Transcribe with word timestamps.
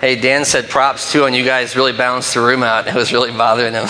Hey, 0.00 0.14
Dan 0.14 0.44
said 0.44 0.68
props 0.68 1.10
too, 1.10 1.24
and 1.24 1.34
you 1.34 1.44
guys 1.44 1.74
really 1.74 1.92
balanced 1.92 2.32
the 2.34 2.40
room 2.40 2.62
out. 2.62 2.86
It 2.88 2.94
was 2.94 3.12
really 3.12 3.32
bothering 3.32 3.74
him. 3.74 3.84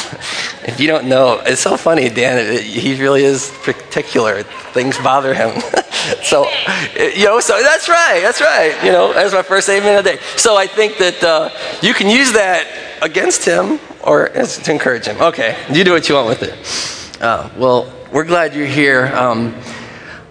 if 0.67 0.81
you 0.81 0.87
don't 0.87 1.07
know, 1.07 1.41
it's 1.45 1.61
so 1.61 1.77
funny, 1.77 2.09
Dan. 2.09 2.63
He 2.63 2.99
really 3.01 3.25
is 3.25 3.51
particular. 3.63 4.43
Things 4.73 4.97
bother 4.99 5.35
him. 5.35 5.61
so, 6.23 6.49
you 6.97 7.27
know, 7.27 7.41
so 7.41 7.61
that's 7.63 7.91
right. 7.91 8.21
That's 8.23 8.41
right. 8.41 8.75
You 8.83 8.91
know, 8.91 9.13
that's 9.13 9.35
my 9.35 9.43
first 9.43 9.69
amen 9.69 9.99
of 9.99 10.05
the 10.05 10.13
day. 10.13 10.19
So 10.37 10.57
I 10.57 10.67
think 10.67 10.97
that 10.97 11.23
uh, 11.23 11.51
you 11.83 11.93
can 11.93 12.09
use 12.09 12.33
that 12.33 12.67
against 13.03 13.45
him 13.45 13.79
or 14.03 14.29
to 14.29 14.71
encourage 14.71 15.05
him. 15.05 15.21
Okay, 15.21 15.59
you 15.71 15.85
do 15.85 15.93
what 15.93 16.09
you 16.09 16.15
want 16.15 16.29
with 16.29 16.43
it. 16.43 17.23
Uh, 17.23 17.51
well, 17.59 17.93
we're 18.13 18.25
glad 18.25 18.55
you're 18.55 18.67
here. 18.67 19.09
Um, 19.09 19.55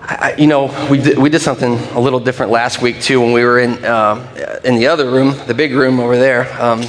I, 0.10 0.36
you 0.38 0.48
know, 0.48 0.88
we 0.90 1.00
did, 1.00 1.18
we 1.18 1.30
did 1.30 1.42
something 1.42 1.74
a 1.74 2.00
little 2.00 2.22
different 2.22 2.50
last 2.50 2.82
week 2.82 3.02
too 3.02 3.20
when 3.20 3.34
we 3.34 3.44
were 3.44 3.60
in, 3.60 3.84
uh, 3.84 4.62
in 4.64 4.76
the 4.76 4.88
other 4.88 5.12
room, 5.12 5.36
the 5.48 5.54
big 5.54 5.74
room 5.74 6.00
over 6.00 6.16
there. 6.16 6.50
Um, 6.62 6.86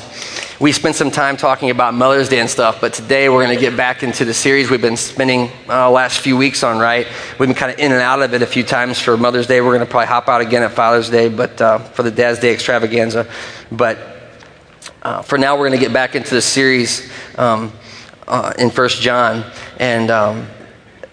we 0.61 0.71
spent 0.71 0.95
some 0.95 1.11
time 1.11 1.37
talking 1.37 1.71
about 1.71 1.95
Mother's 1.95 2.29
Day 2.29 2.39
and 2.39 2.49
stuff, 2.49 2.81
but 2.81 2.95
today 2.95 3.29
we're 3.29 3.45
going 3.45 3.57
to 3.57 3.61
get 3.61 3.77
back 3.77 4.05
into 4.05 4.25
the 4.25 4.33
series 4.33 4.71
we've 4.71 4.81
been 4.81 4.97
spending 4.97 5.51
uh, 5.69 5.91
last 5.91 6.21
few 6.21 6.37
weeks 6.37 6.63
on, 6.63 6.79
right? 6.79 7.09
We've 7.41 7.49
been 7.49 7.57
kind 7.57 7.73
of 7.73 7.81
in 7.81 7.91
and 7.91 8.01
out 8.01 8.23
of 8.23 8.35
it 8.35 8.43
a 8.43 8.47
few 8.47 8.63
times 8.63 9.01
for 9.01 9.17
Mother's 9.17 9.49
Day. 9.49 9.61
We're 9.61 9.75
going 9.75 9.81
to 9.81 9.91
probably 9.91 10.07
hop 10.07 10.29
out 10.29 10.41
again 10.41 10.63
at 10.63 10.71
Father's 10.71 11.11
Day, 11.11 11.29
but 11.29 11.61
uh, 11.61 11.79
for 11.79 12.05
the 12.05 12.13
Dad's 12.13 12.39
Day 12.39 12.53
extravaganza. 12.53 13.29
But 13.73 13.99
uh, 15.03 15.23
for 15.23 15.39
now, 15.39 15.57
we're 15.57 15.69
going 15.69 15.81
to 15.81 15.85
get 15.85 15.93
back 15.93 16.15
into 16.15 16.37
the 16.37 16.43
series 16.43 17.11
um, 17.37 17.73
uh, 18.29 18.53
in 18.61 18.71
First 18.71 19.03
John. 19.03 19.45
And. 19.79 20.09
Um, 20.13 20.47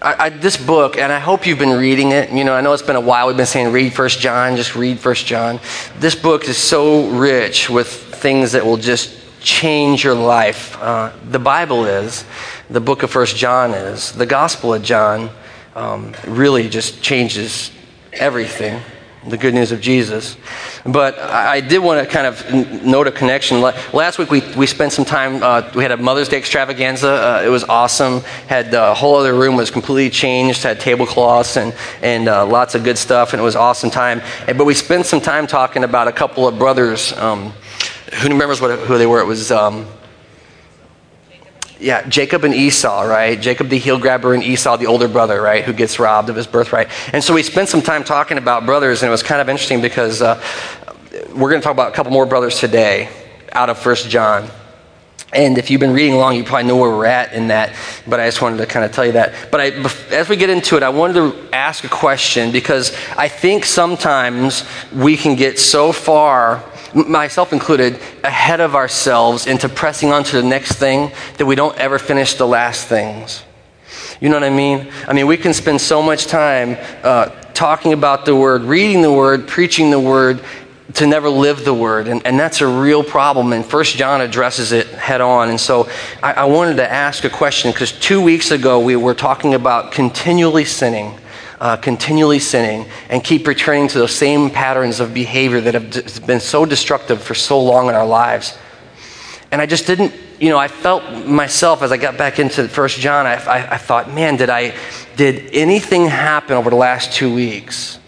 I, 0.06 0.26
I, 0.26 0.28
this 0.28 0.56
book, 0.56 0.98
and 0.98 1.10
I 1.10 1.18
hope 1.18 1.48
you've 1.48 1.58
been 1.58 1.76
reading 1.76 2.12
it. 2.12 2.30
You 2.30 2.44
know, 2.44 2.54
I 2.54 2.60
know 2.60 2.72
it's 2.72 2.80
been 2.80 2.94
a 2.94 3.00
while. 3.00 3.26
We've 3.26 3.36
been 3.36 3.44
saying 3.44 3.72
read 3.72 3.92
First 3.92 4.20
John, 4.20 4.54
just 4.54 4.76
read 4.76 5.00
First 5.00 5.26
John. 5.26 5.58
This 5.98 6.14
book 6.14 6.44
is 6.44 6.56
so 6.56 7.08
rich 7.10 7.68
with 7.68 7.88
things 7.88 8.52
that 8.52 8.64
will 8.64 8.76
just 8.76 9.18
change 9.40 10.04
your 10.04 10.14
life. 10.14 10.80
Uh, 10.80 11.10
the 11.30 11.40
Bible 11.40 11.86
is, 11.86 12.24
the 12.70 12.78
book 12.78 13.02
of 13.02 13.10
First 13.10 13.34
John 13.34 13.72
is, 13.72 14.12
the 14.12 14.26
Gospel 14.26 14.74
of 14.74 14.84
John 14.84 15.28
um, 15.74 16.14
really 16.24 16.68
just 16.68 17.02
changes 17.02 17.72
everything 18.12 18.80
the 19.28 19.36
good 19.36 19.54
news 19.54 19.72
of 19.72 19.80
Jesus. 19.80 20.36
But 20.84 21.18
I 21.18 21.60
did 21.60 21.78
want 21.78 22.06
to 22.06 22.12
kind 22.12 22.26
of 22.26 22.84
note 22.84 23.06
a 23.06 23.12
connection. 23.12 23.60
Last 23.60 24.18
week 24.18 24.30
we, 24.30 24.40
we 24.54 24.66
spent 24.66 24.92
some 24.92 25.04
time, 25.04 25.42
uh, 25.42 25.70
we 25.74 25.82
had 25.82 25.92
a 25.92 25.96
Mother's 25.96 26.28
Day 26.28 26.38
extravaganza. 26.38 27.08
Uh, 27.08 27.42
it 27.44 27.48
was 27.48 27.64
awesome. 27.64 28.20
Had 28.48 28.70
the 28.70 28.94
whole 28.94 29.16
other 29.16 29.34
room 29.34 29.56
was 29.56 29.70
completely 29.70 30.10
changed, 30.10 30.62
had 30.62 30.80
tablecloths 30.80 31.56
and, 31.56 31.74
and 32.02 32.28
uh, 32.28 32.46
lots 32.46 32.74
of 32.74 32.84
good 32.84 32.98
stuff, 32.98 33.32
and 33.32 33.40
it 33.40 33.44
was 33.44 33.56
awesome 33.56 33.90
time. 33.90 34.22
But 34.46 34.64
we 34.64 34.74
spent 34.74 35.06
some 35.06 35.20
time 35.20 35.46
talking 35.46 35.84
about 35.84 36.08
a 36.08 36.12
couple 36.12 36.46
of 36.46 36.58
brothers. 36.58 37.12
Um, 37.14 37.52
who 38.20 38.28
remembers 38.28 38.60
what, 38.60 38.78
who 38.78 38.98
they 38.98 39.06
were? 39.06 39.20
It 39.20 39.26
was. 39.26 39.50
Um, 39.50 39.86
yeah, 41.78 42.08
Jacob 42.08 42.44
and 42.44 42.54
Esau, 42.54 43.02
right? 43.02 43.40
Jacob 43.40 43.68
the 43.68 43.78
heel 43.78 43.98
grabber 43.98 44.34
and 44.34 44.42
Esau 44.42 44.76
the 44.76 44.86
older 44.86 45.08
brother, 45.08 45.40
right? 45.40 45.64
Who 45.64 45.72
gets 45.72 45.98
robbed 45.98 46.30
of 46.30 46.36
his 46.36 46.46
birthright. 46.46 46.88
And 47.12 47.22
so 47.22 47.34
we 47.34 47.42
spent 47.42 47.68
some 47.68 47.82
time 47.82 48.02
talking 48.02 48.38
about 48.38 48.64
brothers, 48.64 49.02
and 49.02 49.08
it 49.08 49.10
was 49.10 49.22
kind 49.22 49.40
of 49.40 49.48
interesting 49.48 49.82
because 49.82 50.22
uh, 50.22 50.42
we're 51.34 51.50
going 51.50 51.60
to 51.60 51.64
talk 51.64 51.72
about 51.74 51.92
a 51.92 51.94
couple 51.94 52.12
more 52.12 52.26
brothers 52.26 52.58
today 52.58 53.10
out 53.52 53.68
of 53.68 53.78
First 53.78 54.08
John. 54.08 54.48
And 55.32 55.58
if 55.58 55.70
you've 55.70 55.80
been 55.80 55.92
reading 55.92 56.14
along, 56.14 56.36
you 56.36 56.44
probably 56.44 56.68
know 56.68 56.76
where 56.76 56.90
we're 56.90 57.04
at 57.04 57.32
in 57.32 57.48
that, 57.48 57.74
but 58.06 58.20
I 58.20 58.26
just 58.26 58.40
wanted 58.40 58.58
to 58.58 58.66
kind 58.66 58.84
of 58.84 58.92
tell 58.92 59.04
you 59.04 59.12
that. 59.12 59.50
But 59.50 59.60
I, 59.60 59.66
as 60.14 60.28
we 60.28 60.36
get 60.36 60.50
into 60.50 60.76
it, 60.76 60.82
I 60.82 60.88
wanted 60.88 61.14
to 61.14 61.54
ask 61.54 61.84
a 61.84 61.88
question 61.88 62.52
because 62.52 62.96
I 63.16 63.28
think 63.28 63.64
sometimes 63.64 64.64
we 64.94 65.16
can 65.16 65.34
get 65.34 65.58
so 65.58 65.92
far 65.92 66.64
myself 67.04 67.52
included, 67.52 67.98
ahead 68.24 68.60
of 68.60 68.74
ourselves 68.74 69.46
into 69.46 69.68
pressing 69.68 70.12
on 70.12 70.24
to 70.24 70.36
the 70.36 70.42
next 70.42 70.76
thing 70.76 71.12
that 71.36 71.46
we 71.46 71.54
don't 71.54 71.76
ever 71.78 71.98
finish 71.98 72.34
the 72.34 72.46
last 72.46 72.86
things. 72.88 73.44
You 74.20 74.30
know 74.30 74.36
what 74.36 74.44
I 74.44 74.50
mean? 74.50 74.90
I 75.06 75.12
mean, 75.12 75.26
we 75.26 75.36
can 75.36 75.52
spend 75.52 75.80
so 75.80 76.02
much 76.02 76.26
time 76.26 76.78
uh, 77.02 77.26
talking 77.52 77.92
about 77.92 78.24
the 78.24 78.34
word, 78.34 78.62
reading 78.62 79.02
the 79.02 79.12
word, 79.12 79.46
preaching 79.46 79.90
the 79.90 80.00
word, 80.00 80.42
to 80.94 81.06
never 81.06 81.28
live 81.28 81.64
the 81.64 81.74
word. 81.74 82.08
And, 82.08 82.26
and 82.26 82.38
that's 82.38 82.62
a 82.62 82.66
real 82.66 83.04
problem. 83.04 83.52
And 83.52 83.64
First 83.64 83.96
John 83.96 84.20
addresses 84.22 84.72
it 84.72 84.86
head 84.88 85.20
on. 85.20 85.50
And 85.50 85.60
so 85.60 85.90
I, 86.22 86.32
I 86.32 86.44
wanted 86.44 86.76
to 86.76 86.90
ask 86.90 87.24
a 87.24 87.30
question 87.30 87.72
because 87.72 87.92
two 87.92 88.22
weeks 88.22 88.50
ago 88.50 88.80
we 88.80 88.96
were 88.96 89.14
talking 89.14 89.54
about 89.54 89.92
continually 89.92 90.64
sinning 90.64 91.18
uh, 91.60 91.76
continually 91.76 92.38
sinning 92.38 92.86
and 93.08 93.22
keep 93.22 93.46
returning 93.46 93.88
to 93.88 93.98
those 93.98 94.14
same 94.14 94.50
patterns 94.50 95.00
of 95.00 95.14
behavior 95.14 95.60
that 95.60 95.74
have 95.74 96.26
been 96.26 96.40
so 96.40 96.64
destructive 96.64 97.22
for 97.22 97.34
so 97.34 97.60
long 97.62 97.88
in 97.88 97.94
our 97.94 98.06
lives. 98.06 98.56
And 99.50 99.62
I 99.62 99.66
just 99.66 99.86
didn't, 99.86 100.12
you 100.40 100.50
know, 100.50 100.58
I 100.58 100.68
felt 100.68 101.26
myself 101.26 101.82
as 101.82 101.92
I 101.92 101.96
got 101.96 102.18
back 102.18 102.38
into 102.38 102.68
First 102.68 102.98
John, 102.98 103.26
I, 103.26 103.34
I, 103.34 103.74
I 103.74 103.78
thought, 103.78 104.12
man, 104.12 104.36
did 104.36 104.50
I, 104.50 104.74
did 105.16 105.54
anything 105.54 106.06
happen 106.06 106.56
over 106.56 106.70
the 106.70 106.76
last 106.76 107.12
two 107.12 107.34
weeks 107.34 107.98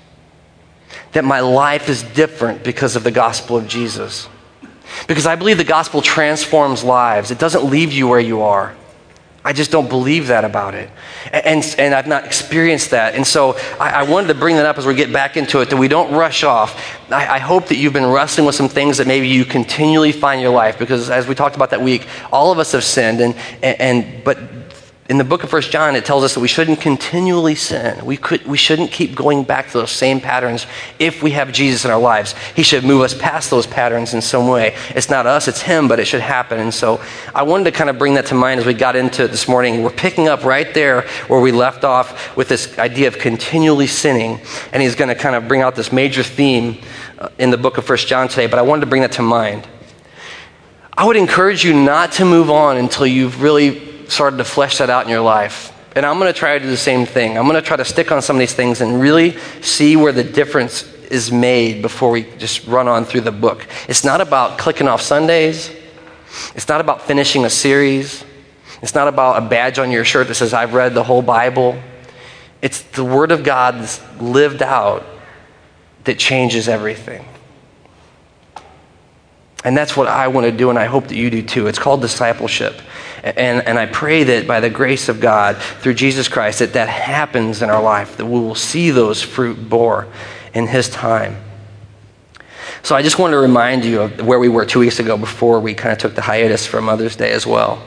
that 1.12 1.24
my 1.24 1.40
life 1.40 1.88
is 1.88 2.02
different 2.02 2.62
because 2.62 2.96
of 2.96 3.04
the 3.04 3.10
gospel 3.10 3.56
of 3.56 3.66
Jesus? 3.66 4.28
Because 5.06 5.26
I 5.26 5.36
believe 5.36 5.58
the 5.58 5.64
gospel 5.64 6.02
transforms 6.02 6.82
lives. 6.82 7.30
It 7.30 7.38
doesn't 7.38 7.64
leave 7.64 7.92
you 7.92 8.08
where 8.08 8.20
you 8.20 8.42
are. 8.42 8.74
I 9.48 9.54
just 9.54 9.70
don't 9.70 9.88
believe 9.88 10.26
that 10.26 10.44
about 10.44 10.74
it. 10.74 10.90
And, 11.32 11.64
and 11.78 11.94
I've 11.94 12.06
not 12.06 12.26
experienced 12.26 12.90
that. 12.90 13.14
And 13.14 13.26
so 13.26 13.56
I, 13.80 13.90
I, 13.90 14.02
wanted 14.02 14.26
to 14.26 14.34
bring 14.34 14.56
that 14.56 14.66
up 14.66 14.76
as 14.76 14.84
we 14.84 14.94
get 14.94 15.10
back 15.10 15.38
into 15.38 15.60
it, 15.60 15.70
that 15.70 15.78
we 15.78 15.88
don't 15.88 16.12
rush 16.12 16.44
off. 16.44 17.00
I, 17.10 17.36
I 17.36 17.38
hope 17.38 17.68
that 17.68 17.76
you've 17.76 17.94
been 17.94 18.04
wrestling 18.04 18.44
with 18.44 18.56
some 18.56 18.68
things 18.68 18.98
that 18.98 19.06
maybe 19.06 19.26
you 19.26 19.46
continually 19.46 20.12
find 20.12 20.40
in 20.40 20.42
your 20.42 20.52
life, 20.52 20.78
because 20.78 21.08
as 21.08 21.26
we 21.26 21.34
talked 21.34 21.56
about 21.56 21.70
that 21.70 21.80
week, 21.80 22.06
all 22.30 22.52
of 22.52 22.58
us 22.58 22.72
have 22.72 22.84
sinned, 22.84 23.22
and, 23.22 23.34
and, 23.62 23.80
and 23.80 24.22
but 24.22 24.38
in 25.08 25.16
the 25.16 25.24
book 25.24 25.42
of 25.42 25.48
First 25.48 25.70
John, 25.70 25.96
it 25.96 26.04
tells 26.04 26.22
us 26.22 26.34
that 26.34 26.40
we 26.40 26.48
shouldn't 26.48 26.82
continually 26.82 27.54
sin. 27.54 28.04
We, 28.04 28.18
could, 28.18 28.46
we 28.46 28.58
shouldn't 28.58 28.90
keep 28.90 29.14
going 29.14 29.42
back 29.42 29.68
to 29.68 29.78
those 29.78 29.90
same 29.90 30.20
patterns 30.20 30.66
if 30.98 31.22
we 31.22 31.30
have 31.30 31.50
Jesus 31.50 31.86
in 31.86 31.90
our 31.90 31.98
lives. 31.98 32.34
He 32.54 32.62
should 32.62 32.84
move 32.84 33.00
us 33.00 33.14
past 33.14 33.48
those 33.48 33.66
patterns 33.66 34.12
in 34.12 34.20
some 34.20 34.48
way. 34.48 34.76
It's 34.90 35.08
not 35.08 35.26
us, 35.26 35.48
it's 35.48 35.62
Him, 35.62 35.88
but 35.88 35.98
it 35.98 36.04
should 36.04 36.20
happen. 36.20 36.60
And 36.60 36.74
so 36.74 37.00
I 37.34 37.42
wanted 37.44 37.64
to 37.64 37.72
kind 37.72 37.88
of 37.88 37.96
bring 37.96 38.14
that 38.14 38.26
to 38.26 38.34
mind 38.34 38.60
as 38.60 38.66
we 38.66 38.74
got 38.74 38.96
into 38.96 39.24
it 39.24 39.28
this 39.28 39.48
morning. 39.48 39.82
We're 39.82 39.90
picking 39.90 40.28
up 40.28 40.44
right 40.44 40.74
there 40.74 41.02
where 41.28 41.40
we 41.40 41.52
left 41.52 41.84
off 41.84 42.36
with 42.36 42.48
this 42.48 42.78
idea 42.78 43.08
of 43.08 43.18
continually 43.18 43.86
sinning. 43.86 44.40
And 44.74 44.82
He's 44.82 44.94
going 44.94 45.08
to 45.08 45.14
kind 45.14 45.34
of 45.34 45.48
bring 45.48 45.62
out 45.62 45.74
this 45.74 45.90
major 45.90 46.22
theme 46.22 46.82
uh, 47.18 47.30
in 47.38 47.48
the 47.48 47.56
book 47.56 47.78
of 47.78 47.86
First 47.86 48.08
John 48.08 48.28
today, 48.28 48.46
but 48.46 48.58
I 48.58 48.62
wanted 48.62 48.80
to 48.80 48.86
bring 48.86 49.00
that 49.02 49.12
to 49.12 49.22
mind. 49.22 49.66
I 50.92 51.06
would 51.06 51.16
encourage 51.16 51.64
you 51.64 51.72
not 51.72 52.12
to 52.12 52.26
move 52.26 52.50
on 52.50 52.76
until 52.76 53.06
you've 53.06 53.40
really 53.40 53.87
started 54.08 54.38
to 54.38 54.44
flesh 54.44 54.78
that 54.78 54.90
out 54.90 55.04
in 55.04 55.10
your 55.10 55.20
life. 55.20 55.72
And 55.94 56.04
I'm 56.04 56.18
going 56.18 56.32
to 56.32 56.38
try 56.38 56.58
to 56.58 56.64
do 56.64 56.70
the 56.70 56.76
same 56.76 57.06
thing. 57.06 57.38
I'm 57.38 57.44
going 57.44 57.56
to 57.56 57.62
try 57.62 57.76
to 57.76 57.84
stick 57.84 58.12
on 58.12 58.20
some 58.22 58.36
of 58.36 58.40
these 58.40 58.54
things 58.54 58.80
and 58.80 59.00
really 59.00 59.38
see 59.62 59.96
where 59.96 60.12
the 60.12 60.24
difference 60.24 60.82
is 61.10 61.32
made 61.32 61.82
before 61.82 62.10
we 62.10 62.24
just 62.36 62.66
run 62.66 62.88
on 62.88 63.04
through 63.04 63.22
the 63.22 63.32
book. 63.32 63.66
It's 63.88 64.04
not 64.04 64.20
about 64.20 64.58
clicking 64.58 64.88
off 64.88 65.00
Sundays. 65.00 65.70
It's 66.54 66.68
not 66.68 66.80
about 66.80 67.02
finishing 67.02 67.44
a 67.44 67.50
series. 67.50 68.24
It's 68.82 68.94
not 68.94 69.08
about 69.08 69.42
a 69.42 69.48
badge 69.48 69.78
on 69.78 69.90
your 69.90 70.04
shirt 70.04 70.28
that 70.28 70.34
says, 70.34 70.52
I've 70.52 70.74
read 70.74 70.94
the 70.94 71.02
whole 71.02 71.22
Bible. 71.22 71.80
It's 72.60 72.82
the 72.82 73.04
Word 73.04 73.32
of 73.32 73.42
God 73.42 73.76
that's 73.76 74.00
lived 74.20 74.62
out 74.62 75.04
that 76.04 76.18
changes 76.18 76.68
everything. 76.68 77.24
And 79.64 79.76
that's 79.76 79.96
what 79.96 80.06
I 80.06 80.28
want 80.28 80.44
to 80.44 80.52
do, 80.52 80.70
and 80.70 80.78
I 80.78 80.84
hope 80.86 81.08
that 81.08 81.16
you 81.16 81.30
do 81.30 81.42
too. 81.42 81.66
It's 81.66 81.78
called 81.78 82.00
discipleship. 82.00 82.80
And, 83.36 83.66
and 83.66 83.78
I 83.78 83.86
pray 83.86 84.24
that 84.24 84.46
by 84.46 84.60
the 84.60 84.70
grace 84.70 85.08
of 85.08 85.20
God, 85.20 85.56
through 85.56 85.94
Jesus 85.94 86.28
Christ, 86.28 86.60
that 86.60 86.72
that 86.72 86.88
happens 86.88 87.62
in 87.62 87.70
our 87.70 87.82
life, 87.82 88.16
that 88.16 88.26
we 88.26 88.40
will 88.40 88.54
see 88.54 88.90
those 88.90 89.22
fruit 89.22 89.68
bore 89.68 90.06
in 90.54 90.66
His 90.66 90.88
time. 90.88 91.36
So 92.82 92.94
I 92.94 93.02
just 93.02 93.18
want 93.18 93.32
to 93.32 93.38
remind 93.38 93.84
you 93.84 94.02
of 94.02 94.26
where 94.26 94.38
we 94.38 94.48
were 94.48 94.64
two 94.64 94.78
weeks 94.78 94.98
ago 95.00 95.16
before 95.16 95.60
we 95.60 95.74
kind 95.74 95.92
of 95.92 95.98
took 95.98 96.14
the 96.14 96.22
hiatus 96.22 96.66
for 96.66 96.80
Mother's 96.80 97.16
Day 97.16 97.32
as 97.32 97.46
well. 97.46 97.82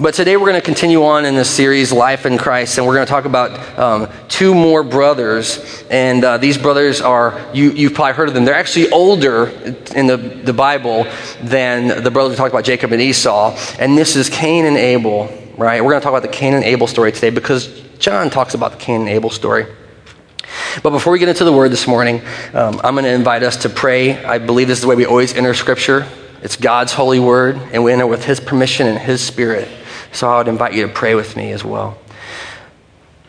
But 0.00 0.14
today 0.14 0.38
we're 0.38 0.48
going 0.48 0.58
to 0.58 0.64
continue 0.64 1.04
on 1.04 1.26
in 1.26 1.34
this 1.34 1.50
series, 1.50 1.92
Life 1.92 2.24
in 2.24 2.38
Christ, 2.38 2.78
and 2.78 2.86
we're 2.86 2.94
going 2.94 3.06
to 3.06 3.10
talk 3.10 3.26
about 3.26 3.78
um, 3.78 4.08
two 4.28 4.54
more 4.54 4.82
brothers. 4.82 5.84
And 5.90 6.24
uh, 6.24 6.38
these 6.38 6.56
brothers 6.56 7.02
are, 7.02 7.38
you, 7.52 7.72
you've 7.72 7.92
probably 7.92 8.14
heard 8.14 8.28
of 8.28 8.34
them. 8.34 8.46
They're 8.46 8.54
actually 8.54 8.88
older 8.92 9.48
in 9.94 10.06
the, 10.06 10.16
the 10.16 10.54
Bible 10.54 11.06
than 11.42 12.02
the 12.02 12.10
brothers 12.10 12.30
we 12.30 12.36
talked 12.36 12.54
about, 12.54 12.64
Jacob 12.64 12.92
and 12.92 13.02
Esau. 13.02 13.54
And 13.78 13.98
this 13.98 14.16
is 14.16 14.30
Cain 14.30 14.64
and 14.64 14.78
Abel, 14.78 15.26
right? 15.58 15.84
We're 15.84 15.90
going 15.90 16.00
to 16.00 16.04
talk 16.04 16.14
about 16.14 16.22
the 16.22 16.34
Cain 16.34 16.54
and 16.54 16.64
Abel 16.64 16.86
story 16.86 17.12
today 17.12 17.28
because 17.28 17.68
John 17.98 18.30
talks 18.30 18.54
about 18.54 18.72
the 18.72 18.78
Cain 18.78 19.02
and 19.02 19.10
Abel 19.10 19.28
story. 19.28 19.66
But 20.82 20.90
before 20.92 21.12
we 21.12 21.18
get 21.18 21.28
into 21.28 21.44
the 21.44 21.52
word 21.52 21.72
this 21.72 21.86
morning, 21.86 22.22
um, 22.54 22.80
I'm 22.82 22.94
going 22.94 23.04
to 23.04 23.12
invite 23.12 23.42
us 23.42 23.58
to 23.64 23.68
pray. 23.68 24.24
I 24.24 24.38
believe 24.38 24.66
this 24.66 24.78
is 24.78 24.82
the 24.82 24.88
way 24.88 24.96
we 24.96 25.04
always 25.04 25.34
enter 25.34 25.52
Scripture. 25.52 26.08
It's 26.42 26.56
God's 26.56 26.94
holy 26.94 27.20
word, 27.20 27.56
and 27.74 27.84
we 27.84 27.92
enter 27.92 28.06
with 28.06 28.24
His 28.24 28.40
permission 28.40 28.86
and 28.86 28.98
His 28.98 29.20
Spirit. 29.20 29.68
So 30.12 30.28
I 30.28 30.38
would 30.38 30.48
invite 30.48 30.74
you 30.74 30.86
to 30.86 30.92
pray 30.92 31.14
with 31.14 31.36
me 31.36 31.52
as 31.52 31.64
well. 31.64 31.98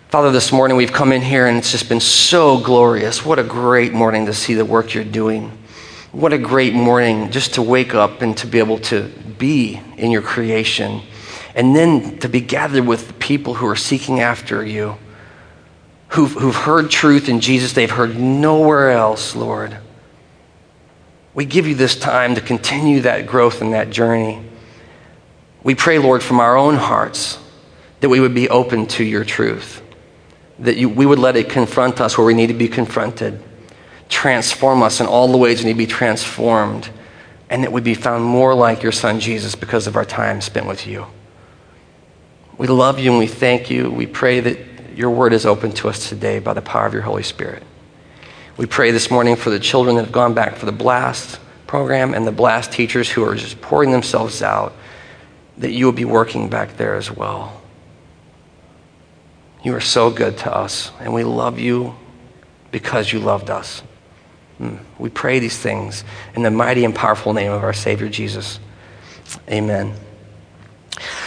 Father, 0.10 0.32
this 0.32 0.52
morning 0.52 0.76
we've 0.76 0.92
come 0.92 1.14
in 1.14 1.22
here 1.22 1.48
and 1.48 1.58
it's 1.58 1.72
just 1.72 1.88
been 1.88 2.02
so 2.02 2.60
glorious. 2.60 3.26
What 3.26 3.40
a 3.40 3.44
great 3.44 3.94
morning 3.94 4.26
to 4.26 4.34
see 4.34 4.56
the 4.56 4.66
work 4.66 4.94
you're 4.94 5.04
doing. 5.04 5.58
What 6.12 6.34
a 6.34 6.38
great 6.38 6.74
morning 6.74 7.32
just 7.32 7.54
to 7.54 7.62
wake 7.62 7.94
up 7.94 8.22
and 8.22 8.36
to 8.38 8.48
be 8.48 8.60
able 8.60 8.80
to 8.80 9.04
be 9.38 9.80
in 9.96 10.12
your 10.12 10.22
creation 10.22 11.02
and 11.56 11.76
then 11.76 12.18
to 12.20 12.28
be 12.28 12.42
gathered 12.42 12.86
with 12.86 13.08
the 13.08 13.14
people 13.14 13.54
who 13.54 13.68
are 13.68 13.76
seeking 13.76 14.20
after 14.20 14.66
you, 14.66 14.98
who've, 16.10 16.34
who've 16.34 16.56
heard 16.56 16.92
truth 16.92 17.30
in 17.30 17.40
Jesus 17.40 17.74
they've 17.74 17.90
heard 17.90 18.20
nowhere 18.20 18.92
else, 18.92 19.36
Lord. 19.36 19.78
We 21.34 21.46
give 21.46 21.68
you 21.68 21.76
this 21.76 21.96
time 21.96 22.36
to 22.36 22.42
continue 22.42 23.02
that 23.02 23.28
growth 23.28 23.62
and 23.62 23.74
that 23.74 23.90
journey. 23.90 24.44
We 25.64 25.76
pray, 25.76 26.00
Lord, 26.00 26.24
from 26.24 26.40
our 26.40 26.58
own 26.58 26.76
hearts 26.76 27.38
that 28.00 28.10
we 28.10 28.20
would 28.20 28.34
be 28.34 28.50
open 28.50 28.88
to 28.88 29.04
your 29.04 29.24
truth, 29.24 29.82
that 30.60 30.76
you, 30.76 30.90
we 30.90 31.06
would 31.06 31.20
let 31.20 31.36
it 31.36 31.50
confront 31.50 32.02
us 32.02 32.18
where 32.18 32.26
we 32.26 32.34
need 32.34 32.48
to 32.48 32.54
be 32.54 32.68
confronted, 32.68 33.42
transform 34.10 34.82
us 34.82 35.00
in 35.00 35.06
all 35.06 35.28
the 35.28 35.38
ways 35.38 35.60
we 35.60 35.66
need 35.66 35.74
to 35.74 35.78
be 35.78 35.86
transformed, 35.86 36.90
and 37.50 37.64
that 37.64 37.70
we 37.70 37.76
would 37.76 37.84
be 37.84 37.94
found 37.94 38.24
more 38.24 38.56
like 38.56 38.82
your 38.82 38.92
Son 38.92 39.20
Jesus 39.20 39.56
because 39.56 39.86
of 39.86 39.96
our 39.96 40.06
time 40.06 40.42
spent 40.42 40.66
with 40.66 40.88
you. 40.88 41.06
We 42.58 42.68
love 42.68 43.00
you 43.00 43.12
and 43.12 43.20
we 43.20 43.28
thank 43.28 43.70
you. 43.70 43.92
We 43.92 44.08
pray 44.08 44.40
that 44.40 44.58
your 44.96 45.10
word 45.10 45.34
is 45.34 45.46
open 45.46 45.72
to 45.74 45.90
us 45.90 46.10
today 46.10 46.40
by 46.40 46.54
the 46.54 46.62
power 46.62 46.86
of 46.86 46.94
your 46.94 47.02
Holy 47.04 47.24
Spirit. 47.24 47.64
We 48.58 48.66
pray 48.66 48.92
this 48.92 49.10
morning 49.10 49.36
for 49.36 49.50
the 49.50 49.60
children 49.60 49.96
that 49.96 50.06
have 50.06 50.12
gone 50.12 50.34
back 50.34 50.56
for 50.56 50.66
the 50.66 50.72
BLAST 50.72 51.40
program 51.68 52.14
and 52.14 52.28
the 52.28 52.32
BLAST 52.32 52.72
teachers 52.72 53.10
who 53.10 53.24
are 53.24 53.36
just 53.36 53.62
pouring 53.62 53.92
themselves 53.92 54.42
out, 54.44 54.74
that 55.62 55.72
you 55.72 55.86
will 55.86 55.94
be 55.94 56.06
working 56.06 56.50
back 56.50 56.76
there 56.78 56.96
as 56.96 57.10
well. 57.10 57.62
You 59.64 59.76
are 59.76 59.82
so 59.82 60.10
good 60.10 60.38
to 60.40 60.54
us, 60.54 60.92
and 61.00 61.14
we 61.14 61.24
love 61.24 61.60
you 61.60 61.96
because 62.72 63.14
you 63.14 63.20
loved 63.20 63.50
us. 63.50 63.84
Hmm. 64.58 64.78
We 64.98 65.10
pray 65.10 65.40
these 65.40 65.58
things 65.58 66.04
in 66.36 66.42
the 66.44 66.52
mighty 66.52 66.84
and 66.84 66.94
powerful 66.94 67.34
name 67.34 67.52
of 67.52 67.64
our 67.64 67.74
Savior 67.74 68.10
Jesus. 68.10 68.60
Amen. 69.50 69.94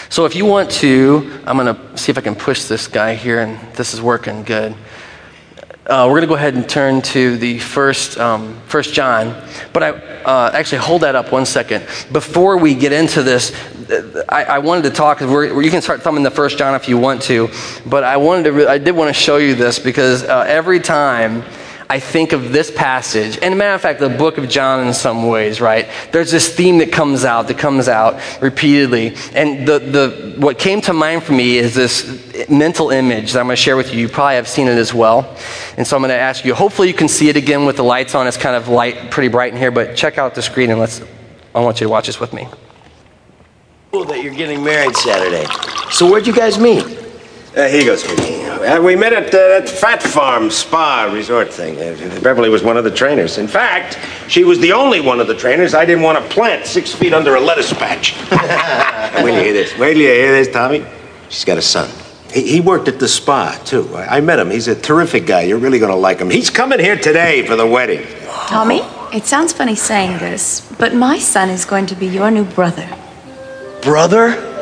So 0.08 0.24
if 0.24 0.34
you 0.34 0.44
want 0.44 0.70
to, 0.72 1.40
I'm 1.46 1.56
going 1.56 1.74
to 1.74 1.98
see 1.98 2.10
if 2.10 2.18
I 2.18 2.20
can 2.20 2.34
push 2.34 2.64
this 2.64 2.88
guy 2.88 3.14
here, 3.14 3.40
and 3.40 3.58
this 3.74 3.94
is 3.94 4.02
working 4.02 4.42
good. 4.42 4.74
Uh, 5.86 6.06
we're 6.08 6.14
going 6.14 6.22
to 6.22 6.28
go 6.28 6.34
ahead 6.34 6.54
and 6.54 6.66
turn 6.66 7.02
to 7.02 7.36
the 7.36 7.58
first, 7.58 8.18
um, 8.18 8.58
first 8.68 8.94
John. 8.94 9.38
But 9.74 9.82
I 9.82 9.90
uh, 10.22 10.50
actually 10.54 10.78
hold 10.78 11.02
that 11.02 11.14
up 11.14 11.30
one 11.30 11.44
second. 11.44 11.86
Before 12.10 12.56
we 12.56 12.74
get 12.74 12.92
into 12.92 13.22
this, 13.22 13.52
I, 14.30 14.44
I 14.44 14.58
wanted 14.60 14.84
to 14.84 14.90
talk. 14.90 15.20
you 15.20 15.70
can 15.70 15.82
start 15.82 16.00
thumbing 16.00 16.22
the 16.22 16.30
first 16.30 16.56
John 16.56 16.74
if 16.74 16.88
you 16.88 16.96
want 16.96 17.20
to. 17.22 17.50
But 17.84 18.02
I 18.02 18.16
wanted 18.16 18.44
to. 18.44 18.66
I 18.66 18.78
did 18.78 18.92
want 18.92 19.14
to 19.14 19.20
show 19.20 19.36
you 19.36 19.54
this 19.54 19.78
because 19.78 20.24
uh, 20.24 20.46
every 20.48 20.80
time 20.80 21.44
I 21.94 22.00
think 22.00 22.32
of 22.32 22.50
this 22.50 22.72
passage, 22.72 23.38
and 23.40 23.54
a 23.54 23.56
matter 23.56 23.72
of 23.72 23.80
fact, 23.80 24.00
the 24.00 24.08
book 24.08 24.36
of 24.36 24.48
John 24.48 24.84
in 24.84 24.92
some 24.92 25.28
ways, 25.28 25.60
right? 25.60 25.88
There's 26.10 26.32
this 26.32 26.52
theme 26.52 26.78
that 26.78 26.90
comes 26.90 27.24
out, 27.24 27.46
that 27.46 27.56
comes 27.56 27.88
out 27.88 28.20
repeatedly. 28.42 29.14
And 29.32 29.68
the, 29.68 29.78
the, 29.78 30.34
what 30.40 30.58
came 30.58 30.80
to 30.80 30.92
mind 30.92 31.22
for 31.22 31.34
me 31.34 31.56
is 31.56 31.72
this 31.72 32.50
mental 32.50 32.90
image 32.90 33.32
that 33.32 33.38
I'm 33.38 33.46
going 33.46 33.54
to 33.54 33.62
share 33.62 33.76
with 33.76 33.94
you. 33.94 34.00
You 34.00 34.08
probably 34.08 34.34
have 34.34 34.48
seen 34.48 34.66
it 34.66 34.76
as 34.76 34.92
well. 34.92 35.36
And 35.76 35.86
so 35.86 35.94
I'm 35.94 36.02
going 36.02 36.08
to 36.08 36.18
ask 36.18 36.44
you, 36.44 36.52
hopefully 36.52 36.88
you 36.88 36.94
can 36.94 37.06
see 37.06 37.28
it 37.28 37.36
again 37.36 37.64
with 37.64 37.76
the 37.76 37.84
lights 37.84 38.16
on. 38.16 38.26
It's 38.26 38.36
kind 38.36 38.56
of 38.56 38.66
light, 38.66 39.12
pretty 39.12 39.28
bright 39.28 39.52
in 39.52 39.58
here, 39.60 39.70
but 39.70 39.96
check 39.96 40.18
out 40.18 40.34
the 40.34 40.42
screen 40.42 40.72
and 40.72 40.80
let's, 40.80 41.00
I 41.54 41.60
want 41.60 41.80
you 41.80 41.86
to 41.86 41.92
watch 41.92 42.08
this 42.08 42.18
with 42.18 42.32
me. 42.32 42.48
Cool 43.92 44.04
that 44.06 44.20
you're 44.20 44.34
getting 44.34 44.64
married 44.64 44.96
Saturday. 44.96 45.46
So 45.92 46.10
where'd 46.10 46.26
you 46.26 46.34
guys 46.34 46.58
meet? 46.58 46.82
Uh, 47.56 47.68
here 47.68 47.82
you 47.82 47.84
go, 47.84 47.94
Skinny. 47.94 48.43
Uh, 48.64 48.80
we 48.80 48.96
met 48.96 49.12
at 49.12 49.26
uh, 49.26 49.30
that 49.36 49.68
Fat 49.68 50.02
Farm 50.02 50.50
Spa 50.50 51.10
Resort 51.12 51.52
thing. 51.52 51.76
Uh, 51.76 52.20
Beverly 52.22 52.48
was 52.48 52.62
one 52.62 52.78
of 52.78 52.84
the 52.84 52.90
trainers. 52.90 53.36
In 53.36 53.46
fact, 53.46 53.98
she 54.26 54.42
was 54.42 54.58
the 54.58 54.72
only 54.72 55.00
one 55.02 55.20
of 55.20 55.26
the 55.26 55.34
trainers 55.34 55.74
I 55.74 55.84
didn't 55.84 56.02
want 56.02 56.16
to 56.16 56.34
plant 56.34 56.64
six 56.64 56.94
feet 56.94 57.12
under 57.12 57.34
a 57.34 57.40
lettuce 57.40 57.74
patch. 57.74 58.14
Wait 59.22 59.32
till 59.32 59.36
you 59.36 59.44
hear 59.44 59.52
this. 59.52 59.76
Wait 59.76 59.92
till 59.92 60.02
you 60.02 60.08
hear 60.08 60.32
this, 60.32 60.50
Tommy. 60.50 60.82
She's 61.28 61.44
got 61.44 61.58
a 61.58 61.62
son. 61.62 61.90
He, 62.32 62.52
he 62.52 62.60
worked 62.62 62.88
at 62.88 62.98
the 62.98 63.06
spa, 63.06 63.60
too. 63.66 63.94
I, 63.94 64.16
I 64.16 64.20
met 64.22 64.38
him. 64.38 64.50
He's 64.50 64.68
a 64.68 64.74
terrific 64.74 65.26
guy. 65.26 65.42
You're 65.42 65.58
really 65.58 65.78
going 65.78 65.92
to 65.92 65.98
like 65.98 66.18
him. 66.18 66.30
He's 66.30 66.48
coming 66.48 66.80
here 66.80 66.96
today 66.96 67.44
for 67.46 67.56
the 67.56 67.66
wedding. 67.66 68.06
Tommy, 68.46 68.80
it 69.12 69.24
sounds 69.24 69.52
funny 69.52 69.74
saying 69.74 70.18
this, 70.18 70.72
but 70.78 70.94
my 70.94 71.18
son 71.18 71.50
is 71.50 71.66
going 71.66 71.84
to 71.86 71.94
be 71.94 72.06
your 72.06 72.30
new 72.30 72.44
brother. 72.44 72.88
Brother? 73.82 74.52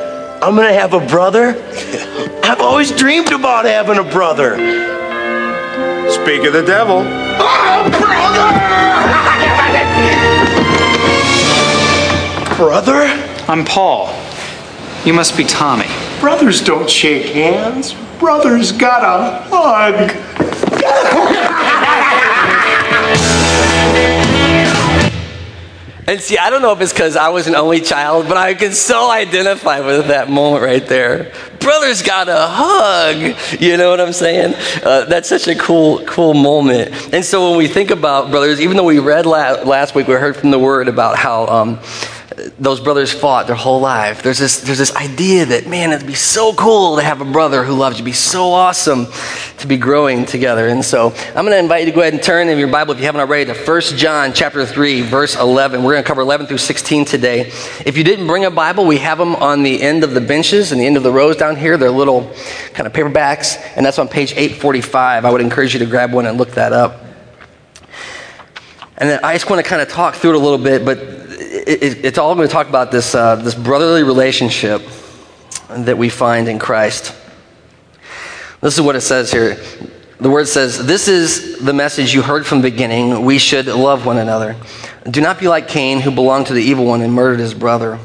I'm 0.42 0.56
gonna 0.56 0.72
have 0.72 0.92
a 0.92 1.06
brother? 1.06 1.52
I've 2.42 2.60
always 2.60 2.92
dreamed 2.92 3.32
about 3.32 3.64
having 3.64 3.98
a 3.98 4.04
brother. 4.04 4.56
Speak 6.10 6.44
of 6.44 6.52
the 6.52 6.62
devil. 6.64 7.02
Oh, 7.04 7.88
brother! 7.98 8.82
brother? 12.56 13.02
I'm 13.48 13.64
Paul. 13.64 14.14
You 15.04 15.12
must 15.12 15.36
be 15.36 15.42
Tommy. 15.42 15.86
Brothers 16.20 16.60
don't 16.62 16.88
shake 16.88 17.26
hands. 17.26 17.94
Brothers 18.20 18.70
gotta 18.70 19.42
hug. 19.50 20.12
And 26.04 26.20
see, 26.20 26.36
I 26.36 26.50
don't 26.50 26.62
know 26.62 26.72
if 26.72 26.80
it's 26.80 26.92
because 26.92 27.16
I 27.16 27.28
was 27.28 27.46
an 27.46 27.54
only 27.54 27.80
child, 27.80 28.26
but 28.26 28.36
I 28.36 28.54
can 28.54 28.72
so 28.72 29.08
identify 29.08 29.80
with 29.80 30.08
that 30.08 30.28
moment 30.28 30.64
right 30.64 30.84
there. 30.84 31.32
Brother's 31.60 32.02
got 32.02 32.28
a 32.28 32.38
hug. 32.38 33.60
You 33.60 33.76
know 33.76 33.90
what 33.90 34.00
I'm 34.00 34.12
saying? 34.12 34.54
Uh, 34.82 35.04
that's 35.04 35.28
such 35.28 35.46
a 35.46 35.54
cool, 35.54 36.04
cool 36.04 36.34
moment. 36.34 37.14
And 37.14 37.24
so 37.24 37.48
when 37.48 37.56
we 37.56 37.68
think 37.68 37.92
about 37.92 38.32
brothers, 38.32 38.60
even 38.60 38.76
though 38.76 38.84
we 38.84 38.98
read 38.98 39.26
la- 39.26 39.62
last 39.62 39.94
week, 39.94 40.08
we 40.08 40.14
heard 40.14 40.36
from 40.36 40.50
the 40.50 40.58
word 40.58 40.88
about 40.88 41.16
how 41.16 41.46
um, 41.46 41.78
those 42.58 42.80
brothers 42.80 43.12
fought 43.12 43.46
their 43.46 43.56
whole 43.56 43.80
life. 43.80 44.22
There's 44.22 44.38
this, 44.38 44.60
there's 44.60 44.78
this 44.78 44.94
idea 44.96 45.44
that, 45.46 45.66
man, 45.66 45.92
it'd 45.92 46.06
be 46.06 46.14
so 46.14 46.52
cool 46.54 46.96
to 46.96 47.02
have 47.02 47.20
a 47.20 47.24
brother 47.24 47.64
who 47.64 47.74
loves 47.74 47.96
you. 47.96 48.02
It'd 48.02 48.06
be 48.06 48.12
so 48.12 48.52
awesome 48.52 49.06
to 49.58 49.66
be 49.66 49.76
growing 49.76 50.24
together. 50.24 50.68
And 50.68 50.84
so 50.84 51.10
I'm 51.28 51.44
going 51.44 51.50
to 51.50 51.58
invite 51.58 51.80
you 51.80 51.90
to 51.90 51.94
go 51.94 52.00
ahead 52.00 52.14
and 52.14 52.22
turn 52.22 52.48
in 52.48 52.58
your 52.58 52.68
Bible, 52.68 52.94
if 52.94 53.00
you 53.00 53.06
haven't 53.06 53.20
already, 53.20 53.52
to 53.52 53.54
1 53.54 53.80
John 53.96 54.32
chapter 54.32 54.64
3, 54.64 55.02
verse 55.02 55.36
11. 55.36 55.82
We're 55.82 55.92
going 55.92 56.04
to 56.04 56.08
cover 56.08 56.22
11 56.22 56.46
through 56.46 56.58
16 56.58 57.04
today. 57.04 57.40
If 57.84 57.96
you 57.96 58.04
didn't 58.04 58.26
bring 58.26 58.44
a 58.44 58.50
Bible, 58.50 58.86
we 58.86 58.98
have 58.98 59.18
them 59.18 59.34
on 59.36 59.62
the 59.62 59.80
end 59.82 60.04
of 60.04 60.14
the 60.14 60.20
benches 60.20 60.72
and 60.72 60.80
the 60.80 60.86
end 60.86 60.96
of 60.96 61.02
the 61.02 61.12
rows 61.12 61.36
down 61.36 61.56
here. 61.56 61.76
They're 61.76 61.90
little 61.90 62.32
kind 62.72 62.86
of 62.86 62.92
paperbacks, 62.92 63.56
and 63.76 63.84
that's 63.84 63.98
on 63.98 64.08
page 64.08 64.32
845. 64.32 65.24
I 65.24 65.30
would 65.30 65.40
encourage 65.40 65.74
you 65.74 65.80
to 65.80 65.86
grab 65.86 66.12
one 66.12 66.26
and 66.26 66.38
look 66.38 66.52
that 66.52 66.72
up. 66.72 67.02
And 68.98 69.10
then 69.10 69.24
I 69.24 69.32
just 69.32 69.50
want 69.50 69.64
to 69.64 69.68
kind 69.68 69.82
of 69.82 69.88
talk 69.88 70.14
through 70.14 70.30
it 70.30 70.36
a 70.36 70.38
little 70.38 70.58
bit, 70.58 70.84
but 70.84 71.21
it, 71.52 71.82
it, 71.82 72.04
it's 72.04 72.18
all 72.18 72.34
going 72.34 72.48
to 72.48 72.52
talk 72.52 72.68
about 72.68 72.90
this, 72.90 73.14
uh, 73.14 73.36
this 73.36 73.54
brotherly 73.54 74.02
relationship 74.02 74.82
that 75.68 75.98
we 75.98 76.08
find 76.08 76.48
in 76.48 76.58
Christ. 76.58 77.14
This 78.62 78.74
is 78.74 78.80
what 78.80 78.96
it 78.96 79.02
says 79.02 79.30
here. 79.30 79.56
The 80.18 80.30
word 80.30 80.48
says, 80.48 80.86
This 80.86 81.08
is 81.08 81.58
the 81.58 81.74
message 81.74 82.14
you 82.14 82.22
heard 82.22 82.46
from 82.46 82.62
the 82.62 82.70
beginning. 82.70 83.24
We 83.24 83.38
should 83.38 83.66
love 83.66 84.06
one 84.06 84.16
another. 84.16 84.56
Do 85.10 85.20
not 85.20 85.38
be 85.38 85.48
like 85.48 85.68
Cain, 85.68 86.00
who 86.00 86.10
belonged 86.10 86.46
to 86.46 86.54
the 86.54 86.62
evil 86.62 86.86
one 86.86 87.02
and 87.02 87.12
murdered 87.12 87.40
his 87.40 87.52
brother. 87.52 87.98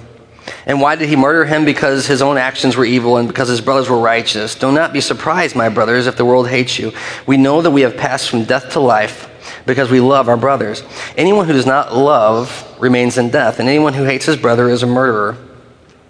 And 0.65 0.81
why 0.81 0.95
did 0.95 1.07
he 1.07 1.15
murder 1.15 1.45
him? 1.45 1.63
Because 1.63 2.05
his 2.05 2.21
own 2.21 2.37
actions 2.37 2.75
were 2.75 2.85
evil 2.85 3.17
and 3.17 3.27
because 3.27 3.47
his 3.47 3.61
brothers 3.61 3.89
were 3.89 3.99
righteous. 3.99 4.55
Do 4.55 4.71
not 4.71 4.91
be 4.91 4.99
surprised, 4.99 5.55
my 5.55 5.69
brothers, 5.69 6.07
if 6.07 6.17
the 6.17 6.25
world 6.25 6.49
hates 6.49 6.77
you. 6.77 6.91
We 7.25 7.37
know 7.37 7.61
that 7.61 7.71
we 7.71 7.81
have 7.81 7.95
passed 7.95 8.29
from 8.29 8.43
death 8.43 8.71
to 8.71 8.81
life 8.81 9.29
because 9.67 9.91
we 9.91 9.99
love 9.99 10.29
our 10.29 10.37
brothers. 10.37 10.81
Anyone 11.15 11.45
who 11.45 11.53
does 11.53 11.65
not 11.65 11.95
love 11.95 12.75
remains 12.79 13.17
in 13.17 13.29
death, 13.29 13.59
and 13.59 13.69
anyone 13.69 13.93
who 13.93 14.05
hates 14.05 14.25
his 14.25 14.37
brother 14.37 14.69
is 14.69 14.81
a 14.81 14.87
murderer. 14.87 15.37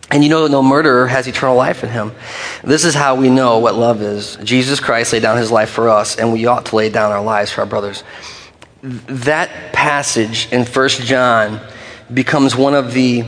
And 0.09 0.23
you 0.23 0.29
know 0.29 0.43
that 0.43 0.51
no 0.51 0.63
murderer 0.63 1.07
has 1.07 1.27
eternal 1.27 1.57
life 1.57 1.83
in 1.83 1.89
him. 1.89 2.13
This 2.63 2.85
is 2.85 2.93
how 2.93 3.15
we 3.15 3.29
know 3.29 3.57
what 3.57 3.75
love 3.75 4.01
is. 4.01 4.37
Jesus 4.37 4.79
Christ 4.79 5.11
laid 5.11 5.23
down 5.23 5.37
his 5.37 5.51
life 5.51 5.69
for 5.69 5.89
us, 5.89 6.17
and 6.17 6.31
we 6.31 6.45
ought 6.45 6.67
to 6.67 6.75
lay 6.77 6.89
down 6.89 7.11
our 7.11 7.21
lives 7.21 7.51
for 7.51 7.61
our 7.61 7.67
brothers. 7.67 8.03
That 8.83 9.73
passage 9.73 10.47
in 10.53 10.63
1 10.63 10.89
John 10.89 11.59
becomes 12.13 12.55
one 12.55 12.75
of 12.75 12.93
the 12.93 13.25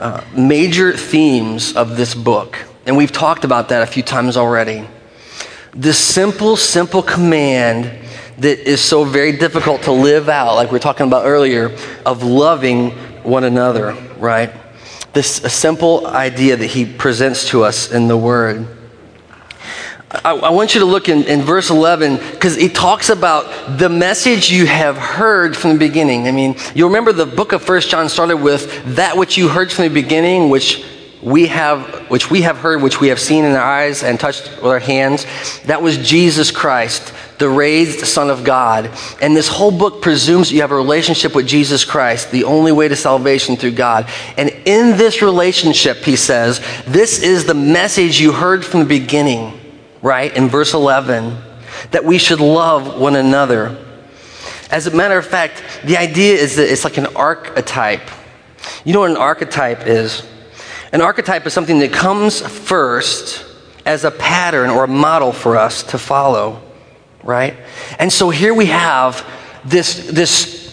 uh, 0.00 0.24
major 0.34 0.96
themes 0.96 1.76
of 1.76 1.96
this 1.96 2.14
book. 2.14 2.58
And 2.86 2.96
we've 2.96 3.12
talked 3.12 3.44
about 3.44 3.68
that 3.68 3.82
a 3.82 3.86
few 3.86 4.02
times 4.02 4.36
already. 4.36 4.88
This 5.72 5.98
simple, 5.98 6.56
simple 6.56 7.02
command 7.02 8.05
that 8.38 8.68
is 8.68 8.80
so 8.80 9.04
very 9.04 9.32
difficult 9.32 9.82
to 9.82 9.92
live 9.92 10.28
out, 10.28 10.54
like 10.54 10.70
we 10.70 10.76
are 10.76 10.80
talking 10.80 11.06
about 11.06 11.24
earlier, 11.24 11.74
of 12.04 12.22
loving 12.22 12.90
one 13.22 13.44
another, 13.44 13.92
right? 14.18 14.52
This 15.12 15.42
a 15.44 15.48
simple 15.48 16.06
idea 16.06 16.56
that 16.56 16.66
he 16.66 16.84
presents 16.84 17.48
to 17.50 17.64
us 17.64 17.90
in 17.90 18.08
the 18.08 18.16
Word. 18.16 18.68
I, 20.10 20.36
I 20.36 20.50
want 20.50 20.74
you 20.74 20.80
to 20.80 20.86
look 20.86 21.08
in, 21.08 21.24
in 21.24 21.42
verse 21.42 21.70
11 21.70 22.18
because 22.32 22.56
he 22.56 22.68
talks 22.68 23.08
about 23.08 23.78
the 23.78 23.88
message 23.88 24.50
you 24.50 24.66
have 24.66 24.96
heard 24.96 25.56
from 25.56 25.72
the 25.72 25.78
beginning. 25.78 26.28
I 26.28 26.32
mean, 26.32 26.56
you 26.74 26.86
remember 26.86 27.12
the 27.12 27.26
book 27.26 27.52
of 27.52 27.62
First 27.62 27.90
John 27.90 28.08
started 28.08 28.36
with 28.36 28.96
that 28.96 29.16
which 29.16 29.36
you 29.36 29.48
heard 29.48 29.72
from 29.72 29.84
the 29.84 29.90
beginning, 29.90 30.50
which 30.50 30.84
we 31.22 31.46
have, 31.46 32.08
which 32.08 32.30
we 32.30 32.42
have 32.42 32.58
heard, 32.58 32.82
which 32.82 33.00
we 33.00 33.08
have 33.08 33.18
seen 33.18 33.44
in 33.44 33.52
our 33.52 33.62
eyes 33.62 34.04
and 34.04 34.20
touched 34.20 34.48
with 34.56 34.66
our 34.66 34.78
hands. 34.78 35.26
That 35.62 35.82
was 35.82 35.96
Jesus 35.98 36.50
Christ 36.50 37.12
the 37.38 37.48
raised 37.48 38.06
Son 38.06 38.30
of 38.30 38.44
God. 38.44 38.90
And 39.20 39.36
this 39.36 39.48
whole 39.48 39.70
book 39.70 40.02
presumes 40.02 40.52
you 40.52 40.60
have 40.62 40.72
a 40.72 40.76
relationship 40.76 41.34
with 41.34 41.46
Jesus 41.46 41.84
Christ, 41.84 42.30
the 42.30 42.44
only 42.44 42.72
way 42.72 42.88
to 42.88 42.96
salvation 42.96 43.56
through 43.56 43.72
God. 43.72 44.08
And 44.36 44.50
in 44.64 44.96
this 44.96 45.22
relationship, 45.22 45.98
he 45.98 46.16
says, 46.16 46.60
this 46.86 47.22
is 47.22 47.44
the 47.44 47.54
message 47.54 48.20
you 48.20 48.32
heard 48.32 48.64
from 48.64 48.80
the 48.80 48.86
beginning, 48.86 49.58
right? 50.02 50.34
In 50.36 50.48
verse 50.48 50.74
11, 50.74 51.36
that 51.90 52.04
we 52.04 52.18
should 52.18 52.40
love 52.40 52.98
one 52.98 53.16
another. 53.16 53.76
As 54.70 54.86
a 54.86 54.90
matter 54.90 55.18
of 55.18 55.26
fact, 55.26 55.62
the 55.84 55.96
idea 55.96 56.34
is 56.34 56.56
that 56.56 56.70
it's 56.70 56.84
like 56.84 56.96
an 56.96 57.06
archetype. 57.14 58.08
You 58.84 58.92
know 58.92 59.00
what 59.00 59.10
an 59.10 59.16
archetype 59.16 59.86
is? 59.86 60.26
An 60.92 61.00
archetype 61.00 61.46
is 61.46 61.52
something 61.52 61.78
that 61.80 61.92
comes 61.92 62.40
first 62.40 63.44
as 63.84 64.04
a 64.04 64.10
pattern 64.10 64.70
or 64.70 64.84
a 64.84 64.88
model 64.88 65.32
for 65.32 65.56
us 65.56 65.82
to 65.84 65.98
follow, 65.98 66.60
right? 67.26 67.56
And 67.98 68.12
so 68.12 68.30
here 68.30 68.54
we 68.54 68.66
have 68.66 69.28
this, 69.64 70.06
this 70.06 70.66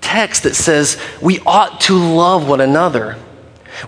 text 0.00 0.42
that 0.42 0.54
says 0.54 1.00
we 1.20 1.40
ought 1.40 1.80
to 1.82 1.94
love 1.94 2.48
one 2.48 2.60
another. 2.60 3.16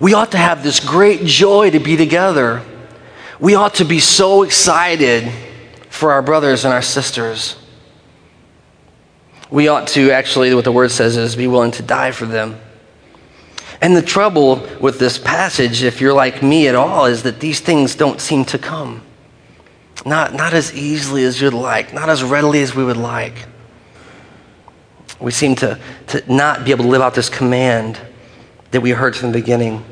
We 0.00 0.14
ought 0.14 0.32
to 0.32 0.38
have 0.38 0.62
this 0.62 0.80
great 0.80 1.24
joy 1.24 1.70
to 1.70 1.78
be 1.78 1.96
together. 1.96 2.62
We 3.38 3.54
ought 3.54 3.74
to 3.74 3.84
be 3.84 4.00
so 4.00 4.42
excited 4.42 5.30
for 5.90 6.12
our 6.12 6.22
brothers 6.22 6.64
and 6.64 6.72
our 6.72 6.82
sisters. 6.82 7.56
We 9.50 9.68
ought 9.68 9.88
to 9.88 10.10
actually, 10.10 10.54
what 10.54 10.64
the 10.64 10.72
word 10.72 10.90
says 10.90 11.16
is, 11.16 11.36
be 11.36 11.46
willing 11.46 11.70
to 11.72 11.82
die 11.82 12.10
for 12.10 12.26
them. 12.26 12.58
And 13.80 13.94
the 13.94 14.02
trouble 14.02 14.66
with 14.80 14.98
this 14.98 15.18
passage, 15.18 15.82
if 15.82 16.00
you're 16.00 16.14
like 16.14 16.42
me 16.42 16.68
at 16.68 16.74
all, 16.74 17.04
is 17.04 17.22
that 17.24 17.40
these 17.40 17.60
things 17.60 17.94
don't 17.94 18.20
seem 18.20 18.44
to 18.46 18.58
come. 18.58 19.02
Not, 20.04 20.34
not 20.34 20.52
as 20.52 20.74
easily 20.74 21.24
as 21.24 21.40
you'd 21.40 21.54
like, 21.54 21.94
not 21.94 22.10
as 22.10 22.22
readily 22.22 22.62
as 22.62 22.74
we 22.74 22.84
would 22.84 22.96
like. 22.96 23.46
We 25.18 25.30
seem 25.30 25.54
to, 25.56 25.78
to 26.08 26.32
not 26.32 26.64
be 26.64 26.72
able 26.72 26.84
to 26.84 26.90
live 26.90 27.00
out 27.00 27.14
this 27.14 27.28
command 27.28 27.98
that 28.72 28.80
we 28.80 28.90
heard 28.90 29.16
from 29.16 29.32
the 29.32 29.38
beginning. 29.38 29.84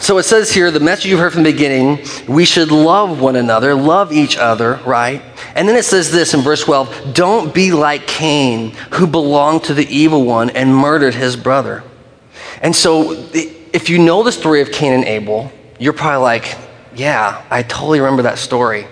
So 0.00 0.18
it 0.18 0.22
says 0.22 0.52
here, 0.52 0.70
the 0.70 0.80
message 0.80 1.06
you've 1.06 1.20
heard 1.20 1.32
from 1.32 1.42
the 1.42 1.52
beginning, 1.52 2.04
we 2.26 2.44
should 2.44 2.70
love 2.70 3.20
one 3.20 3.36
another, 3.36 3.74
love 3.74 4.12
each 4.12 4.36
other, 4.36 4.74
right? 4.86 5.22
And 5.54 5.68
then 5.68 5.76
it 5.76 5.84
says 5.84 6.10
this 6.10 6.32
in 6.32 6.40
verse 6.40 6.64
12 6.64 7.12
don't 7.12 7.54
be 7.54 7.72
like 7.72 8.06
Cain, 8.06 8.70
who 8.92 9.06
belonged 9.06 9.64
to 9.64 9.74
the 9.74 9.86
evil 9.94 10.24
one 10.24 10.50
and 10.50 10.74
murdered 10.74 11.14
his 11.14 11.36
brother. 11.36 11.82
And 12.62 12.74
so 12.74 13.12
if 13.32 13.90
you 13.90 13.98
know 13.98 14.22
the 14.22 14.32
story 14.32 14.60
of 14.62 14.72
Cain 14.72 14.92
and 14.92 15.04
Abel, 15.04 15.52
you're 15.78 15.92
probably 15.92 16.22
like, 16.22 16.56
yeah, 16.94 17.44
I 17.50 17.62
totally 17.62 18.00
remember 18.00 18.22
that 18.22 18.38
story. 18.38 18.86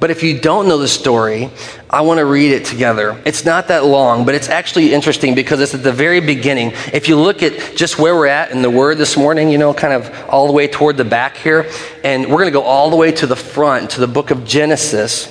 But 0.00 0.10
if 0.10 0.22
you 0.22 0.38
don't 0.38 0.68
know 0.68 0.78
the 0.78 0.88
story, 0.88 1.50
I 1.88 2.02
want 2.02 2.18
to 2.18 2.24
read 2.24 2.52
it 2.52 2.64
together. 2.64 3.20
It's 3.24 3.44
not 3.44 3.68
that 3.68 3.84
long, 3.84 4.24
but 4.24 4.34
it's 4.34 4.48
actually 4.48 4.92
interesting 4.92 5.34
because 5.34 5.60
it's 5.60 5.74
at 5.74 5.82
the 5.82 5.92
very 5.92 6.20
beginning. 6.20 6.72
If 6.92 7.08
you 7.08 7.16
look 7.16 7.42
at 7.42 7.76
just 7.76 7.98
where 7.98 8.14
we're 8.14 8.26
at 8.26 8.50
in 8.50 8.62
the 8.62 8.70
Word 8.70 8.98
this 8.98 9.16
morning, 9.16 9.50
you 9.50 9.58
know, 9.58 9.72
kind 9.72 9.92
of 9.92 10.28
all 10.28 10.46
the 10.46 10.52
way 10.52 10.68
toward 10.68 10.96
the 10.96 11.04
back 11.04 11.36
here, 11.36 11.70
and 12.02 12.26
we're 12.26 12.38
going 12.38 12.46
to 12.46 12.58
go 12.58 12.62
all 12.62 12.90
the 12.90 12.96
way 12.96 13.12
to 13.12 13.26
the 13.26 13.36
front, 13.36 13.90
to 13.90 14.00
the 14.00 14.08
book 14.08 14.30
of 14.30 14.44
Genesis. 14.44 15.30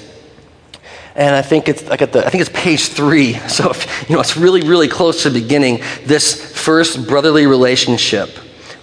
And 1.15 1.35
I 1.35 1.43
think 1.43 1.69
it's 1.69 1.87
like 1.87 2.01
at 2.01 2.11
the, 2.11 2.25
I 2.25 2.29
think 2.29 2.41
it's 2.41 2.51
page 2.53 2.87
three. 2.87 3.33
So, 3.47 3.69
if, 3.69 4.09
you 4.09 4.15
know, 4.15 4.21
it's 4.21 4.35
really, 4.35 4.61
really 4.61 4.87
close 4.87 5.23
to 5.23 5.29
the 5.29 5.39
beginning. 5.41 5.81
This 6.05 6.55
first 6.55 7.07
brotherly 7.07 7.45
relationship 7.45 8.29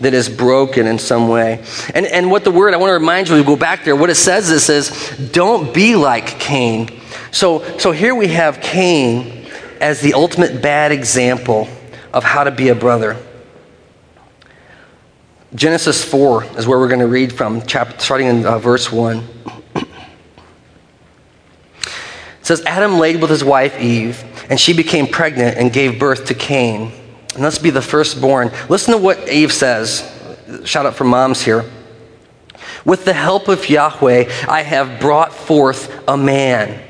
that 0.00 0.14
is 0.14 0.28
broken 0.28 0.86
in 0.86 0.98
some 0.98 1.28
way. 1.28 1.62
And, 1.94 2.06
and 2.06 2.30
what 2.30 2.44
the 2.44 2.50
word, 2.50 2.74
I 2.74 2.78
want 2.78 2.90
to 2.90 2.94
remind 2.94 3.28
you, 3.28 3.36
we 3.36 3.44
go 3.44 3.56
back 3.56 3.84
there, 3.84 3.94
what 3.94 4.10
it 4.10 4.16
says 4.16 4.48
this 4.48 4.68
is, 4.68 5.30
don't 5.32 5.72
be 5.74 5.94
like 5.94 6.26
Cain. 6.40 7.00
So, 7.30 7.62
so 7.78 7.92
here 7.92 8.14
we 8.14 8.28
have 8.28 8.60
Cain 8.60 9.46
as 9.80 10.00
the 10.00 10.14
ultimate 10.14 10.62
bad 10.62 10.92
example 10.92 11.68
of 12.12 12.24
how 12.24 12.44
to 12.44 12.50
be 12.50 12.68
a 12.68 12.74
brother. 12.74 13.16
Genesis 15.54 16.04
4 16.04 16.44
is 16.58 16.66
where 16.66 16.78
we're 16.78 16.88
going 16.88 17.00
to 17.00 17.06
read 17.06 17.32
from, 17.32 17.62
chapter, 17.66 17.98
starting 17.98 18.28
in 18.28 18.46
uh, 18.46 18.58
verse 18.58 18.92
1. 18.92 19.24
It 19.74 19.86
says, 22.42 22.64
Adam 22.64 22.98
laid 22.98 23.20
with 23.20 23.30
his 23.30 23.44
wife 23.44 23.78
Eve, 23.80 24.24
and 24.48 24.58
she 24.58 24.72
became 24.72 25.06
pregnant 25.06 25.56
and 25.56 25.72
gave 25.72 25.98
birth 25.98 26.26
to 26.26 26.34
Cain. 26.34 26.92
And 27.34 27.42
let's 27.42 27.58
be 27.58 27.70
the 27.70 27.82
firstborn. 27.82 28.50
Listen 28.68 28.94
to 28.94 28.98
what 28.98 29.28
Eve 29.28 29.52
says. 29.52 30.10
Shout 30.64 30.86
out 30.86 30.94
for 30.94 31.04
moms 31.04 31.42
here. 31.42 31.64
With 32.84 33.04
the 33.04 33.12
help 33.12 33.48
of 33.48 33.68
Yahweh, 33.68 34.30
I 34.48 34.62
have 34.62 35.00
brought 35.00 35.32
forth 35.32 36.02
a 36.08 36.16
man. 36.16 36.82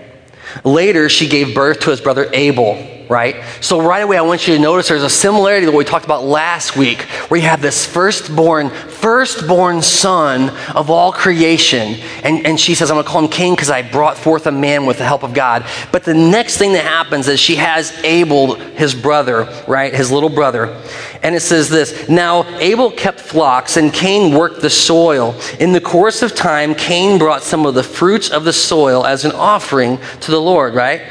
Later, 0.64 1.08
she 1.08 1.28
gave 1.28 1.54
birth 1.54 1.80
to 1.80 1.90
his 1.90 2.00
brother 2.00 2.28
Abel 2.32 2.99
right? 3.10 3.42
So, 3.60 3.82
right 3.82 4.04
away, 4.04 4.16
I 4.16 4.22
want 4.22 4.46
you 4.46 4.54
to 4.54 4.60
notice 4.60 4.86
there's 4.88 5.02
a 5.02 5.10
similarity 5.10 5.66
to 5.66 5.72
what 5.72 5.78
we 5.78 5.84
talked 5.84 6.04
about 6.04 6.22
last 6.22 6.76
week, 6.76 7.02
where 7.28 7.40
you 7.40 7.48
have 7.48 7.60
this 7.60 7.84
firstborn, 7.84 8.70
firstborn 8.70 9.82
son 9.82 10.50
of 10.76 10.90
all 10.90 11.10
creation. 11.12 11.96
And, 12.22 12.46
and 12.46 12.58
she 12.58 12.76
says, 12.76 12.88
I'm 12.88 12.94
going 12.94 13.04
to 13.04 13.10
call 13.10 13.24
him 13.24 13.30
Cain 13.30 13.54
because 13.54 13.68
I 13.68 13.82
brought 13.82 14.16
forth 14.16 14.46
a 14.46 14.52
man 14.52 14.86
with 14.86 14.98
the 14.98 15.04
help 15.04 15.24
of 15.24 15.34
God. 15.34 15.66
But 15.90 16.04
the 16.04 16.14
next 16.14 16.56
thing 16.56 16.72
that 16.74 16.84
happens 16.84 17.26
is 17.26 17.40
she 17.40 17.56
has 17.56 17.92
Abel, 18.04 18.54
his 18.54 18.94
brother, 18.94 19.52
right? 19.66 19.92
His 19.92 20.12
little 20.12 20.30
brother. 20.30 20.80
And 21.24 21.34
it 21.34 21.40
says 21.40 21.68
this 21.68 22.08
Now 22.08 22.44
Abel 22.60 22.92
kept 22.92 23.18
flocks, 23.18 23.76
and 23.76 23.92
Cain 23.92 24.38
worked 24.38 24.60
the 24.60 24.70
soil. 24.70 25.34
In 25.58 25.72
the 25.72 25.80
course 25.80 26.22
of 26.22 26.36
time, 26.36 26.76
Cain 26.76 27.18
brought 27.18 27.42
some 27.42 27.66
of 27.66 27.74
the 27.74 27.82
fruits 27.82 28.30
of 28.30 28.44
the 28.44 28.52
soil 28.52 29.04
as 29.04 29.24
an 29.24 29.32
offering 29.32 29.98
to 30.20 30.30
the 30.30 30.40
Lord, 30.40 30.74
right? 30.74 31.02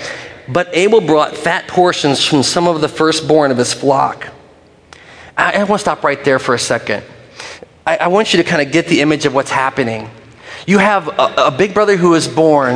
But 0.52 0.70
Abel 0.74 1.02
brought 1.02 1.38
fat 1.38 1.68
portions 1.68 2.26
from 2.26 2.44
some 2.44 2.68
of 2.68 2.82
the 2.82 2.90
firstborn 2.90 3.52
of 3.52 3.58
his 3.58 3.74
flock. 3.74 4.30
I, 5.38 5.54
I 5.54 5.64
want 5.64 5.80
to 5.80 5.80
stop 5.80 6.04
right 6.04 6.24
there 6.24 6.40
for 6.40 6.56
a 6.56 6.60
second. 6.60 7.04
I, 7.86 7.98
I 7.98 8.08
want 8.08 8.34
you 8.34 8.42
to 8.42 8.50
kind 8.50 8.62
of 8.62 8.72
get 8.72 8.88
the 8.88 9.02
image 9.02 9.26
of 9.26 9.34
what's 9.34 9.52
happening. 9.52 10.10
You 10.66 10.80
have 10.80 11.08
a, 11.08 11.46
a 11.48 11.52
big 11.52 11.74
brother 11.74 11.98
who 11.98 12.16
is 12.16 12.28
born, 12.28 12.76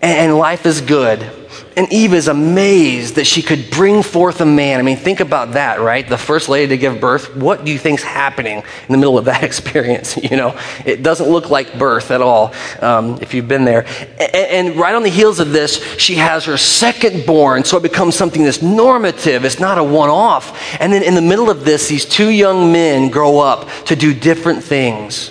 and, 0.00 0.18
and 0.18 0.38
life 0.38 0.66
is 0.66 0.80
good 0.80 1.39
and 1.76 1.92
Eve 1.92 2.14
is 2.14 2.26
amazed 2.26 3.14
that 3.14 3.26
she 3.26 3.42
could 3.42 3.70
bring 3.70 4.02
forth 4.02 4.40
a 4.40 4.46
man. 4.46 4.80
I 4.80 4.82
mean, 4.82 4.96
think 4.96 5.20
about 5.20 5.52
that, 5.52 5.80
right? 5.80 6.06
The 6.06 6.18
first 6.18 6.48
lady 6.48 6.68
to 6.68 6.76
give 6.76 7.00
birth. 7.00 7.36
What 7.36 7.64
do 7.64 7.70
you 7.70 7.78
think's 7.78 8.02
happening 8.02 8.58
in 8.58 8.92
the 8.92 8.98
middle 8.98 9.16
of 9.16 9.26
that 9.26 9.44
experience? 9.50 10.16
You 10.16 10.36
know, 10.36 10.58
it 10.84 11.02
doesn't 11.02 11.28
look 11.28 11.48
like 11.48 11.78
birth 11.78 12.10
at 12.10 12.20
all 12.20 12.52
um, 12.80 13.18
if 13.22 13.34
you've 13.34 13.46
been 13.46 13.64
there. 13.64 13.86
And, 14.18 14.70
and 14.70 14.76
right 14.76 14.94
on 14.94 15.04
the 15.04 15.10
heels 15.10 15.38
of 15.38 15.52
this, 15.52 15.82
she 15.96 16.16
has 16.16 16.44
her 16.46 16.56
second 16.56 17.24
born, 17.24 17.62
so 17.64 17.76
it 17.76 17.82
becomes 17.82 18.16
something 18.16 18.42
that's 18.42 18.62
normative. 18.62 19.44
It's 19.44 19.60
not 19.60 19.78
a 19.78 19.84
one-off. 19.84 20.80
And 20.80 20.92
then 20.92 21.02
in 21.04 21.14
the 21.14 21.22
middle 21.22 21.50
of 21.50 21.64
this, 21.64 21.88
these 21.88 22.04
two 22.04 22.30
young 22.30 22.72
men 22.72 23.10
grow 23.10 23.38
up 23.38 23.68
to 23.86 23.94
do 23.94 24.12
different 24.12 24.64
things, 24.64 25.30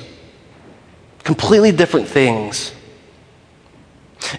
completely 1.24 1.74
different 1.74 2.08
things. 2.08 2.74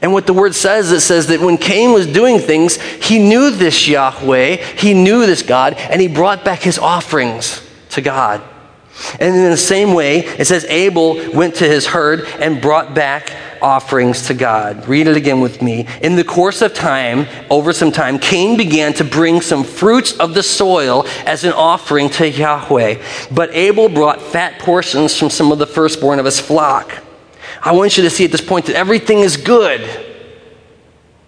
And 0.02 0.12
what 0.12 0.26
the 0.26 0.34
word 0.34 0.54
says, 0.54 0.92
it 0.92 1.00
says 1.00 1.26
that 1.28 1.40
when 1.40 1.56
Cain 1.56 1.92
was 1.92 2.06
doing 2.06 2.38
things, 2.38 2.76
he 2.76 3.18
knew 3.18 3.50
this 3.50 3.88
Yahweh, 3.88 4.56
he 4.76 4.94
knew 4.94 5.26
this 5.26 5.42
God, 5.42 5.74
and 5.74 6.00
he 6.00 6.08
brought 6.08 6.44
back 6.44 6.60
his 6.60 6.78
offerings 6.78 7.66
to 7.90 8.00
God. 8.00 8.42
And 9.18 9.34
in 9.34 9.50
the 9.50 9.56
same 9.56 9.94
way, 9.94 10.18
it 10.18 10.46
says 10.46 10.64
Abel 10.66 11.14
went 11.32 11.56
to 11.56 11.66
his 11.66 11.86
herd 11.86 12.26
and 12.38 12.60
brought 12.60 12.94
back 12.94 13.32
offerings 13.62 14.26
to 14.26 14.34
God. 14.34 14.86
Read 14.86 15.06
it 15.06 15.16
again 15.16 15.40
with 15.40 15.62
me. 15.62 15.86
In 16.02 16.16
the 16.16 16.24
course 16.24 16.62
of 16.62 16.74
time, 16.74 17.26
over 17.50 17.72
some 17.72 17.92
time, 17.92 18.18
Cain 18.18 18.56
began 18.56 18.92
to 18.94 19.04
bring 19.04 19.40
some 19.40 19.64
fruits 19.64 20.12
of 20.18 20.34
the 20.34 20.42
soil 20.42 21.06
as 21.24 21.44
an 21.44 21.52
offering 21.52 22.10
to 22.10 22.28
Yahweh. 22.28 23.02
But 23.30 23.54
Abel 23.54 23.88
brought 23.88 24.20
fat 24.20 24.58
portions 24.60 25.18
from 25.18 25.30
some 25.30 25.52
of 25.52 25.58
the 25.58 25.66
firstborn 25.66 26.18
of 26.18 26.24
his 26.24 26.40
flock. 26.40 27.02
I 27.62 27.72
want 27.72 27.96
you 27.96 28.04
to 28.04 28.10
see 28.10 28.24
at 28.24 28.32
this 28.32 28.40
point 28.40 28.66
that 28.66 28.76
everything 28.76 29.20
is 29.20 29.36
good. 29.36 29.88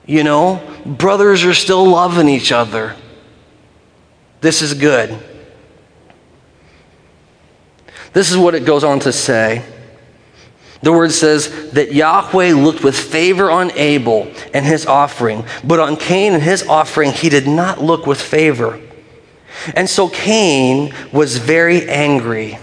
You 0.07 0.25
know, 0.25 0.63
brothers 0.85 1.45
are 1.45 1.55
still 1.55 1.87
loving 1.87 2.29
each 2.29 2.53
other. 2.53 2.97
This 4.41 4.63
is 4.63 4.75
good. 4.75 5.17
This 8.13 8.31
is 8.31 8.37
what 8.37 8.55
it 8.55 8.65
goes 8.65 8.85
on 8.85 9.01
to 9.01 9.13
say. 9.13 9.65
The 10.83 10.93
word 10.93 11.13
says 11.13 11.71
that 11.73 11.93
Yahweh 11.93 12.53
looked 12.55 12.83
with 12.83 12.99
favor 12.99 13.51
on 13.51 13.71
Abel 13.79 14.33
and 14.53 14.67
his 14.67 14.85
offering, 14.85 15.45
but 15.63 15.79
on 15.79 15.97
Cain 15.97 16.33
and 16.33 16.43
his 16.43 16.67
offering, 16.67 17.13
he 17.13 17.29
did 17.29 17.47
not 17.47 17.81
look 17.81 18.07
with 18.07 18.21
favor. 18.21 18.81
And 19.77 19.89
so 19.89 20.09
Cain 20.09 20.93
was 21.13 21.37
very 21.39 21.89
angry 21.89 22.59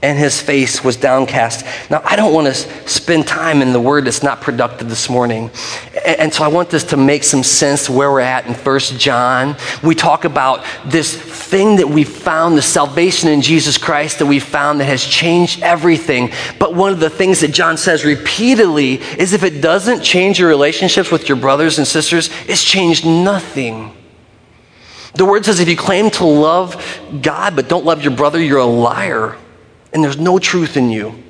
and 0.00 0.16
his 0.16 0.40
face 0.40 0.84
was 0.84 0.96
downcast. 0.96 1.66
Now, 1.90 2.00
I 2.04 2.14
don't 2.14 2.32
want 2.32 2.46
to 2.46 2.54
spend 2.88 3.26
time 3.26 3.60
in 3.62 3.72
the 3.72 3.80
word 3.80 4.04
that's 4.04 4.22
not 4.22 4.40
productive 4.40 4.88
this 4.88 5.10
morning. 5.10 5.50
And 6.06 6.32
so 6.32 6.44
I 6.44 6.48
want 6.48 6.70
this 6.70 6.84
to 6.84 6.96
make 6.96 7.24
some 7.24 7.42
sense 7.42 7.90
where 7.90 8.10
we're 8.12 8.20
at 8.20 8.46
in 8.46 8.54
First 8.54 8.98
John. 9.00 9.56
We 9.82 9.96
talk 9.96 10.24
about 10.24 10.64
this 10.86 11.16
thing 11.16 11.76
that 11.76 11.88
we 11.88 12.04
found, 12.04 12.56
the 12.56 12.62
salvation 12.62 13.28
in 13.28 13.42
Jesus 13.42 13.76
Christ 13.76 14.20
that 14.20 14.26
we 14.26 14.38
found 14.38 14.78
that 14.78 14.84
has 14.84 15.04
changed 15.04 15.62
everything. 15.62 16.30
But 16.60 16.74
one 16.74 16.92
of 16.92 17.00
the 17.00 17.10
things 17.10 17.40
that 17.40 17.52
John 17.52 17.76
says 17.76 18.04
repeatedly 18.04 18.94
is 19.18 19.32
if 19.32 19.42
it 19.42 19.60
doesn't 19.60 20.02
change 20.02 20.38
your 20.38 20.48
relationships 20.48 21.10
with 21.10 21.28
your 21.28 21.38
brothers 21.38 21.78
and 21.78 21.86
sisters, 21.86 22.30
it's 22.46 22.62
changed 22.62 23.04
nothing. 23.04 23.92
The 25.14 25.24
word 25.24 25.44
says 25.44 25.58
if 25.58 25.68
you 25.68 25.76
claim 25.76 26.10
to 26.10 26.24
love 26.24 27.00
God 27.20 27.56
but 27.56 27.68
don't 27.68 27.84
love 27.84 28.04
your 28.04 28.14
brother, 28.14 28.40
you're 28.40 28.58
a 28.58 28.64
liar 28.64 29.36
and 29.92 30.02
there's 30.02 30.18
no 30.18 30.38
truth 30.38 30.76
in 30.76 30.90
you. 30.90 31.22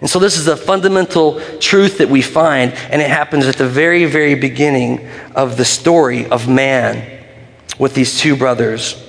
And 0.00 0.10
so, 0.10 0.18
this 0.18 0.36
is 0.36 0.48
a 0.48 0.56
fundamental 0.56 1.40
truth 1.58 1.98
that 1.98 2.08
we 2.08 2.22
find, 2.22 2.72
and 2.72 3.00
it 3.00 3.08
happens 3.08 3.46
at 3.46 3.56
the 3.56 3.68
very, 3.68 4.04
very 4.04 4.34
beginning 4.34 5.08
of 5.36 5.56
the 5.56 5.64
story 5.64 6.26
of 6.26 6.48
man 6.48 7.24
with 7.78 7.94
these 7.94 8.18
two 8.18 8.34
brothers. 8.34 9.00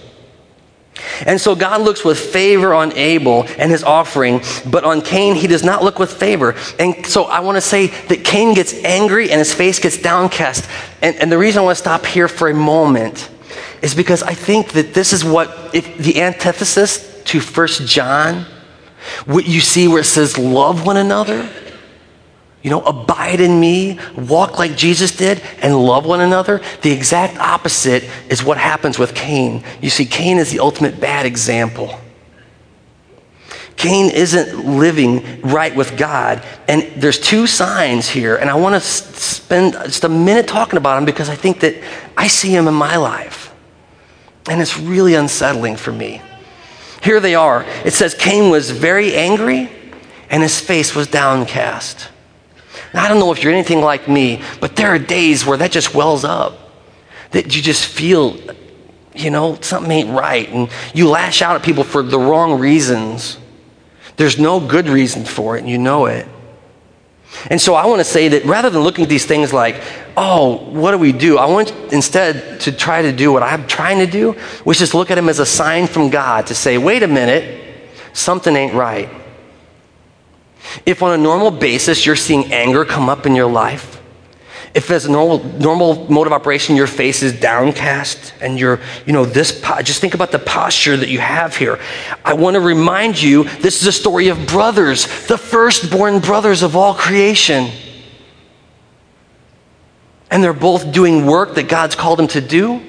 And 1.25 1.41
so, 1.41 1.55
God 1.55 1.81
looks 1.81 2.05
with 2.05 2.19
favor 2.19 2.75
on 2.75 2.93
Abel 2.93 3.45
and 3.57 3.71
his 3.71 3.83
offering, 3.83 4.41
but 4.69 4.83
on 4.83 5.01
Cain, 5.01 5.33
he 5.33 5.47
does 5.47 5.63
not 5.63 5.83
look 5.83 5.97
with 5.97 6.13
favor. 6.13 6.53
And 6.77 7.03
so, 7.07 7.23
I 7.23 7.39
want 7.39 7.55
to 7.55 7.61
say 7.61 7.87
that 7.87 8.23
Cain 8.23 8.53
gets 8.53 8.73
angry 8.83 9.31
and 9.31 9.39
his 9.39 9.51
face 9.51 9.79
gets 9.79 9.97
downcast. 9.97 10.69
And, 11.01 11.15
and 11.15 11.31
the 11.31 11.39
reason 11.39 11.61
I 11.61 11.65
want 11.65 11.77
to 11.77 11.81
stop 11.81 12.05
here 12.05 12.27
for 12.27 12.49
a 12.49 12.53
moment 12.53 13.31
is 13.81 13.95
because 13.95 14.21
I 14.21 14.35
think 14.35 14.73
that 14.73 14.93
this 14.93 15.11
is 15.11 15.25
what, 15.25 15.73
if 15.73 15.97
the 15.97 16.21
antithesis 16.21 17.23
to 17.23 17.39
First 17.39 17.87
John 17.87 18.45
what 19.25 19.47
you 19.47 19.61
see 19.61 19.87
where 19.87 20.01
it 20.01 20.05
says, 20.05 20.37
love 20.37 20.85
one 20.85 20.97
another, 20.97 21.49
you 22.63 22.69
know, 22.69 22.81
abide 22.81 23.41
in 23.41 23.59
me, 23.59 23.99
walk 24.15 24.57
like 24.57 24.77
Jesus 24.77 25.15
did, 25.15 25.41
and 25.61 25.75
love 25.75 26.05
one 26.05 26.21
another. 26.21 26.61
The 26.81 26.91
exact 26.91 27.37
opposite 27.37 28.09
is 28.29 28.41
what 28.41 28.57
happens 28.57 28.97
with 28.97 29.13
Cain. 29.13 29.63
You 29.81 29.89
see, 29.89 30.05
Cain 30.05 30.37
is 30.37 30.49
the 30.49 30.59
ultimate 30.59 30.99
bad 30.99 31.25
example. 31.25 31.99
Cain 33.75 34.11
isn't 34.11 34.65
living 34.65 35.41
right 35.41 35.75
with 35.75 35.97
God. 35.97 36.41
And 36.69 36.83
there's 36.95 37.19
two 37.19 37.47
signs 37.47 38.07
here, 38.07 38.37
and 38.37 38.49
I 38.49 38.55
want 38.55 38.75
to 38.75 38.79
spend 38.79 39.73
just 39.73 40.05
a 40.05 40.09
minute 40.09 40.47
talking 40.47 40.77
about 40.77 40.95
them 40.95 41.05
because 41.05 41.27
I 41.27 41.35
think 41.35 41.59
that 41.61 41.75
I 42.15 42.27
see 42.27 42.53
them 42.53 42.69
in 42.69 42.73
my 42.73 42.95
life. 42.95 43.53
And 44.49 44.61
it's 44.61 44.77
really 44.77 45.15
unsettling 45.15 45.75
for 45.75 45.91
me. 45.91 46.21
Here 47.03 47.19
they 47.19 47.35
are. 47.35 47.65
It 47.83 47.91
says 47.91 48.13
Cain 48.13 48.49
was 48.49 48.71
very 48.71 49.13
angry 49.13 49.69
and 50.29 50.41
his 50.41 50.59
face 50.59 50.95
was 50.95 51.07
downcast. 51.07 52.09
Now, 52.93 53.03
I 53.03 53.09
don't 53.09 53.19
know 53.19 53.31
if 53.33 53.43
you're 53.43 53.51
anything 53.51 53.81
like 53.81 54.07
me, 54.07 54.41
but 54.61 54.75
there 54.75 54.87
are 54.87 54.99
days 54.99 55.45
where 55.45 55.57
that 55.57 55.71
just 55.71 55.93
wells 55.93 56.23
up. 56.23 56.57
That 57.31 57.55
you 57.55 57.61
just 57.61 57.87
feel, 57.87 58.37
you 59.15 59.31
know, 59.31 59.57
something 59.61 59.91
ain't 59.91 60.17
right. 60.17 60.47
And 60.49 60.69
you 60.93 61.09
lash 61.09 61.41
out 61.41 61.55
at 61.55 61.63
people 61.63 61.83
for 61.83 62.03
the 62.03 62.19
wrong 62.19 62.59
reasons. 62.59 63.37
There's 64.15 64.39
no 64.39 64.59
good 64.59 64.87
reason 64.87 65.25
for 65.25 65.57
it, 65.57 65.61
and 65.61 65.69
you 65.69 65.79
know 65.79 66.05
it. 66.05 66.27
And 67.49 67.59
so 67.59 67.75
I 67.75 67.85
want 67.85 67.99
to 67.99 68.05
say 68.05 68.27
that 68.29 68.45
rather 68.45 68.69
than 68.69 68.81
looking 68.81 69.03
at 69.03 69.09
these 69.09 69.25
things 69.25 69.51
like, 69.51 69.81
oh, 70.15 70.57
what 70.69 70.91
do 70.91 70.97
we 70.97 71.11
do? 71.11 71.37
I 71.37 71.45
want 71.45 71.71
instead 71.91 72.61
to 72.61 72.71
try 72.71 73.01
to 73.01 73.11
do 73.11 73.31
what 73.31 73.43
I'm 73.43 73.67
trying 73.67 73.99
to 73.99 74.07
do, 74.07 74.33
which 74.63 74.81
is 74.81 74.93
look 74.93 75.11
at 75.11 75.15
them 75.15 75.29
as 75.29 75.39
a 75.39 75.45
sign 75.45 75.87
from 75.87 76.09
God 76.09 76.47
to 76.47 76.55
say, 76.55 76.77
wait 76.77 77.03
a 77.03 77.07
minute, 77.07 77.61
something 78.13 78.55
ain't 78.55 78.73
right. 78.73 79.09
If 80.85 81.03
on 81.03 81.19
a 81.19 81.21
normal 81.21 81.51
basis 81.51 82.05
you're 82.05 82.15
seeing 82.15 82.53
anger 82.53 82.85
come 82.85 83.09
up 83.09 83.25
in 83.25 83.35
your 83.35 83.49
life, 83.49 84.01
if 84.73 84.89
as 84.89 85.05
a 85.05 85.11
normal, 85.11 85.43
normal 85.59 86.09
mode 86.09 86.25
of 86.25 86.33
operation 86.33 86.75
your 86.75 86.87
face 86.87 87.21
is 87.21 87.39
downcast 87.39 88.33
and 88.41 88.59
you're, 88.59 88.79
you 89.05 89.13
know, 89.13 89.23
this, 89.23 89.61
just 89.83 90.01
think 90.01 90.15
about 90.15 90.31
the 90.31 90.39
posture 90.39 90.97
that 90.97 91.09
you 91.09 91.19
have 91.19 91.55
here. 91.55 91.79
I 92.25 92.33
want 92.33 92.55
to 92.55 92.59
remind 92.59 93.21
you 93.21 93.43
this 93.43 93.81
is 93.81 93.87
a 93.87 93.91
story 93.91 94.29
of 94.29 94.47
brothers, 94.47 95.05
the 95.27 95.37
firstborn 95.37 96.19
brothers 96.19 96.63
of 96.63 96.75
all 96.75 96.95
creation. 96.95 97.69
And 100.31 100.43
they're 100.43 100.53
both 100.53 100.91
doing 100.91 101.27
work 101.27 101.53
that 101.55 101.67
God's 101.67 101.95
called 101.95 102.17
them 102.17 102.27
to 102.29 102.41
do, 102.41 102.81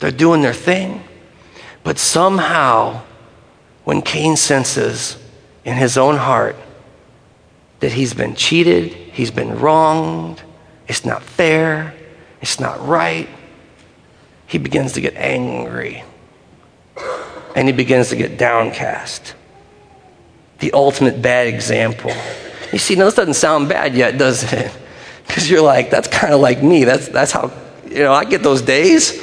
they're 0.00 0.10
doing 0.10 0.42
their 0.42 0.52
thing. 0.52 1.02
But 1.82 1.98
somehow, 1.98 3.02
when 3.84 4.02
Cain 4.02 4.36
senses 4.36 5.16
in 5.64 5.76
his 5.76 5.96
own 5.96 6.18
heart 6.18 6.56
that 7.80 7.92
he's 7.92 8.12
been 8.12 8.34
cheated, 8.34 8.92
he's 8.92 9.30
been 9.30 9.58
wronged, 9.58 10.42
it's 10.90 11.04
not 11.04 11.22
fair. 11.22 11.94
It's 12.40 12.58
not 12.58 12.84
right. 12.84 13.28
He 14.48 14.58
begins 14.58 14.94
to 14.94 15.00
get 15.00 15.14
angry. 15.14 16.02
And 17.54 17.68
he 17.68 17.72
begins 17.72 18.08
to 18.08 18.16
get 18.16 18.36
downcast. 18.36 19.36
The 20.58 20.72
ultimate 20.72 21.22
bad 21.22 21.46
example. 21.46 22.10
You 22.72 22.78
see, 22.80 22.96
now 22.96 23.04
this 23.04 23.14
doesn't 23.14 23.34
sound 23.34 23.68
bad 23.68 23.94
yet, 23.94 24.18
does 24.18 24.52
it? 24.52 24.72
Because 25.26 25.48
you're 25.48 25.62
like, 25.62 25.90
that's 25.90 26.08
kind 26.08 26.34
of 26.34 26.40
like 26.40 26.60
me. 26.60 26.82
That's, 26.82 27.06
that's 27.06 27.30
how, 27.30 27.52
you 27.88 28.00
know, 28.00 28.12
I 28.12 28.24
get 28.24 28.42
those 28.42 28.62
days. 28.62 29.16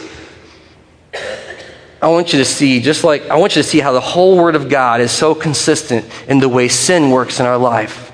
I 2.02 2.08
want 2.08 2.32
you 2.32 2.40
to 2.40 2.46
see, 2.46 2.80
just 2.80 3.04
like, 3.04 3.28
I 3.28 3.36
want 3.36 3.58
you 3.58 3.62
to 3.62 3.68
see 3.68 3.82
how 3.82 3.92
the 3.92 4.00
whole 4.00 4.38
Word 4.38 4.56
of 4.56 4.70
God 4.70 5.02
is 5.02 5.12
so 5.12 5.36
consistent 5.36 6.06
in 6.30 6.40
the 6.40 6.48
way 6.48 6.70
sin 6.70 7.12
works 7.12 7.42
in 7.42 7.46
our 7.46 7.58
life. 7.58 8.08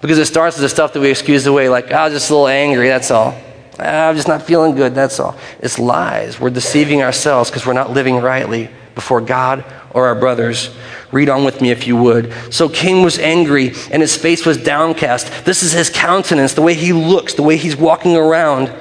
Because 0.00 0.18
it 0.18 0.26
starts 0.26 0.56
with 0.56 0.62
the 0.62 0.68
stuff 0.68 0.92
that 0.92 1.00
we 1.00 1.10
excuse 1.10 1.46
away, 1.46 1.68
like, 1.68 1.90
I 1.90 2.04
was 2.04 2.12
just 2.12 2.30
a 2.30 2.34
little 2.34 2.48
angry, 2.48 2.88
that's 2.88 3.10
all. 3.10 3.34
Ah, 3.78 4.08
I'm 4.08 4.16
just 4.16 4.28
not 4.28 4.42
feeling 4.42 4.74
good, 4.74 4.94
that's 4.94 5.20
all. 5.20 5.36
It's 5.60 5.78
lies. 5.78 6.40
We're 6.40 6.50
deceiving 6.50 7.02
ourselves 7.02 7.50
because 7.50 7.66
we're 7.66 7.74
not 7.74 7.90
living 7.90 8.16
rightly 8.16 8.70
before 8.94 9.20
God 9.20 9.64
or 9.90 10.06
our 10.06 10.14
brothers. 10.14 10.70
Read 11.12 11.28
on 11.28 11.44
with 11.44 11.60
me 11.60 11.70
if 11.70 11.86
you 11.86 11.96
would. 11.96 12.32
So 12.50 12.68
Cain 12.68 13.04
was 13.04 13.18
angry 13.18 13.72
and 13.90 14.02
his 14.02 14.16
face 14.16 14.44
was 14.44 14.56
downcast. 14.56 15.44
This 15.44 15.62
is 15.62 15.72
his 15.72 15.90
countenance, 15.90 16.54
the 16.54 16.62
way 16.62 16.74
he 16.74 16.92
looks, 16.92 17.34
the 17.34 17.42
way 17.42 17.56
he's 17.56 17.76
walking 17.76 18.16
around. 18.16 18.72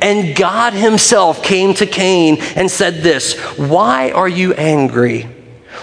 And 0.00 0.36
God 0.36 0.72
himself 0.72 1.42
came 1.42 1.74
to 1.74 1.86
Cain 1.86 2.38
and 2.56 2.70
said 2.70 3.02
this 3.02 3.38
Why 3.58 4.12
are 4.12 4.28
you 4.28 4.54
angry? 4.54 5.28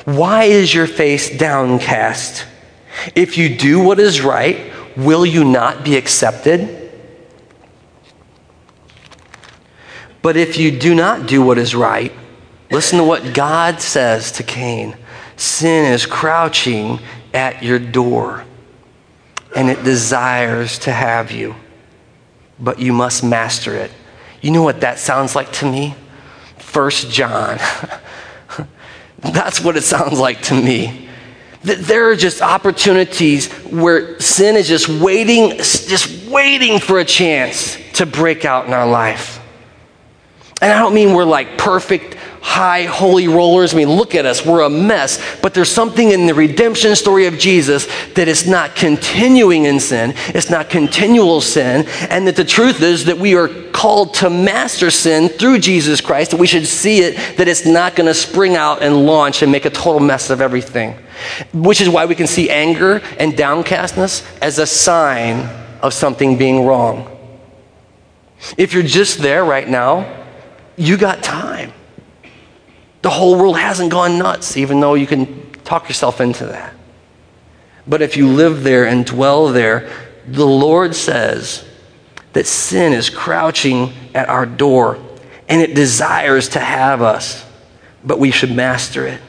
Why 0.06 0.46
is 0.46 0.74
your 0.74 0.88
face 0.88 1.38
downcast? 1.38 2.46
If 3.16 3.38
you 3.38 3.56
do 3.56 3.80
what 3.82 4.00
is 4.00 4.22
right, 4.22 4.72
will 5.06 5.26
you 5.26 5.44
not 5.44 5.84
be 5.84 5.96
accepted? 5.96 6.78
But 10.22 10.38
if 10.38 10.58
you 10.58 10.78
do 10.78 10.94
not 10.94 11.28
do 11.28 11.42
what 11.42 11.58
is 11.58 11.74
right, 11.74 12.12
listen 12.70 13.00
to 13.00 13.04
what 13.04 13.34
God 13.34 13.82
says 13.82 14.32
to 14.34 14.44
Cain 14.44 14.96
sin 15.42 15.92
is 15.92 16.06
crouching 16.06 17.00
at 17.34 17.64
your 17.64 17.80
door, 17.80 18.46
and 19.56 19.70
it 19.70 19.84
desires 19.84 20.78
to 20.80 20.92
have 20.92 21.32
you, 21.32 21.56
but 22.60 22.80
you 22.80 22.94
must 22.94 23.24
master 23.24 23.74
it. 23.74 23.92
You 24.42 24.52
know 24.52 24.62
what 24.62 24.82
that 24.82 25.00
sounds 25.00 25.36
like 25.36 25.52
to 25.54 25.72
me? 25.72 25.96
First 26.58 27.10
John. 27.10 27.58
That's 29.20 29.62
what 29.62 29.78
it 29.78 29.84
sounds 29.84 30.20
like 30.20 30.42
to 30.44 30.54
me. 30.54 31.10
There 31.64 32.10
are 32.10 32.16
just 32.16 32.42
opportunities 32.42 33.52
where 33.66 34.20
sin 34.20 34.56
is 34.56 34.68
just 34.68 34.90
waiting, 34.90 35.58
just 35.58 36.28
waiting 36.28 36.80
for 36.80 37.00
a 37.00 37.06
chance 37.06 37.78
to 37.94 38.06
break 38.06 38.46
out 38.46 38.66
in 38.66 38.74
our 38.74 38.90
life. 38.90 39.40
And 40.62 40.72
I 40.72 40.80
don't 40.80 40.94
mean 40.94 41.14
we're 41.14 41.24
like 41.24 41.58
perfect, 41.58 42.18
high, 42.42 42.84
holy 42.84 43.28
rollers. 43.28 43.74
I 43.74 43.78
mean, 43.78 43.90
look 43.90 44.16
at 44.16 44.26
us, 44.26 44.46
we're 44.46 44.62
a 44.62 44.70
mess. 44.70 45.22
But 45.42 45.54
there's 45.54 45.70
something 45.70 46.10
in 46.12 46.26
the 46.26 46.34
redemption 46.34 46.96
story 46.96 47.28
of 47.28 47.38
Jesus 47.38 47.88
that 48.16 48.28
is 48.28 48.48
not 48.48 48.76
continuing 48.76 49.66
in 49.66 49.80
sin, 49.80 50.14
it's 50.30 50.50
not 50.50 50.70
continual 50.70 51.40
sin, 51.40 51.86
and 52.10 52.28
that 52.28 52.36
the 52.36 52.44
truth 52.44 52.82
is 52.82 53.06
that 53.06 53.18
we 53.18 53.36
are 53.36 53.48
called 53.72 54.16
to 54.16 54.30
master 54.30 54.90
sin 54.90 55.30
through 55.30 55.60
Jesus 55.60 56.02
Christ, 56.02 56.32
that 56.32 56.40
we 56.40 56.48
should 56.48 56.66
see 56.66 57.00
it, 57.00 57.38
that 57.38 57.48
it's 57.48 57.66
not 57.66 57.96
going 57.96 58.08
to 58.08 58.14
spring 58.14 58.56
out 58.56 58.82
and 58.82 59.06
launch 59.06 59.44
and 59.44 59.52
make 59.52 59.66
a 59.66 59.70
total 59.70 60.00
mess 60.00 60.30
of 60.30 60.42
everything. 60.42 60.96
Which 61.54 61.80
is 61.80 61.90
why 61.90 62.06
we 62.06 62.16
can 62.16 62.28
see 62.28 62.50
anger 62.50 63.02
and 63.20 63.38
downcastness 63.38 64.26
as 64.42 64.58
a 64.58 64.66
sign 64.66 65.48
of 65.82 65.94
something 65.94 66.38
being 66.38 66.66
wrong. 66.66 67.08
If 68.58 68.74
you're 68.74 68.82
just 68.82 69.20
there 69.20 69.46
right 69.46 69.70
now, 69.70 70.26
you 70.76 70.98
got 70.98 71.22
time. 71.22 71.72
The 73.02 73.10
whole 73.10 73.38
world 73.38 73.58
hasn't 73.58 73.92
gone 73.92 74.18
nuts, 74.18 74.58
even 74.58 74.80
though 74.80 74.94
you 74.94 75.08
can 75.08 75.52
talk 75.64 75.88
yourself 75.88 76.22
into 76.22 76.46
that. 76.46 76.74
But 77.88 78.02
if 78.02 78.16
you 78.16 78.28
live 78.28 78.64
there 78.64 78.86
and 78.86 79.06
dwell 79.06 79.48
there, 79.48 79.90
the 80.28 80.46
Lord 80.46 80.96
says 80.96 81.66
that 82.34 82.46
sin 82.46 82.94
is 82.94 83.10
crouching 83.10 83.94
at 84.14 84.30
our 84.30 84.46
door 84.46 85.00
and 85.50 85.62
it 85.62 85.74
desires 85.74 86.50
to 86.50 86.60
have 86.60 87.02
us, 87.02 87.46
but 88.04 88.20
we 88.20 88.32
should 88.32 88.52
master 88.52 89.08
it. 89.08 89.20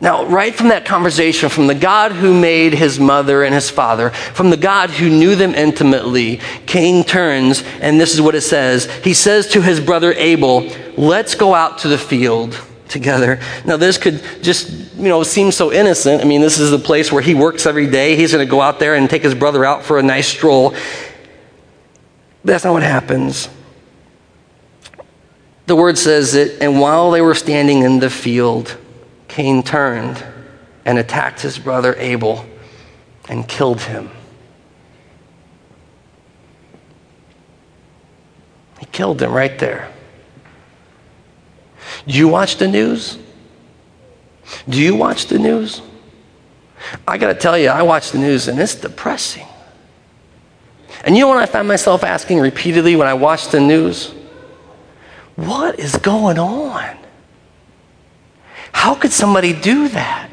Now, 0.00 0.26
right 0.26 0.54
from 0.54 0.68
that 0.68 0.84
conversation, 0.84 1.48
from 1.48 1.66
the 1.66 1.74
God 1.74 2.12
who 2.12 2.38
made 2.38 2.72
his 2.72 3.00
mother 3.00 3.42
and 3.42 3.52
his 3.52 3.68
father, 3.68 4.10
from 4.10 4.50
the 4.50 4.56
God 4.56 4.90
who 4.90 5.08
knew 5.08 5.34
them 5.34 5.54
intimately, 5.54 6.40
Cain 6.66 7.02
turns, 7.02 7.64
and 7.80 8.00
this 8.00 8.14
is 8.14 8.20
what 8.20 8.36
it 8.36 8.42
says. 8.42 8.88
He 9.02 9.12
says 9.12 9.48
to 9.48 9.62
his 9.62 9.80
brother 9.80 10.12
Abel, 10.12 10.68
Let's 10.96 11.34
go 11.34 11.52
out 11.52 11.78
to 11.78 11.88
the 11.88 11.98
field 11.98 12.60
together. 12.88 13.40
Now, 13.64 13.76
this 13.76 13.98
could 13.98 14.22
just, 14.40 14.70
you 14.96 15.08
know, 15.08 15.24
seem 15.24 15.50
so 15.50 15.72
innocent. 15.72 16.22
I 16.22 16.24
mean, 16.24 16.40
this 16.40 16.58
is 16.58 16.70
the 16.70 16.78
place 16.78 17.10
where 17.10 17.22
he 17.22 17.34
works 17.34 17.66
every 17.66 17.88
day. 17.88 18.14
He's 18.14 18.32
going 18.32 18.46
to 18.46 18.50
go 18.50 18.60
out 18.60 18.78
there 18.78 18.94
and 18.94 19.10
take 19.10 19.22
his 19.22 19.34
brother 19.34 19.64
out 19.64 19.84
for 19.84 19.98
a 19.98 20.02
nice 20.02 20.28
stroll. 20.28 20.70
But 20.70 20.80
that's 22.44 22.64
not 22.64 22.72
what 22.72 22.84
happens. 22.84 23.48
The 25.66 25.76
word 25.76 25.98
says 25.98 26.32
that, 26.32 26.62
and 26.62 26.80
while 26.80 27.10
they 27.10 27.20
were 27.20 27.34
standing 27.34 27.82
in 27.82 27.98
the 27.98 28.10
field, 28.10 28.76
Cain 29.38 29.62
turned 29.62 30.20
and 30.84 30.98
attacked 30.98 31.40
his 31.42 31.60
brother 31.60 31.94
Abel 31.96 32.44
and 33.28 33.46
killed 33.46 33.80
him. 33.80 34.10
He 38.80 38.86
killed 38.86 39.22
him 39.22 39.30
right 39.30 39.56
there. 39.60 39.92
Do 42.04 42.14
you 42.14 42.26
watch 42.26 42.56
the 42.56 42.66
news? 42.66 43.16
Do 44.68 44.82
you 44.82 44.96
watch 44.96 45.26
the 45.26 45.38
news? 45.38 45.82
I 47.06 47.16
got 47.16 47.28
to 47.28 47.34
tell 47.34 47.56
you, 47.56 47.68
I 47.68 47.82
watch 47.82 48.10
the 48.10 48.18
news 48.18 48.48
and 48.48 48.58
it's 48.58 48.74
depressing. 48.74 49.46
And 51.04 51.16
you 51.16 51.22
know 51.22 51.28
what 51.28 51.38
I 51.38 51.46
find 51.46 51.68
myself 51.68 52.02
asking 52.02 52.40
repeatedly 52.40 52.96
when 52.96 53.06
I 53.06 53.14
watch 53.14 53.50
the 53.50 53.60
news? 53.60 54.12
What 55.36 55.78
is 55.78 55.94
going 55.94 56.40
on? 56.40 56.97
How 58.78 58.94
could 58.94 59.10
somebody 59.10 59.52
do 59.52 59.88
that? 59.88 60.30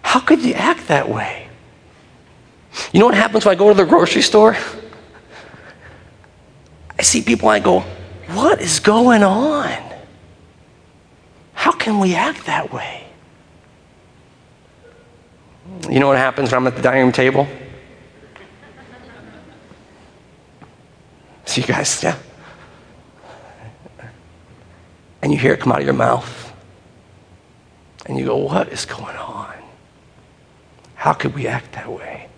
How 0.00 0.18
could 0.18 0.42
you 0.42 0.54
act 0.54 0.88
that 0.88 1.10
way? 1.10 1.46
You 2.90 3.00
know 3.00 3.04
what 3.04 3.14
happens 3.14 3.44
when 3.44 3.54
I 3.54 3.58
go 3.58 3.68
to 3.68 3.74
the 3.74 3.84
grocery 3.84 4.22
store? 4.22 4.56
I 6.98 7.02
see 7.02 7.20
people 7.20 7.50
and 7.50 7.62
I 7.62 7.62
go, 7.62 7.80
What 8.28 8.62
is 8.62 8.80
going 8.80 9.22
on? 9.22 9.70
How 11.52 11.70
can 11.72 12.00
we 12.00 12.14
act 12.14 12.46
that 12.46 12.72
way? 12.72 13.06
You 15.90 16.00
know 16.00 16.08
what 16.08 16.16
happens 16.16 16.50
when 16.50 16.62
I'm 16.62 16.66
at 16.66 16.76
the 16.76 16.82
dining 16.82 17.02
room 17.02 17.12
table? 17.12 17.46
See 21.44 21.60
you 21.60 21.66
guys, 21.66 22.02
yeah? 22.02 22.16
And 25.20 25.30
you 25.30 25.36
hear 25.36 25.52
it 25.52 25.60
come 25.60 25.72
out 25.72 25.80
of 25.80 25.84
your 25.84 25.92
mouth. 25.92 26.47
And 28.08 28.18
you 28.18 28.24
go, 28.24 28.36
what 28.36 28.70
is 28.70 28.86
going 28.86 29.16
on? 29.16 29.54
How 30.94 31.12
could 31.12 31.34
we 31.34 31.46
act 31.46 31.72
that 31.72 31.92
way? 31.92 32.28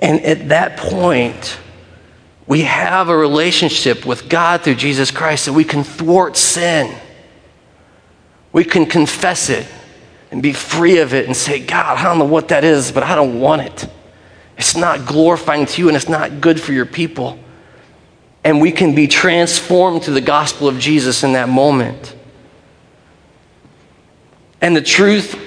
And 0.00 0.20
at 0.20 0.50
that 0.50 0.76
point, 0.76 1.58
we 2.46 2.62
have 2.62 3.08
a 3.08 3.16
relationship 3.16 4.04
with 4.04 4.28
God 4.28 4.62
through 4.62 4.74
Jesus 4.74 5.10
Christ 5.10 5.46
that 5.46 5.52
we 5.52 5.64
can 5.64 5.84
thwart 5.84 6.36
sin. 6.36 6.94
We 8.52 8.64
can 8.64 8.86
confess 8.86 9.48
it 9.48 9.66
and 10.30 10.42
be 10.42 10.52
free 10.52 10.98
of 10.98 11.14
it 11.14 11.26
and 11.26 11.36
say, 11.36 11.64
God, 11.64 11.98
I 11.98 12.02
don't 12.02 12.18
know 12.18 12.24
what 12.24 12.48
that 12.48 12.64
is, 12.64 12.92
but 12.92 13.02
I 13.02 13.14
don't 13.14 13.40
want 13.40 13.62
it. 13.62 13.88
It's 14.56 14.76
not 14.76 15.06
glorifying 15.06 15.66
to 15.66 15.80
you 15.80 15.88
and 15.88 15.96
it's 15.96 16.08
not 16.08 16.40
good 16.40 16.60
for 16.60 16.72
your 16.72 16.86
people. 16.86 17.38
And 18.44 18.60
we 18.60 18.72
can 18.72 18.94
be 18.94 19.06
transformed 19.06 20.02
to 20.02 20.10
the 20.10 20.20
gospel 20.20 20.68
of 20.68 20.78
Jesus 20.78 21.22
in 21.22 21.32
that 21.32 21.48
moment. 21.48 22.14
And 24.60 24.74
the 24.74 24.82
truth 24.82 25.38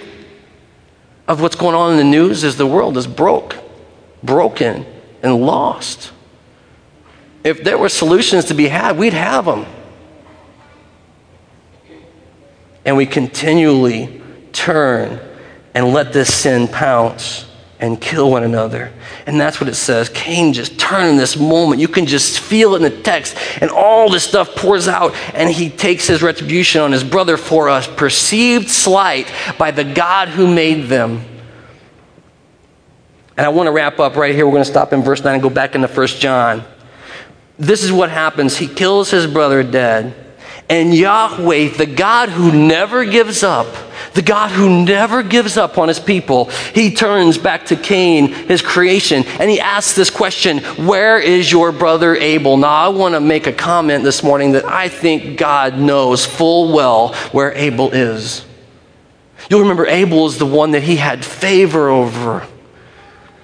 of 1.28 1.42
what's 1.42 1.56
going 1.56 1.76
on 1.76 1.92
in 1.92 1.98
the 1.98 2.04
news 2.04 2.44
is 2.44 2.58
the 2.58 2.68
world 2.68 2.98
is 2.98 3.08
broke, 3.08 3.56
broken, 4.24 4.86
and 5.22 5.42
lost. 5.42 6.12
If 7.44 7.64
there 7.64 7.78
were 7.78 7.90
solutions 7.90 8.46
to 8.46 8.54
be 8.54 8.68
had, 8.68 8.98
we'd 8.98 9.14
have 9.14 9.46
them. 9.46 9.66
And 12.86 12.98
we 12.98 13.06
continually 13.06 14.22
turn 14.52 15.20
and 15.74 15.94
let 15.94 16.14
this 16.14 16.34
sin 16.34 16.68
pounce 16.68 17.51
and 17.82 18.00
kill 18.00 18.30
one 18.30 18.44
another. 18.44 18.94
And 19.26 19.42
that's 19.42 19.60
what 19.60 19.68
it 19.68 19.74
says. 19.74 20.08
Cain 20.08 20.54
just 20.54 20.80
turned 20.80 21.10
in 21.10 21.18
this 21.18 21.36
moment. 21.36 21.82
You 21.82 21.88
can 21.88 22.06
just 22.06 22.40
feel 22.40 22.76
it 22.76 22.84
in 22.84 22.84
the 22.84 23.02
text. 23.02 23.36
And 23.60 23.72
all 23.72 24.10
this 24.10 24.24
stuff 24.24 24.56
pours 24.56 24.88
out, 24.88 25.14
and 25.34 25.50
he 25.50 25.70
takes 25.70 26.06
his 26.06 26.22
retribution 26.22 26.82
on 26.82 26.92
his 26.92 27.04
brother 27.04 27.38
for 27.38 27.70
us, 27.70 27.88
perceived 27.88 28.70
slight 28.70 29.28
by 29.58 29.72
the 29.72 29.84
God 29.84 30.30
who 30.30 30.54
made 30.54 30.88
them. 30.88 31.26
And 33.36 33.46
I 33.46 33.50
want 33.50 33.66
to 33.66 33.72
wrap 33.72 34.00
up 34.00 34.16
right 34.16 34.36
here. 34.36 34.46
We're 34.46 34.52
going 34.54 34.64
to 34.64 34.70
stop 34.70 34.94
in 34.94 35.02
verse 35.02 35.24
9 35.24 35.34
and 35.34 35.42
go 35.42 35.50
back 35.50 35.74
into 35.74 35.88
1 35.88 36.08
John. 36.08 36.64
This 37.58 37.84
is 37.84 37.92
what 37.92 38.12
happens. 38.12 38.58
He 38.58 38.68
kills 38.68 39.10
his 39.10 39.26
brother 39.26 39.64
dead. 39.64 40.14
And 40.70 40.94
Yahweh, 40.94 41.70
the 41.70 41.88
God 41.88 42.30
who 42.30 42.52
never 42.52 43.06
gives 43.06 43.42
up, 43.42 43.68
the 44.14 44.22
God 44.22 44.52
who 44.52 44.84
never 44.84 45.24
gives 45.24 45.58
up 45.58 45.78
on 45.78 45.88
his 45.88 46.00
people, 46.00 46.46
he 46.74 46.94
turns 46.94 47.38
back 47.38 47.68
to 47.68 47.76
Cain, 47.76 48.28
his 48.28 48.62
creation, 48.62 49.24
and 49.40 49.50
he 49.50 49.60
asks 49.60 49.96
this 49.96 50.10
question 50.10 50.60
Where 50.86 51.20
is 51.20 51.52
your 51.52 51.72
brother 51.72 52.16
Abel? 52.16 52.58
Now, 52.58 52.70
I 52.70 52.90
want 52.90 53.16
to 53.16 53.22
make 53.22 53.48
a 53.48 53.54
comment 53.54 54.04
this 54.04 54.22
morning 54.22 54.52
that 54.54 54.66
I 54.66 54.90
think 54.90 55.38
God 55.38 55.78
knows 55.78 56.26
full 56.26 56.74
well 56.74 57.14
where 57.32 57.54
Abel 57.54 57.92
is. 57.92 58.46
You'll 59.50 59.62
remember 59.62 59.88
Abel 59.88 60.28
is 60.28 60.38
the 60.38 60.46
one 60.46 60.72
that 60.72 60.84
he 60.84 60.98
had 60.98 61.24
favor 61.24 61.90
over, 61.90 62.46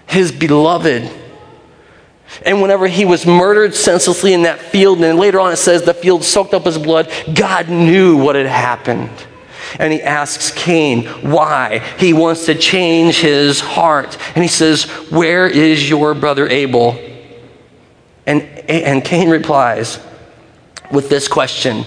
his 0.06 0.32
beloved. 0.32 1.10
And 2.46 2.62
whenever 2.62 2.88
he 2.88 3.06
was 3.06 3.26
murdered 3.26 3.74
senselessly 3.74 4.34
in 4.34 4.44
that 4.44 4.60
field, 4.60 5.02
and 5.02 5.18
later 5.18 5.40
on 5.40 5.54
it 5.54 5.58
says 5.58 5.84
the 5.84 5.94
field 5.94 6.26
soaked 6.26 6.54
up 6.54 6.66
his 6.66 6.78
blood, 6.78 7.10
God 7.34 7.70
knew 7.70 8.18
what 8.18 8.36
had 8.36 8.48
happened. 8.48 9.10
And 9.80 9.92
he 9.94 10.02
asks 10.02 10.52
Cain 10.52 11.06
why. 11.06 11.80
He 11.98 12.14
wants 12.14 12.46
to 12.46 12.56
change 12.56 13.20
his 13.20 13.60
heart. 13.60 14.18
And 14.36 14.44
he 14.44 14.48
says, 14.48 14.86
Where 15.10 15.48
is 15.48 15.90
your 15.90 16.14
brother 16.14 16.48
Abel? 16.48 17.00
And, 18.26 18.44
and 18.70 19.04
Cain 19.04 19.30
replies 19.30 20.00
with 20.92 21.10
this 21.10 21.28
question 21.28 21.86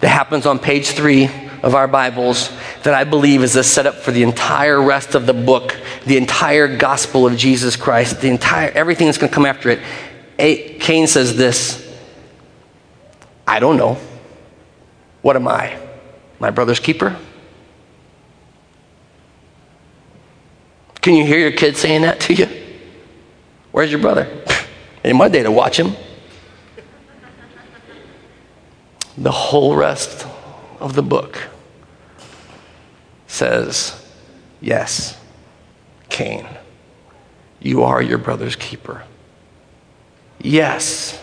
that 0.00 0.08
happens 0.08 0.46
on 0.46 0.58
page 0.58 0.88
three 0.88 1.28
of 1.62 1.74
our 1.74 1.86
Bibles 1.86 2.50
that 2.84 2.94
I 2.94 3.04
believe 3.04 3.42
is 3.42 3.56
a 3.56 3.64
setup 3.64 3.96
for 3.96 4.12
the 4.12 4.22
entire 4.22 4.80
rest 4.80 5.14
of 5.14 5.26
the 5.26 5.34
book, 5.34 5.76
the 6.06 6.16
entire 6.16 6.76
gospel 6.76 7.26
of 7.26 7.36
Jesus 7.36 7.76
Christ, 7.76 8.20
the 8.20 8.28
entire 8.28 8.70
everything 8.70 9.06
that's 9.06 9.18
going 9.18 9.28
to 9.28 9.34
come 9.34 9.46
after 9.46 9.68
it. 9.68 9.80
A, 10.38 10.78
Cain 10.78 11.06
says 11.06 11.36
this 11.36 11.86
I 13.46 13.58
don't 13.58 13.76
know. 13.76 13.98
What 15.22 15.36
am 15.36 15.48
I? 15.48 15.78
My 16.40 16.50
brother's 16.50 16.80
keeper? 16.80 17.16
Can 21.02 21.14
you 21.14 21.24
hear 21.24 21.38
your 21.38 21.52
kid 21.52 21.76
saying 21.76 22.02
that 22.02 22.20
to 22.20 22.34
you? 22.34 22.48
Where's 23.72 23.90
your 23.90 24.00
brother? 24.00 24.28
In 25.04 25.16
my 25.16 25.28
day 25.28 25.42
to 25.42 25.50
watch 25.50 25.78
him. 25.78 25.94
The 29.16 29.30
whole 29.30 29.76
rest 29.76 30.26
of 30.78 30.94
the 30.94 31.02
book 31.02 31.38
says, 33.26 34.06
Yes, 34.60 35.18
Cain, 36.08 36.46
you 37.60 37.82
are 37.82 38.02
your 38.02 38.18
brother's 38.18 38.56
keeper. 38.56 39.04
Yes, 40.38 41.20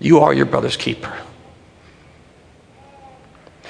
you 0.00 0.20
are 0.20 0.32
your 0.32 0.46
brother's 0.46 0.76
keeper. 0.76 1.16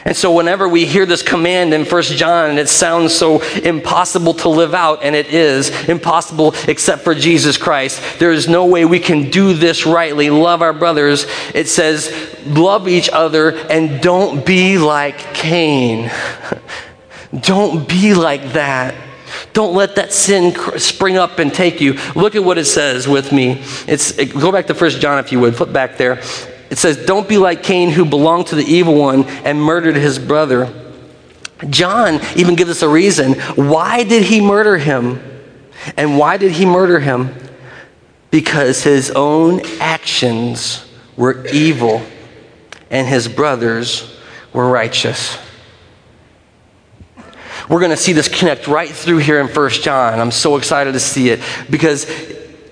And 0.09 0.17
so, 0.17 0.33
whenever 0.33 0.67
we 0.67 0.87
hear 0.87 1.05
this 1.05 1.21
command 1.21 1.75
in 1.75 1.85
First 1.85 2.17
John, 2.17 2.49
and 2.49 2.59
it 2.59 2.71
sounds 2.71 3.15
so 3.15 3.43
impossible 3.59 4.33
to 4.33 4.49
live 4.49 4.73
out, 4.73 5.03
and 5.03 5.15
it 5.15 5.27
is 5.27 5.69
impossible 5.87 6.55
except 6.67 7.03
for 7.03 7.15
Jesus 7.15 7.59
Christ, 7.59 8.03
there 8.19 8.33
is 8.33 8.49
no 8.49 8.65
way 8.65 8.87
we 8.87 9.01
can 9.01 9.29
do 9.29 9.53
this 9.53 9.85
rightly. 9.85 10.31
Love 10.31 10.63
our 10.63 10.73
brothers. 10.73 11.27
It 11.55 11.69
says, 11.69 12.11
love 12.47 12.89
each 12.89 13.11
other 13.11 13.51
and 13.69 14.01
don't 14.01 14.47
be 14.47 14.79
like 14.79 15.19
Cain. 15.35 16.11
don't 17.41 17.87
be 17.87 18.15
like 18.15 18.55
that. 18.55 18.95
Don't 19.53 19.75
let 19.75 19.97
that 19.97 20.15
sin 20.15 20.55
spring 20.79 21.19
up 21.19 21.39
and 21.39 21.53
take 21.53 21.83
you. 21.83 21.99
Look 22.15 22.35
at 22.35 22.43
what 22.43 22.57
it 22.57 22.65
says 22.65 23.07
with 23.07 23.31
me. 23.31 23.63
It's 23.87 24.13
go 24.13 24.51
back 24.51 24.69
to 24.69 24.75
First 24.75 25.03
John 25.03 25.19
if 25.19 25.33
you 25.33 25.41
would. 25.41 25.55
Flip 25.55 25.71
back 25.71 25.99
there. 25.99 26.23
It 26.71 26.79
says, 26.79 27.05
Don't 27.07 27.29
be 27.29 27.39
like 27.39 27.63
Cain, 27.63 27.91
who 27.91 28.05
belonged 28.05 28.49
to 28.49 28.55
the 28.55 28.65
evil 28.65 28.95
one 28.95 29.25
and 29.25 29.63
murdered 29.63 29.97
his 29.97 30.19
brother. 30.19 30.73
John 31.71 32.21
even 32.37 32.55
gives 32.55 32.71
us 32.71 32.83
a 32.83 32.89
reason. 32.89 33.35
Why 33.57 34.05
did 34.05 34.23
he 34.23 34.41
murder 34.41 34.79
him? 34.79 35.21
And 35.97 36.19
why 36.19 36.37
did 36.37 36.53
he 36.53 36.67
murder 36.67 37.01
him? 37.01 37.35
Because 38.31 38.83
his 38.83 39.11
own 39.11 39.61
actions 39.81 40.85
were 41.17 41.47
evil 41.49 42.03
and 42.91 43.07
his 43.07 43.29
brothers 43.29 44.17
were 44.53 44.69
righteous. 44.71 45.39
We're 47.69 47.81
going 47.81 47.91
to 47.91 47.97
see 47.97 48.13
this 48.13 48.29
connect 48.29 48.67
right 48.67 48.89
through 48.89 49.19
here 49.19 49.41
in 49.41 49.49
1 49.49 49.71
John. 49.71 50.21
I'm 50.21 50.31
so 50.31 50.57
excited 50.57 50.93
to 50.93 51.01
see 51.01 51.31
it 51.31 51.41
because 51.69 52.07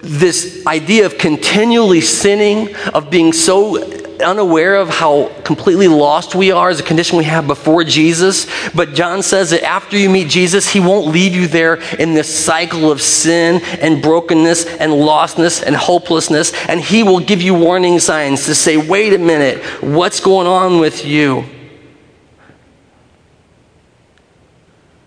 this 0.06 0.66
idea 0.66 1.06
of 1.06 1.18
continually 1.18 2.00
sinning, 2.00 2.74
of 2.94 3.10
being 3.10 3.32
so 3.32 3.76
unaware 4.20 4.76
of 4.76 4.88
how 4.88 5.28
completely 5.44 5.88
lost 5.88 6.34
we 6.34 6.50
are 6.50 6.70
is 6.70 6.80
a 6.80 6.82
condition 6.82 7.18
we 7.18 7.24
have 7.24 7.46
before 7.46 7.84
Jesus. 7.84 8.46
But 8.74 8.94
John 8.94 9.22
says 9.22 9.50
that 9.50 9.62
after 9.62 9.96
you 9.96 10.08
meet 10.08 10.28
Jesus, 10.28 10.68
he 10.68 10.80
won't 10.80 11.08
leave 11.08 11.34
you 11.34 11.46
there 11.46 11.74
in 11.96 12.14
this 12.14 12.44
cycle 12.44 12.90
of 12.90 13.00
sin 13.02 13.62
and 13.80 14.02
brokenness 14.02 14.66
and 14.66 14.92
lostness 14.92 15.62
and 15.62 15.76
hopelessness. 15.76 16.52
And 16.68 16.80
he 16.80 17.02
will 17.02 17.20
give 17.20 17.42
you 17.42 17.54
warning 17.54 17.98
signs 17.98 18.46
to 18.46 18.54
say, 18.54 18.76
wait 18.76 19.12
a 19.12 19.18
minute, 19.18 19.62
what's 19.82 20.20
going 20.20 20.46
on 20.46 20.80
with 20.80 21.04
you? 21.04 21.44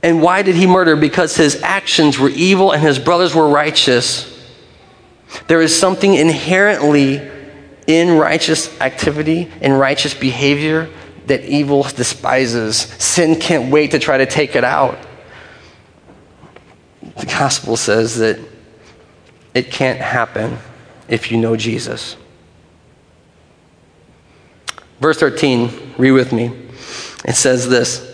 And 0.02 0.22
why 0.22 0.44
did 0.44 0.56
he 0.56 0.66
murder? 0.66 0.96
Because 0.96 1.36
his 1.36 1.62
actions 1.62 2.18
were 2.18 2.30
evil 2.30 2.72
and 2.72 2.82
his 2.82 2.98
brothers 2.98 3.36
were 3.36 3.50
righteous. 3.50 4.39
There 5.48 5.62
is 5.62 5.78
something 5.78 6.14
inherently 6.14 7.22
in 7.88 8.18
righteous 8.18 8.80
activity, 8.82 9.52
in 9.62 9.74
righteous 9.74 10.14
behavior, 10.14 10.90
that 11.28 11.44
evil 11.44 11.84
despises. 11.84 12.78
Sin 12.78 13.40
can't 13.40 13.72
wait 13.72 13.92
to 13.92 14.00
try 14.00 14.18
to 14.18 14.26
take 14.26 14.56
it 14.56 14.64
out. 14.64 14.98
The 17.02 17.26
gospel 17.26 17.78
says 17.78 18.18
that 18.18 18.40
it 19.54 19.72
can't 19.72 20.00
happen 20.00 20.58
if 21.08 21.32
you 21.32 21.38
know 21.38 21.56
Jesus. 21.56 22.16
Verse 25.00 25.20
13, 25.20 25.96
read 25.98 26.12
with 26.12 26.34
me. 26.34 26.52
It 27.26 27.36
says 27.36 27.70
this 27.70 28.10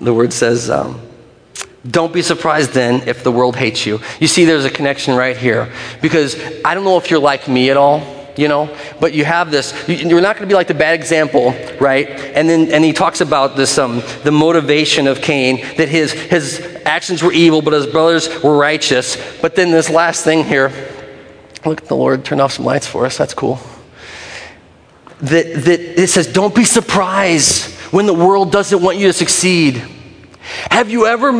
the 0.00 0.14
word 0.14 0.32
says, 0.32 0.70
um, 0.70 1.00
don't 1.86 2.12
be 2.12 2.22
surprised 2.22 2.72
then 2.72 3.08
if 3.08 3.22
the 3.22 3.32
world 3.32 3.56
hates 3.56 3.86
you. 3.86 4.00
You 4.20 4.26
see, 4.26 4.44
there's 4.44 4.64
a 4.64 4.70
connection 4.70 5.14
right 5.14 5.36
here. 5.36 5.72
Because 6.02 6.36
I 6.64 6.74
don't 6.74 6.84
know 6.84 6.98
if 6.98 7.10
you're 7.10 7.20
like 7.20 7.48
me 7.48 7.70
at 7.70 7.76
all, 7.76 8.02
you 8.36 8.48
know, 8.48 8.74
but 9.00 9.12
you 9.12 9.24
have 9.24 9.50
this, 9.50 9.74
you're 9.88 10.20
not 10.20 10.36
going 10.36 10.48
to 10.48 10.52
be 10.52 10.54
like 10.54 10.68
the 10.68 10.74
bad 10.74 10.94
example, 10.94 11.54
right? 11.80 12.08
And 12.08 12.48
then, 12.48 12.72
and 12.72 12.84
he 12.84 12.92
talks 12.92 13.20
about 13.20 13.56
this, 13.56 13.78
um, 13.78 14.02
the 14.22 14.30
motivation 14.30 15.06
of 15.06 15.20
Cain, 15.20 15.56
that 15.76 15.88
his, 15.88 16.12
his 16.12 16.60
actions 16.84 17.22
were 17.22 17.32
evil, 17.32 17.62
but 17.62 17.72
his 17.72 17.86
brothers 17.86 18.28
were 18.42 18.56
righteous. 18.56 19.16
But 19.40 19.56
then 19.56 19.70
this 19.70 19.90
last 19.90 20.24
thing 20.24 20.44
here, 20.44 20.72
look, 21.64 21.82
the 21.82 21.96
Lord 21.96 22.24
turned 22.24 22.40
off 22.40 22.52
some 22.52 22.64
lights 22.64 22.86
for 22.86 23.06
us. 23.06 23.18
That's 23.18 23.34
cool. 23.34 23.58
That, 25.20 25.64
that 25.64 26.00
it 26.00 26.08
says, 26.08 26.32
don't 26.32 26.54
be 26.54 26.64
surprised 26.64 27.74
when 27.92 28.06
the 28.06 28.14
world 28.14 28.52
doesn't 28.52 28.80
want 28.80 28.98
you 28.98 29.08
to 29.08 29.12
succeed? 29.12 29.82
Have 30.70 30.88
you 30.90 31.06
ever, 31.06 31.30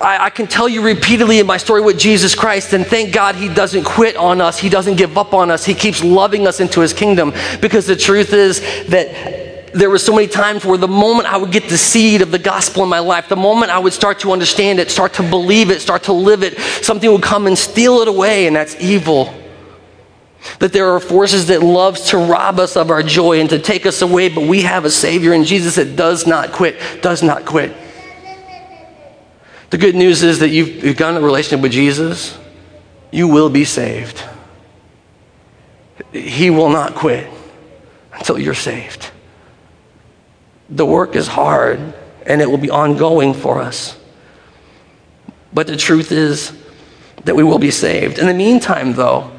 I, 0.00 0.26
I, 0.26 0.30
can 0.30 0.46
tell 0.46 0.68
you 0.68 0.82
repeatedly 0.82 1.40
in 1.40 1.46
my 1.46 1.56
story 1.56 1.80
with 1.80 1.98
Jesus 1.98 2.34
Christ, 2.34 2.72
and 2.72 2.86
thank 2.86 3.12
God 3.12 3.34
He 3.34 3.48
doesn't 3.52 3.84
quit 3.84 4.16
on 4.16 4.40
us. 4.40 4.58
He 4.58 4.68
doesn't 4.68 4.96
give 4.96 5.18
up 5.18 5.34
on 5.34 5.50
us. 5.50 5.64
He 5.64 5.74
keeps 5.74 6.04
loving 6.04 6.46
us 6.46 6.60
into 6.60 6.80
His 6.80 6.92
kingdom. 6.92 7.32
Because 7.60 7.86
the 7.86 7.96
truth 7.96 8.32
is 8.32 8.60
that 8.86 9.72
there 9.72 9.90
were 9.90 9.98
so 9.98 10.14
many 10.14 10.28
times 10.28 10.64
where 10.64 10.78
the 10.78 10.88
moment 10.88 11.32
I 11.32 11.36
would 11.36 11.50
get 11.50 11.68
the 11.68 11.78
seed 11.78 12.22
of 12.22 12.30
the 12.30 12.38
gospel 12.38 12.84
in 12.84 12.88
my 12.88 13.00
life, 13.00 13.28
the 13.28 13.36
moment 13.36 13.72
I 13.72 13.78
would 13.78 13.92
start 13.92 14.20
to 14.20 14.32
understand 14.32 14.78
it, 14.78 14.90
start 14.90 15.14
to 15.14 15.28
believe 15.28 15.70
it, 15.70 15.80
start 15.80 16.04
to 16.04 16.12
live 16.12 16.42
it, 16.42 16.58
something 16.82 17.10
would 17.10 17.22
come 17.22 17.46
and 17.46 17.58
steal 17.58 18.00
it 18.00 18.08
away, 18.08 18.46
and 18.46 18.54
that's 18.54 18.80
evil. 18.80 19.34
That 20.60 20.72
there 20.72 20.90
are 20.94 21.00
forces 21.00 21.48
that 21.48 21.62
loves 21.62 22.10
to 22.10 22.18
rob 22.18 22.60
us 22.60 22.76
of 22.76 22.90
our 22.90 23.02
joy 23.02 23.40
and 23.40 23.50
to 23.50 23.58
take 23.58 23.86
us 23.86 24.02
away, 24.02 24.28
but 24.28 24.46
we 24.46 24.62
have 24.62 24.84
a 24.84 24.90
Savior 24.90 25.34
in 25.34 25.44
Jesus 25.44 25.74
that 25.74 25.96
does 25.96 26.26
not 26.26 26.52
quit, 26.52 26.80
does 27.02 27.22
not 27.22 27.44
quit. 27.44 27.74
The 29.70 29.78
good 29.78 29.94
news 29.94 30.22
is 30.22 30.40
that 30.40 30.48
you've, 30.48 30.84
you've 30.84 30.96
got 30.96 31.16
a 31.16 31.20
relationship 31.20 31.62
with 31.62 31.72
Jesus, 31.72 32.36
you 33.12 33.28
will 33.28 33.50
be 33.50 33.64
saved. 33.64 34.22
He 36.12 36.50
will 36.50 36.70
not 36.70 36.94
quit 36.94 37.28
until 38.12 38.38
you're 38.38 38.54
saved. 38.54 39.10
The 40.68 40.86
work 40.86 41.14
is 41.14 41.28
hard 41.28 41.94
and 42.26 42.40
it 42.40 42.50
will 42.50 42.58
be 42.58 42.70
ongoing 42.70 43.32
for 43.32 43.60
us. 43.60 43.96
But 45.52 45.66
the 45.66 45.76
truth 45.76 46.12
is 46.12 46.52
that 47.24 47.34
we 47.34 47.42
will 47.42 47.58
be 47.58 47.70
saved. 47.70 48.18
In 48.18 48.26
the 48.26 48.34
meantime, 48.34 48.92
though, 48.94 49.30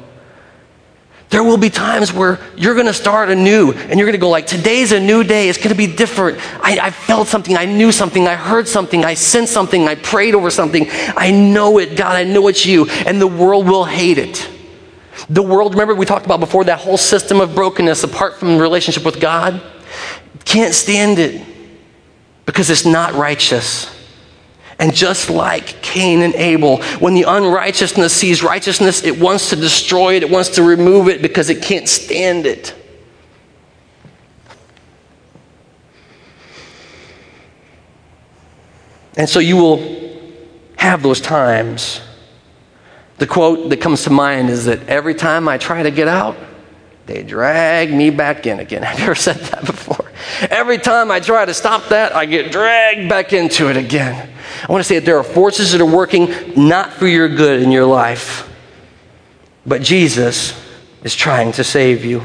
there 1.32 1.42
will 1.42 1.56
be 1.56 1.70
times 1.70 2.12
where 2.12 2.38
you're 2.56 2.74
going 2.74 2.86
to 2.86 2.92
start 2.92 3.30
anew 3.30 3.72
and 3.72 3.98
you're 3.98 4.06
going 4.06 4.12
to 4.12 4.18
go 4.18 4.28
like, 4.28 4.46
today's 4.46 4.92
a 4.92 5.00
new 5.00 5.24
day. 5.24 5.48
It's 5.48 5.56
going 5.56 5.70
to 5.70 5.74
be 5.74 5.86
different. 5.86 6.38
I, 6.62 6.78
I, 6.78 6.90
felt 6.90 7.26
something. 7.26 7.56
I 7.56 7.64
knew 7.64 7.90
something. 7.90 8.28
I 8.28 8.34
heard 8.34 8.68
something. 8.68 9.02
I 9.02 9.14
sensed 9.14 9.50
something. 9.50 9.88
I 9.88 9.94
prayed 9.94 10.34
over 10.34 10.50
something. 10.50 10.86
I 10.90 11.30
know 11.30 11.78
it, 11.78 11.96
God. 11.96 12.16
I 12.16 12.24
know 12.24 12.48
it's 12.48 12.66
you. 12.66 12.86
And 13.06 13.18
the 13.18 13.26
world 13.26 13.66
will 13.66 13.86
hate 13.86 14.18
it. 14.18 14.46
The 15.30 15.42
world, 15.42 15.72
remember 15.72 15.94
we 15.94 16.04
talked 16.04 16.26
about 16.26 16.38
before, 16.38 16.64
that 16.64 16.80
whole 16.80 16.98
system 16.98 17.40
of 17.40 17.54
brokenness 17.54 18.04
apart 18.04 18.36
from 18.36 18.58
relationship 18.58 19.02
with 19.02 19.18
God? 19.18 19.62
Can't 20.44 20.74
stand 20.74 21.18
it 21.18 21.46
because 22.44 22.68
it's 22.68 22.84
not 22.84 23.14
righteous. 23.14 24.01
And 24.82 24.92
just 24.92 25.30
like 25.30 25.80
Cain 25.80 26.22
and 26.22 26.34
Abel, 26.34 26.82
when 26.98 27.14
the 27.14 27.22
unrighteousness 27.22 28.12
sees 28.12 28.42
righteousness, 28.42 29.04
it 29.04 29.16
wants 29.16 29.50
to 29.50 29.56
destroy 29.56 30.16
it, 30.16 30.24
it 30.24 30.30
wants 30.30 30.48
to 30.56 30.64
remove 30.64 31.08
it 31.08 31.22
because 31.22 31.50
it 31.50 31.62
can't 31.62 31.88
stand 31.88 32.46
it. 32.46 32.74
And 39.16 39.28
so 39.28 39.38
you 39.38 39.54
will 39.54 40.20
have 40.78 41.00
those 41.00 41.20
times. 41.20 42.00
The 43.18 43.26
quote 43.28 43.70
that 43.70 43.80
comes 43.80 44.02
to 44.02 44.10
mind 44.10 44.50
is 44.50 44.64
that 44.64 44.88
every 44.88 45.14
time 45.14 45.46
I 45.48 45.58
try 45.58 45.84
to 45.84 45.92
get 45.92 46.08
out, 46.08 46.36
they 47.06 47.22
drag 47.22 47.92
me 47.92 48.10
back 48.10 48.46
in 48.46 48.60
again. 48.60 48.82
Have 48.84 48.98
you 48.98 49.04
ever 49.06 49.14
said 49.14 49.36
that 49.36 49.66
before? 49.66 50.10
Every 50.50 50.78
time 50.78 51.10
I 51.10 51.20
try 51.20 51.44
to 51.44 51.54
stop 51.54 51.88
that, 51.88 52.14
I 52.14 52.26
get 52.26 52.52
dragged 52.52 53.08
back 53.08 53.32
into 53.32 53.68
it 53.68 53.76
again. 53.76 54.30
I 54.68 54.72
want 54.72 54.82
to 54.82 54.88
say 54.88 54.98
that 54.98 55.04
there 55.04 55.18
are 55.18 55.24
forces 55.24 55.72
that 55.72 55.80
are 55.80 55.86
working 55.86 56.30
not 56.56 56.92
for 56.92 57.06
your 57.06 57.28
good 57.28 57.62
in 57.62 57.70
your 57.70 57.86
life, 57.86 58.48
but 59.66 59.82
Jesus 59.82 60.58
is 61.02 61.14
trying 61.14 61.52
to 61.52 61.64
save 61.64 62.04
you. 62.04 62.22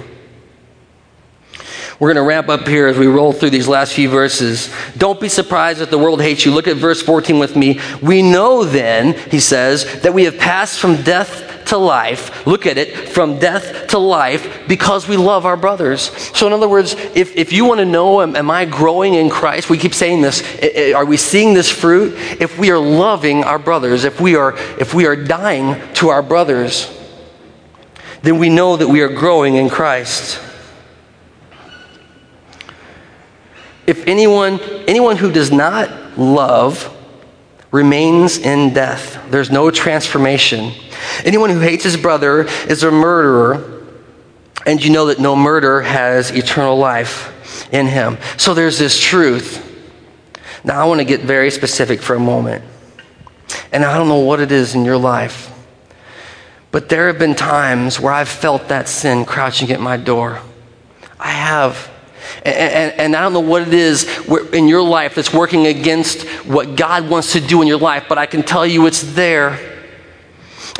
We're 1.99 2.13
going 2.13 2.23
to 2.23 2.27
wrap 2.27 2.47
up 2.47 2.67
here 2.67 2.85
as 2.85 2.97
we 2.97 3.07
roll 3.07 3.33
through 3.33 3.49
these 3.49 3.67
last 3.67 3.93
few 3.93 4.07
verses. 4.07 4.71
Don't 4.97 5.19
be 5.19 5.29
surprised 5.29 5.81
if 5.81 5.89
the 5.89 5.97
world 5.97 6.21
hates 6.21 6.45
you. 6.45 6.51
Look 6.51 6.67
at 6.67 6.77
verse 6.77 7.01
14 7.01 7.39
with 7.39 7.55
me. 7.55 7.79
We 8.03 8.21
know 8.21 8.63
then, 8.63 9.17
he 9.31 9.39
says, 9.39 10.01
that 10.01 10.13
we 10.13 10.25
have 10.25 10.37
passed 10.37 10.79
from 10.79 11.01
death 11.01 11.56
to 11.67 11.77
life. 11.77 12.45
Look 12.45 12.65
at 12.65 12.77
it 12.77 13.09
from 13.09 13.39
death 13.39 13.87
to 13.87 13.97
life 13.97 14.67
because 14.67 15.07
we 15.07 15.17
love 15.17 15.45
our 15.45 15.57
brothers. 15.57 16.11
So, 16.37 16.47
in 16.47 16.53
other 16.53 16.69
words, 16.69 16.93
if, 17.15 17.35
if 17.35 17.53
you 17.53 17.65
want 17.65 17.79
to 17.79 17.85
know, 17.85 18.21
am, 18.21 18.35
am 18.35 18.49
I 18.49 18.65
growing 18.65 19.13
in 19.13 19.29
Christ? 19.29 19.69
We 19.69 19.77
keep 19.77 19.93
saying 19.93 20.21
this. 20.21 20.41
Are 20.93 21.05
we 21.05 21.17
seeing 21.17 21.53
this 21.53 21.69
fruit? 21.69 22.13
If 22.41 22.57
we 22.57 22.71
are 22.71 22.79
loving 22.79 23.43
our 23.43 23.59
brothers, 23.59 24.03
if 24.03 24.19
we 24.19 24.35
are, 24.35 24.55
if 24.79 24.93
we 24.93 25.05
are 25.05 25.15
dying 25.15 25.81
to 25.95 26.09
our 26.09 26.21
brothers, 26.21 26.93
then 28.21 28.39
we 28.39 28.49
know 28.49 28.75
that 28.77 28.87
we 28.87 29.01
are 29.01 29.09
growing 29.09 29.55
in 29.55 29.69
Christ. 29.69 30.41
If 33.85 34.05
anyone, 34.05 34.59
anyone 34.87 35.15
who 35.15 35.31
does 35.31 35.51
not 35.51 36.17
love 36.17 36.93
remains 37.71 38.37
in 38.37 38.73
death, 38.73 39.29
there's 39.29 39.51
no 39.51 39.69
transformation. 39.71 40.71
Anyone 41.25 41.49
who 41.49 41.59
hates 41.59 41.83
his 41.83 41.97
brother 41.97 42.47
is 42.67 42.83
a 42.83 42.91
murderer, 42.91 43.83
and 44.65 44.83
you 44.83 44.91
know 44.91 45.07
that 45.07 45.19
no 45.19 45.35
murderer 45.35 45.81
has 45.81 46.31
eternal 46.31 46.77
life 46.77 47.33
in 47.73 47.87
him. 47.87 48.17
So 48.37 48.53
there's 48.53 48.79
this 48.79 48.99
truth. 48.99 49.63
Now, 50.63 50.81
I 50.81 50.87
want 50.87 50.99
to 50.99 51.05
get 51.05 51.21
very 51.21 51.51
specific 51.51 52.01
for 52.01 52.15
a 52.15 52.19
moment. 52.19 52.63
And 53.71 53.85
I 53.85 53.97
don't 53.97 54.07
know 54.07 54.19
what 54.19 54.39
it 54.39 54.51
is 54.51 54.75
in 54.75 54.83
your 54.85 54.97
life, 54.97 55.51
but 56.71 56.89
there 56.89 57.07
have 57.07 57.19
been 57.19 57.35
times 57.35 57.99
where 57.99 58.13
I've 58.13 58.27
felt 58.27 58.67
that 58.67 58.89
sin 58.89 59.25
crouching 59.25 59.71
at 59.71 59.79
my 59.79 59.97
door. 59.97 60.41
I 61.19 61.31
have. 61.31 61.89
And, 62.47 62.93
and, 62.97 63.15
I 63.15 63.21
don't 63.21 63.33
know 63.33 63.41
what 63.41 63.61
it 63.63 63.73
is 63.73 64.07
in 64.53 64.69
your 64.69 64.81
life 64.81 65.15
that's 65.15 65.33
working 65.33 65.67
against 65.67 66.21
what 66.45 66.77
God 66.77 67.09
wants 67.09 67.33
to 67.33 67.41
do 67.41 67.61
in 67.61 67.67
your 67.67 67.77
life, 67.77 68.05
but 68.07 68.17
I 68.17 68.25
can 68.25 68.41
tell 68.41 68.65
you 68.65 68.85
it's 68.85 69.01
there. 69.15 69.76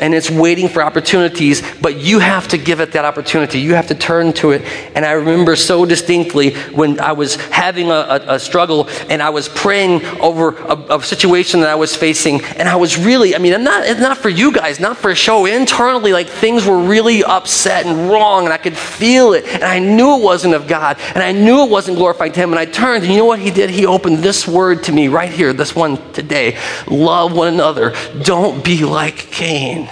And 0.00 0.14
it's 0.14 0.30
waiting 0.30 0.68
for 0.68 0.82
opportunities, 0.82 1.62
but 1.80 1.96
you 1.96 2.18
have 2.18 2.48
to 2.48 2.58
give 2.58 2.80
it 2.80 2.92
that 2.92 3.04
opportunity. 3.04 3.60
You 3.60 3.74
have 3.74 3.88
to 3.88 3.94
turn 3.94 4.32
to 4.34 4.52
it. 4.52 4.62
And 4.94 5.04
I 5.04 5.12
remember 5.12 5.56
so 5.56 5.84
distinctly 5.84 6.54
when 6.70 7.00
I 7.00 7.12
was 7.12 7.36
having 7.36 7.90
a, 7.90 7.94
a, 7.94 8.34
a 8.34 8.38
struggle 8.38 8.88
and 9.08 9.22
I 9.22 9.30
was 9.30 9.48
praying 9.48 10.04
over 10.20 10.56
a, 10.56 10.96
a, 10.96 11.02
situation 11.02 11.60
that 11.60 11.70
I 11.70 11.74
was 11.74 11.96
facing, 11.96 12.44
and 12.44 12.68
I 12.68 12.76
was 12.76 12.98
really, 12.98 13.34
I 13.34 13.38
mean, 13.38 13.54
I'm 13.54 13.64
not, 13.64 13.86
it's 13.86 14.00
not 14.00 14.18
for 14.18 14.28
you 14.28 14.52
guys, 14.52 14.78
not 14.78 14.96
for 14.96 15.10
a 15.10 15.14
show. 15.14 15.46
Internally, 15.46 16.12
like 16.12 16.28
things 16.28 16.66
were 16.66 16.78
really 16.78 17.24
upset 17.24 17.86
and 17.86 18.10
wrong, 18.10 18.44
and 18.44 18.52
I 18.52 18.58
could 18.58 18.76
feel 18.76 19.32
it, 19.32 19.46
and 19.46 19.64
I 19.64 19.78
knew 19.78 20.16
it 20.16 20.22
wasn't 20.22 20.54
of 20.54 20.66
God, 20.66 20.98
and 21.14 21.22
I 21.22 21.32
knew 21.32 21.64
it 21.64 21.70
wasn't 21.70 21.96
glorifying 21.96 22.32
to 22.32 22.40
Him. 22.40 22.50
And 22.50 22.58
I 22.58 22.66
turned, 22.66 23.04
and 23.04 23.12
you 23.12 23.18
know 23.18 23.24
what 23.24 23.38
He 23.38 23.50
did? 23.50 23.70
He 23.70 23.86
opened 23.86 24.18
this 24.18 24.46
word 24.46 24.84
to 24.84 24.92
me 24.92 25.08
right 25.08 25.32
here, 25.32 25.52
this 25.52 25.74
one 25.74 25.96
today 26.12 26.58
love 26.86 27.34
one 27.34 27.48
another. 27.48 27.94
Don't 28.22 28.62
be 28.62 28.84
like 28.84 29.16
Cain 29.16 29.87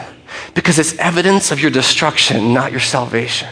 because 0.57 0.79
it's 0.79 0.97
evidence 0.99 1.53
of 1.53 1.61
your 1.61 1.71
destruction, 1.71 2.55
not 2.55 2.71
your 2.71 2.81
salvation. 2.81 3.47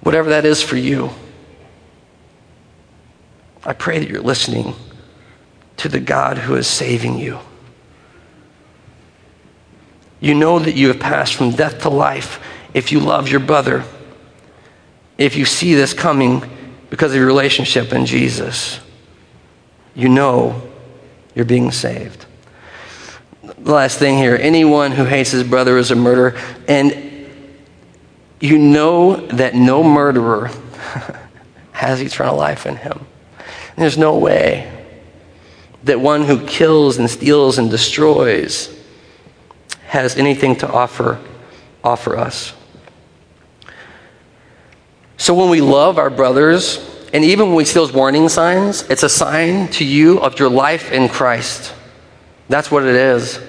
Whatever 0.00 0.30
that 0.30 0.46
is 0.46 0.62
for 0.62 0.78
you, 0.78 1.10
I 3.62 3.74
pray 3.74 3.98
that 3.98 4.08
you're 4.08 4.22
listening 4.22 4.74
to 5.76 5.90
the 5.90 6.00
God 6.00 6.38
who 6.38 6.54
is 6.54 6.66
saving 6.66 7.18
you. 7.18 7.38
You 10.20 10.34
know 10.36 10.58
that 10.58 10.74
you 10.74 10.88
have 10.88 10.98
passed 10.98 11.34
from 11.34 11.50
death 11.50 11.82
to 11.82 11.90
life 11.90 12.42
if 12.72 12.92
you 12.92 12.98
love 12.98 13.28
your 13.28 13.40
brother, 13.40 13.84
if 15.18 15.36
you 15.36 15.44
see 15.44 15.74
this 15.74 15.92
coming 15.92 16.42
because 16.88 17.12
of 17.12 17.18
your 17.18 17.26
relationship 17.26 17.92
in 17.92 18.06
Jesus. 18.06 18.80
You 19.94 20.08
know 20.08 20.62
you're 21.34 21.44
being 21.44 21.70
saved 21.70 22.24
the 23.62 23.72
last 23.72 23.98
thing 23.98 24.18
here 24.18 24.36
anyone 24.40 24.92
who 24.92 25.04
hates 25.04 25.30
his 25.30 25.44
brother 25.44 25.78
is 25.78 25.90
a 25.90 25.96
murderer. 25.96 26.36
And 26.68 27.28
you 28.40 28.58
know 28.58 29.16
that 29.28 29.54
no 29.54 29.84
murderer 29.84 30.50
has 31.72 32.02
eternal 32.02 32.36
life 32.36 32.66
in 32.66 32.76
him. 32.76 33.06
There's 33.76 33.96
no 33.96 34.18
way 34.18 34.70
that 35.84 36.00
one 36.00 36.24
who 36.24 36.46
kills 36.46 36.98
and 36.98 37.08
steals 37.08 37.58
and 37.58 37.70
destroys 37.70 38.76
has 39.86 40.16
anything 40.16 40.56
to 40.56 40.70
offer 40.70 41.18
offer 41.82 42.16
us. 42.16 42.52
So 45.16 45.34
when 45.34 45.50
we 45.50 45.60
love 45.60 45.98
our 45.98 46.10
brothers, 46.10 46.78
and 47.12 47.24
even 47.24 47.48
when 47.48 47.56
we 47.56 47.64
see 47.64 47.74
those 47.74 47.92
warning 47.92 48.28
signs, 48.28 48.82
it's 48.88 49.02
a 49.02 49.08
sign 49.08 49.68
to 49.72 49.84
you 49.84 50.20
of 50.20 50.38
your 50.38 50.48
life 50.48 50.92
in 50.92 51.08
Christ. 51.08 51.74
That's 52.48 52.70
what 52.70 52.84
it 52.84 52.94
is. 52.94 53.40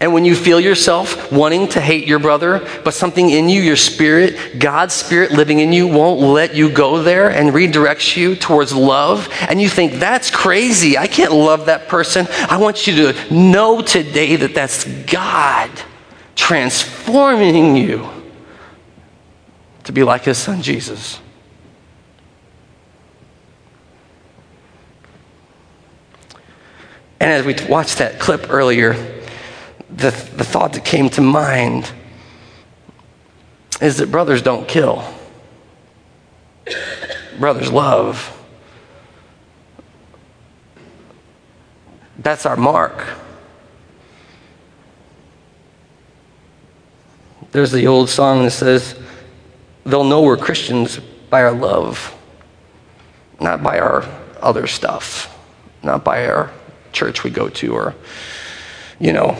And 0.00 0.12
when 0.12 0.24
you 0.24 0.34
feel 0.34 0.60
yourself 0.60 1.32
wanting 1.32 1.68
to 1.68 1.80
hate 1.80 2.06
your 2.06 2.18
brother, 2.18 2.66
but 2.84 2.94
something 2.94 3.30
in 3.30 3.48
you, 3.48 3.62
your 3.62 3.76
spirit, 3.76 4.58
God's 4.58 4.94
spirit 4.94 5.32
living 5.32 5.60
in 5.60 5.72
you, 5.72 5.86
won't 5.86 6.20
let 6.20 6.54
you 6.54 6.70
go 6.70 7.02
there 7.02 7.30
and 7.30 7.50
redirects 7.50 8.16
you 8.16 8.36
towards 8.36 8.74
love, 8.74 9.28
and 9.48 9.60
you 9.60 9.68
think, 9.68 9.94
that's 9.94 10.30
crazy. 10.30 10.96
I 10.96 11.06
can't 11.06 11.32
love 11.32 11.66
that 11.66 11.88
person. 11.88 12.26
I 12.48 12.58
want 12.58 12.86
you 12.86 13.12
to 13.12 13.34
know 13.34 13.82
today 13.82 14.36
that 14.36 14.54
that's 14.54 14.84
God 15.04 15.70
transforming 16.36 17.76
you 17.76 18.08
to 19.84 19.92
be 19.92 20.02
like 20.04 20.24
his 20.24 20.38
son 20.38 20.62
Jesus. 20.62 21.18
And 27.20 27.32
as 27.32 27.44
we 27.44 27.56
watched 27.68 27.98
that 27.98 28.20
clip 28.20 28.46
earlier, 28.48 29.17
the, 29.90 30.10
the 30.36 30.44
thought 30.44 30.72
that 30.74 30.84
came 30.84 31.08
to 31.10 31.20
mind 31.20 31.90
is 33.80 33.96
that 33.98 34.10
brothers 34.10 34.42
don't 34.42 34.68
kill, 34.68 35.04
brothers 37.38 37.72
love. 37.72 38.34
That's 42.18 42.44
our 42.44 42.56
mark. 42.56 43.06
There's 47.52 47.70
the 47.70 47.86
old 47.86 48.10
song 48.10 48.42
that 48.42 48.50
says, 48.50 48.98
They'll 49.84 50.04
know 50.04 50.20
we're 50.20 50.36
Christians 50.36 50.98
by 51.30 51.42
our 51.42 51.52
love, 51.52 52.14
not 53.40 53.62
by 53.62 53.78
our 53.78 54.04
other 54.40 54.66
stuff, 54.66 55.34
not 55.82 56.04
by 56.04 56.26
our 56.26 56.52
church 56.92 57.24
we 57.24 57.30
go 57.30 57.48
to 57.48 57.74
or, 57.74 57.94
you 58.98 59.12
know, 59.12 59.38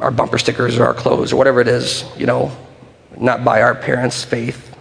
our 0.00 0.10
bumper 0.10 0.38
stickers 0.38 0.78
or 0.78 0.86
our 0.86 0.94
clothes 0.94 1.32
or 1.32 1.36
whatever 1.36 1.60
it 1.60 1.68
is, 1.68 2.04
you 2.16 2.26
know, 2.26 2.56
not 3.18 3.44
by 3.44 3.62
our 3.62 3.74
parents' 3.74 4.24
faith, 4.24 4.74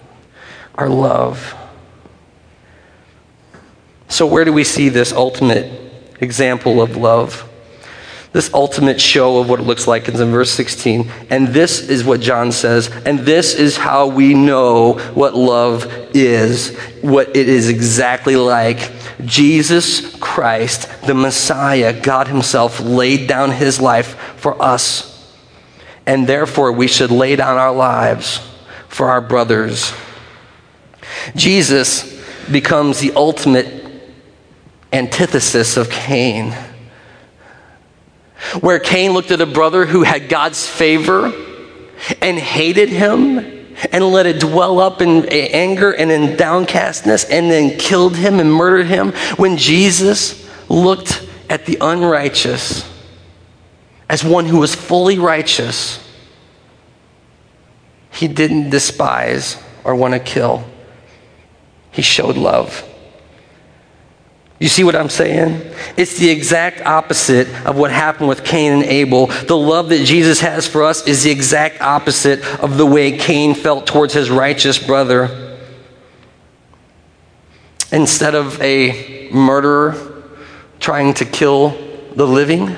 our 0.76 0.90
love. 0.90 1.56
So, 4.08 4.26
where 4.26 4.46
do 4.46 4.54
we 4.54 4.64
see 4.64 4.90
this 4.90 5.12
ultimate 5.12 5.92
example 6.20 6.82
of 6.82 6.96
love? 6.98 7.46
This 8.32 8.54
ultimate 8.54 9.02
show 9.02 9.40
of 9.40 9.50
what 9.50 9.60
it 9.60 9.64
looks 9.64 9.88
like 9.88 10.08
is 10.08 10.20
in 10.20 10.30
verse 10.30 10.52
16. 10.52 11.10
And 11.32 11.48
this 11.48 11.90
is 11.90 12.04
what 12.04 12.22
John 12.22 12.52
says. 12.52 12.92
And 13.06 13.20
this 13.20 13.56
is 13.56 13.76
how 13.76 14.06
we 14.08 14.36
know 14.36 14.94
what 15.16 15.34
love 15.34 15.92
is, 16.14 16.78
what 17.02 17.36
it 17.36 17.50
is 17.50 17.70
exactly 17.70 18.36
like. 18.36 18.92
Jesus 19.26 20.16
Christ, 20.18 20.88
the 21.08 21.16
Messiah, 21.16 22.00
God 22.00 22.28
Himself, 22.28 22.80
laid 22.80 23.28
down 23.28 23.50
His 23.50 23.82
life 23.82 24.16
for 24.38 24.62
us 24.62 25.09
and 26.10 26.26
therefore 26.26 26.72
we 26.72 26.88
should 26.88 27.12
lay 27.12 27.36
down 27.36 27.56
our 27.58 27.72
lives 27.72 28.39
for 28.88 29.10
our 29.12 29.22
brothers. 29.22 29.93
Jesus 31.36 32.19
becomes 32.50 33.00
the 33.00 33.13
ultimate 33.15 33.72
antithesis 34.91 35.78
of 35.78 35.91
Cain. 35.91 36.56
Where 38.60 38.80
Cain 38.80 39.12
looked 39.12 39.30
at 39.30 39.39
a 39.39 39.45
brother 39.45 39.86
who 39.86 40.02
had 40.02 40.30
God's 40.30 40.67
favor 40.67 41.32
and 42.24 42.39
hated 42.39 42.89
him 42.89 43.38
and 43.91 44.04
let 44.04 44.26
it 44.26 44.39
dwell 44.39 44.80
up 44.80 45.04
in 45.04 45.28
anger 45.30 45.91
and 45.91 46.12
in 46.12 46.36
downcastness 46.36 47.26
and 47.26 47.52
then 47.52 47.78
killed 47.78 48.15
him 48.15 48.39
and 48.39 48.52
murdered 48.52 48.88
him, 48.88 49.12
when 49.38 49.58
Jesus 49.58 50.50
looked 50.69 51.24
at 51.52 51.67
the 51.67 51.78
unrighteous 51.80 52.84
as 54.10 54.24
one 54.24 54.45
who 54.45 54.58
was 54.58 54.74
fully 54.74 55.19
righteous, 55.19 56.04
he 58.12 58.28
didn't 58.28 58.72
despise 58.72 59.62
or 59.84 59.95
want 59.95 60.15
to 60.15 60.19
kill. 60.19 60.65
He 61.91 62.02
showed 62.02 62.36
love. 62.36 62.84
You 64.60 64.67
see 64.67 64.84
what 64.84 64.95
I'm 64.95 65.10
saying? 65.10 65.62
It's 65.95 66.17
the 66.17 66.30
exact 66.30 66.82
opposite 66.82 67.48
of 67.65 67.78
what 67.78 67.91
happened 67.91 68.28
with 68.28 68.43
Cain 68.43 68.74
and 68.74 68.84
Abel. 68.84 69.28
The 69.28 69.56
love 69.56 69.88
that 69.89 70.04
Jesus 70.04 70.41
has 70.41 70.67
for 70.67 70.84
us 70.84 71.08
is 71.08 71.24
the 71.24 71.32
exact 71.32 71.80
opposite 71.80 72.43
of 72.60 72.78
the 72.78 72.86
way 72.86 73.17
Cain 73.17 73.54
felt 73.54 73.88
towards 73.88 74.13
his 74.13 74.30
righteous 74.30 74.78
brother. 74.78 75.58
Instead 77.91 78.36
of 78.36 78.62
a 78.62 79.30
murderer 79.32 80.24
trying 80.80 81.13
to 81.15 81.26
kill 81.26 81.69
the 82.15 82.28
living, 82.28 82.76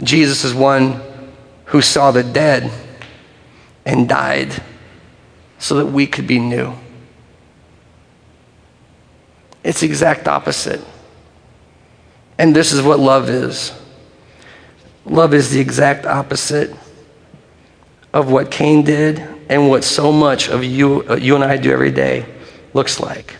Jesus 0.00 0.44
is 0.44 0.54
one 0.54 1.00
who 1.66 1.82
saw 1.82 2.10
the 2.10 2.22
dead 2.22 2.70
and 3.84 4.08
died 4.08 4.62
so 5.58 5.76
that 5.76 5.86
we 5.86 6.06
could 6.06 6.26
be 6.26 6.38
new. 6.38 6.72
It's 9.64 9.80
the 9.80 9.86
exact 9.86 10.28
opposite. 10.28 10.80
And 12.38 12.54
this 12.56 12.72
is 12.72 12.82
what 12.82 12.98
love 12.98 13.28
is 13.28 13.72
love 15.04 15.34
is 15.34 15.50
the 15.50 15.60
exact 15.60 16.06
opposite 16.06 16.74
of 18.12 18.30
what 18.30 18.50
Cain 18.50 18.84
did 18.84 19.18
and 19.48 19.68
what 19.68 19.84
so 19.84 20.12
much 20.12 20.48
of 20.48 20.64
you, 20.64 21.04
uh, 21.08 21.16
you 21.16 21.34
and 21.34 21.44
I 21.44 21.56
do 21.56 21.72
every 21.72 21.90
day 21.90 22.24
looks 22.72 23.00
like. 23.00 23.36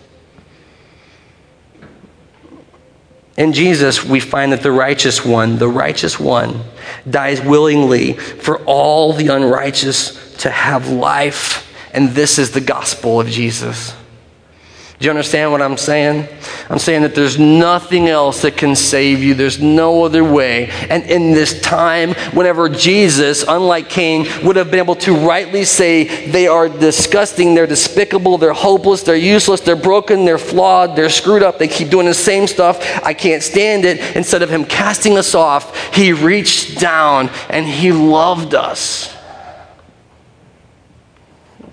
In 3.43 3.53
Jesus, 3.53 4.05
we 4.05 4.21
find 4.21 4.53
that 4.53 4.63
the 4.63 4.71
righteous 4.71 5.25
one, 5.25 5.59
the 5.59 5.69
righteous 5.69 6.21
one, 6.21 6.63
dies 7.11 7.41
willingly 7.41 8.13
for 8.13 8.59
all 8.67 9.13
the 9.13 9.35
unrighteous 9.35 10.37
to 10.37 10.49
have 10.49 10.89
life. 10.89 11.69
And 11.93 12.11
this 12.11 12.39
is 12.39 12.53
the 12.53 12.61
gospel 12.61 13.21
of 13.21 13.27
Jesus. 13.27 13.97
Do 15.03 15.07
you 15.07 15.11
understand 15.11 15.51
what 15.51 15.61
I'm 15.61 15.77
saying? 15.77 16.29
I'm 16.71 16.79
saying 16.79 17.03
that 17.03 17.13
there's 17.13 17.37
nothing 17.37 18.07
else 18.07 18.43
that 18.43 18.57
can 18.57 18.77
save 18.77 19.21
you. 19.21 19.35
There's 19.35 19.61
no 19.61 20.05
other 20.05 20.23
way. 20.23 20.69
And 20.89 21.03
in 21.11 21.33
this 21.33 21.61
time, 21.61 22.15
whenever 22.33 22.69
Jesus, 22.69 23.43
unlike 23.43 23.89
Cain, 23.89 24.29
would 24.45 24.55
have 24.55 24.71
been 24.71 24.79
able 24.79 24.95
to 24.95 25.17
rightly 25.17 25.65
say 25.65 26.29
they 26.29 26.47
are 26.47 26.69
disgusting, 26.69 27.53
they're 27.53 27.67
despicable, 27.67 28.39
they're 28.39 28.53
hopeless, 28.53 29.03
they're 29.03 29.17
useless, 29.17 29.61
they're 29.61 29.75
broken, 29.75 30.25
they're 30.25 30.39
flawed, 30.39 30.95
they're 30.95 31.11
screwed 31.11 31.43
up, 31.43 31.59
they 31.59 31.67
keep 31.67 31.89
doing 31.89 32.07
the 32.07 32.15
same 32.15 32.47
stuff, 32.47 33.05
I 33.05 33.13
can't 33.13 33.43
stand 33.43 33.85
it. 33.85 34.15
Instead 34.15 34.43
of 34.43 34.51
him 34.51 34.65
casting 34.65 35.19
us 35.19 35.35
off, 35.35 35.93
he 35.93 36.13
reached 36.13 36.79
down 36.79 37.29
and 37.51 37.67
he 37.67 37.91
loved 37.91 38.55
us. 38.55 39.13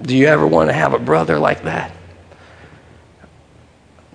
Do 0.02 0.18
you 0.18 0.26
ever 0.26 0.48
want 0.48 0.72
to 0.72 0.74
have 0.74 0.96
a 0.96 1.00
brother 1.00 1.38
like 1.38 1.66
that? 1.66 1.92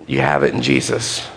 You 0.07 0.21
have 0.21 0.43
it 0.43 0.53
in 0.53 0.61
Jesus. 0.61 1.27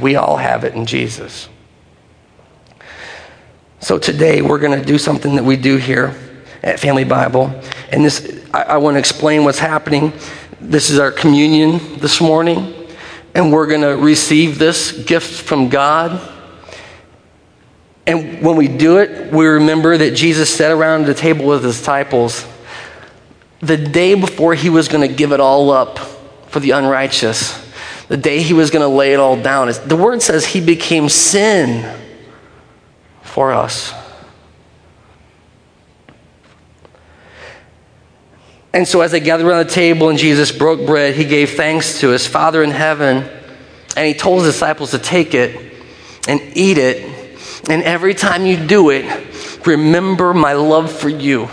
We 0.00 0.16
all 0.16 0.36
have 0.36 0.64
it 0.64 0.74
in 0.74 0.86
Jesus. 0.86 1.48
So 3.80 3.98
today 3.98 4.42
we're 4.42 4.58
going 4.58 4.78
to 4.78 4.84
do 4.84 4.98
something 4.98 5.36
that 5.36 5.44
we 5.44 5.56
do 5.56 5.76
here 5.76 6.14
at 6.62 6.78
Family 6.78 7.04
Bible. 7.04 7.60
And 7.90 8.04
this, 8.04 8.44
I, 8.52 8.62
I 8.62 8.76
want 8.76 8.94
to 8.94 8.98
explain 8.98 9.44
what's 9.44 9.58
happening. 9.58 10.12
This 10.60 10.90
is 10.90 10.98
our 10.98 11.10
communion 11.10 11.98
this 11.98 12.20
morning. 12.20 12.74
And 13.34 13.52
we're 13.52 13.66
going 13.66 13.82
to 13.82 13.96
receive 13.96 14.58
this 14.58 14.92
gift 14.92 15.42
from 15.42 15.68
God. 15.68 16.32
And 18.06 18.42
when 18.42 18.56
we 18.56 18.68
do 18.68 18.98
it, 18.98 19.32
we 19.32 19.46
remember 19.46 19.96
that 19.98 20.14
Jesus 20.14 20.54
sat 20.54 20.70
around 20.70 21.06
the 21.06 21.14
table 21.14 21.46
with 21.46 21.64
his 21.64 21.78
disciples 21.78 22.46
the 23.60 23.76
day 23.76 24.14
before 24.14 24.54
he 24.54 24.68
was 24.68 24.88
going 24.88 25.08
to 25.08 25.14
give 25.14 25.32
it 25.32 25.40
all 25.40 25.70
up 25.70 25.98
for 26.48 26.60
the 26.60 26.72
unrighteous, 26.72 27.62
the 28.08 28.16
day 28.16 28.40
he 28.40 28.52
was 28.52 28.70
going 28.70 28.82
to 28.82 28.94
lay 28.94 29.12
it 29.12 29.20
all 29.20 29.40
down. 29.40 29.70
The 29.86 29.96
word 29.96 30.22
says 30.22 30.46
he 30.46 30.60
became 30.60 31.08
sin 31.08 31.98
for 33.22 33.52
us. 33.52 33.92
And 38.72 38.86
so, 38.86 39.00
as 39.00 39.10
they 39.10 39.20
gathered 39.20 39.46
around 39.46 39.66
the 39.66 39.72
table 39.72 40.10
and 40.10 40.18
Jesus 40.18 40.52
broke 40.52 40.84
bread, 40.84 41.14
he 41.14 41.24
gave 41.24 41.52
thanks 41.52 42.00
to 42.00 42.10
his 42.10 42.26
Father 42.26 42.62
in 42.62 42.70
heaven, 42.70 43.26
and 43.96 44.06
he 44.06 44.12
told 44.12 44.44
his 44.44 44.52
disciples 44.52 44.90
to 44.90 44.98
take 44.98 45.32
it 45.32 45.72
and 46.28 46.40
eat 46.54 46.76
it. 46.76 47.10
And 47.70 47.82
every 47.82 48.12
time 48.12 48.44
you 48.44 48.58
do 48.66 48.90
it, 48.90 49.66
remember 49.66 50.34
my 50.34 50.52
love 50.52 50.92
for 50.92 51.08
you. 51.08 51.48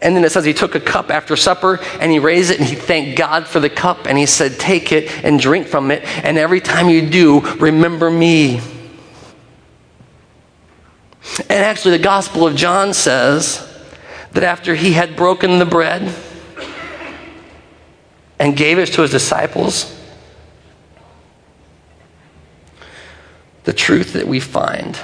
And 0.00 0.14
then 0.14 0.24
it 0.24 0.30
says 0.30 0.44
he 0.44 0.52
took 0.52 0.74
a 0.74 0.80
cup 0.80 1.10
after 1.10 1.36
supper 1.36 1.80
and 2.00 2.10
he 2.10 2.18
raised 2.18 2.50
it 2.50 2.60
and 2.60 2.68
he 2.68 2.76
thanked 2.76 3.18
God 3.18 3.46
for 3.46 3.60
the 3.60 3.70
cup 3.70 4.06
and 4.06 4.16
he 4.16 4.26
said, 4.26 4.58
Take 4.58 4.92
it 4.92 5.24
and 5.24 5.40
drink 5.40 5.66
from 5.66 5.90
it. 5.90 6.04
And 6.24 6.38
every 6.38 6.60
time 6.60 6.88
you 6.88 7.08
do, 7.08 7.40
remember 7.56 8.10
me. 8.10 8.60
And 11.48 11.64
actually, 11.64 11.96
the 11.96 12.02
Gospel 12.02 12.46
of 12.46 12.56
John 12.56 12.94
says 12.94 13.68
that 14.32 14.42
after 14.42 14.74
he 14.74 14.92
had 14.92 15.16
broken 15.16 15.58
the 15.58 15.66
bread 15.66 16.14
and 18.38 18.56
gave 18.56 18.78
it 18.78 18.86
to 18.86 19.02
his 19.02 19.10
disciples, 19.10 19.98
the 23.64 23.72
truth 23.72 24.14
that 24.14 24.26
we 24.26 24.40
find 24.40 24.98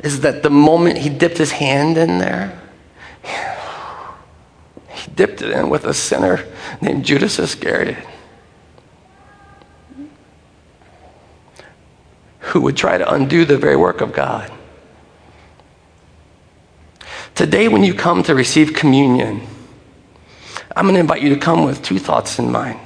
is 0.00 0.20
that 0.20 0.42
the 0.42 0.50
moment 0.50 0.98
he 0.98 1.08
dipped 1.08 1.38
his 1.38 1.52
hand 1.52 1.96
in 1.96 2.18
there, 2.18 2.60
he 4.88 5.10
dipped 5.12 5.42
it 5.42 5.50
in 5.50 5.68
with 5.68 5.84
a 5.84 5.94
sinner 5.94 6.44
named 6.80 7.04
Judas 7.04 7.38
Iscariot, 7.38 7.98
who 12.40 12.60
would 12.62 12.76
try 12.76 12.98
to 12.98 13.12
undo 13.12 13.44
the 13.44 13.58
very 13.58 13.76
work 13.76 14.00
of 14.00 14.12
God. 14.12 14.50
Today, 17.34 17.68
when 17.68 17.84
you 17.84 17.94
come 17.94 18.22
to 18.24 18.34
receive 18.34 18.74
communion, 18.74 19.42
I'm 20.74 20.84
going 20.84 20.94
to 20.94 21.00
invite 21.00 21.22
you 21.22 21.30
to 21.30 21.40
come 21.40 21.64
with 21.64 21.82
two 21.82 21.98
thoughts 21.98 22.38
in 22.38 22.50
mind. 22.50 22.80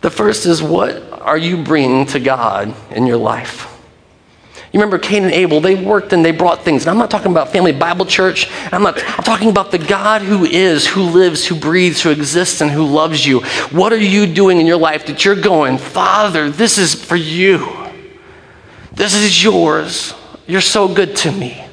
The 0.00 0.10
first 0.10 0.46
is 0.46 0.62
what 0.62 1.10
are 1.12 1.38
you 1.38 1.62
bringing 1.62 2.06
to 2.06 2.20
God 2.20 2.74
in 2.90 3.06
your 3.06 3.18
life? 3.18 3.69
You 4.72 4.78
remember 4.78 5.00
Cain 5.00 5.24
and 5.24 5.32
Abel, 5.32 5.60
they 5.60 5.74
worked 5.74 6.12
and 6.12 6.24
they 6.24 6.30
brought 6.30 6.62
things. 6.62 6.82
And 6.82 6.90
I'm 6.90 6.98
not 6.98 7.10
talking 7.10 7.32
about 7.32 7.48
Family 7.48 7.72
Bible 7.72 8.06
Church. 8.06 8.48
I'm 8.70 8.84
not 8.84 9.02
I'm 9.18 9.24
talking 9.24 9.50
about 9.50 9.72
the 9.72 9.78
God 9.78 10.22
who 10.22 10.44
is, 10.44 10.86
who 10.86 11.02
lives, 11.02 11.44
who 11.44 11.56
breathes, 11.56 12.02
who 12.02 12.10
exists, 12.10 12.60
and 12.60 12.70
who 12.70 12.86
loves 12.86 13.26
you. 13.26 13.40
What 13.70 13.92
are 13.92 13.98
you 13.98 14.32
doing 14.32 14.60
in 14.60 14.66
your 14.66 14.76
life 14.76 15.06
that 15.06 15.24
you're 15.24 15.34
going, 15.34 15.76
Father, 15.76 16.50
this 16.50 16.78
is 16.78 16.94
for 16.94 17.16
you. 17.16 17.66
This 18.92 19.14
is 19.14 19.42
yours. 19.42 20.14
You're 20.46 20.60
so 20.60 20.92
good 20.92 21.16
to 21.16 21.32
me. 21.32 21.64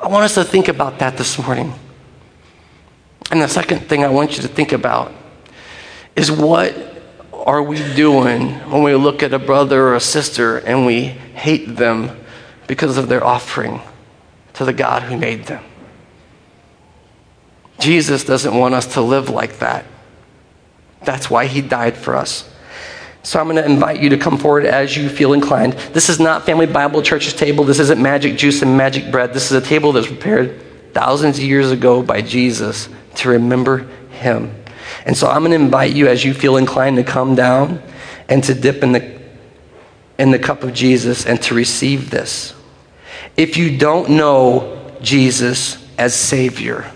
I 0.00 0.08
want 0.08 0.24
us 0.24 0.34
to 0.34 0.42
think 0.42 0.66
about 0.66 0.98
that 0.98 1.16
this 1.16 1.38
morning. 1.38 1.72
And 3.30 3.40
the 3.40 3.48
second 3.48 3.80
thing 3.80 4.02
I 4.02 4.08
want 4.08 4.36
you 4.36 4.42
to 4.42 4.48
think 4.48 4.72
about 4.72 5.12
is 6.16 6.32
what 6.32 6.74
are 7.32 7.62
we 7.62 7.76
doing 7.94 8.54
when 8.70 8.82
we 8.82 8.94
look 8.96 9.22
at 9.22 9.32
a 9.32 9.38
brother 9.38 9.88
or 9.88 9.94
a 9.94 10.00
sister 10.00 10.58
and 10.58 10.84
we 10.84 11.04
hate 11.04 11.76
them 11.76 12.19
because 12.70 12.98
of 12.98 13.08
their 13.08 13.24
offering 13.24 13.80
to 14.52 14.64
the 14.64 14.72
God 14.72 15.02
who 15.02 15.16
made 15.16 15.44
them. 15.46 15.60
Jesus 17.80 18.22
doesn't 18.22 18.54
want 18.54 18.74
us 18.74 18.94
to 18.94 19.00
live 19.00 19.28
like 19.28 19.58
that. 19.58 19.84
That's 21.02 21.28
why 21.28 21.46
he 21.46 21.62
died 21.62 21.96
for 21.96 22.14
us. 22.14 22.48
So 23.24 23.40
I'm 23.40 23.46
going 23.46 23.56
to 23.56 23.64
invite 23.64 24.00
you 24.00 24.10
to 24.10 24.16
come 24.16 24.38
forward 24.38 24.66
as 24.66 24.96
you 24.96 25.08
feel 25.08 25.32
inclined. 25.32 25.72
This 25.94 26.08
is 26.08 26.20
not 26.20 26.46
Family 26.46 26.66
Bible 26.66 27.02
Church's 27.02 27.34
table. 27.34 27.64
This 27.64 27.80
isn't 27.80 28.00
magic 28.00 28.38
juice 28.38 28.62
and 28.62 28.76
magic 28.76 29.10
bread. 29.10 29.34
This 29.34 29.50
is 29.50 29.60
a 29.60 29.66
table 29.66 29.90
that's 29.90 30.06
prepared 30.06 30.62
thousands 30.94 31.38
of 31.38 31.44
years 31.44 31.72
ago 31.72 32.04
by 32.04 32.22
Jesus 32.22 32.88
to 33.16 33.30
remember 33.30 33.78
him. 34.12 34.54
And 35.06 35.16
so 35.16 35.26
I'm 35.26 35.40
going 35.40 35.50
to 35.50 35.64
invite 35.64 35.92
you 35.92 36.06
as 36.06 36.24
you 36.24 36.34
feel 36.34 36.56
inclined 36.56 36.98
to 36.98 37.04
come 37.04 37.34
down 37.34 37.82
and 38.28 38.44
to 38.44 38.54
dip 38.54 38.84
in 38.84 38.92
the 38.92 39.20
in 40.20 40.30
the 40.30 40.38
cup 40.38 40.62
of 40.62 40.72
Jesus 40.72 41.26
and 41.26 41.42
to 41.42 41.54
receive 41.54 42.10
this 42.10 42.54
if 43.36 43.56
you 43.56 43.76
don't 43.78 44.10
know 44.10 44.92
Jesus 45.00 45.84
as 45.98 46.14
Savior. 46.14 46.90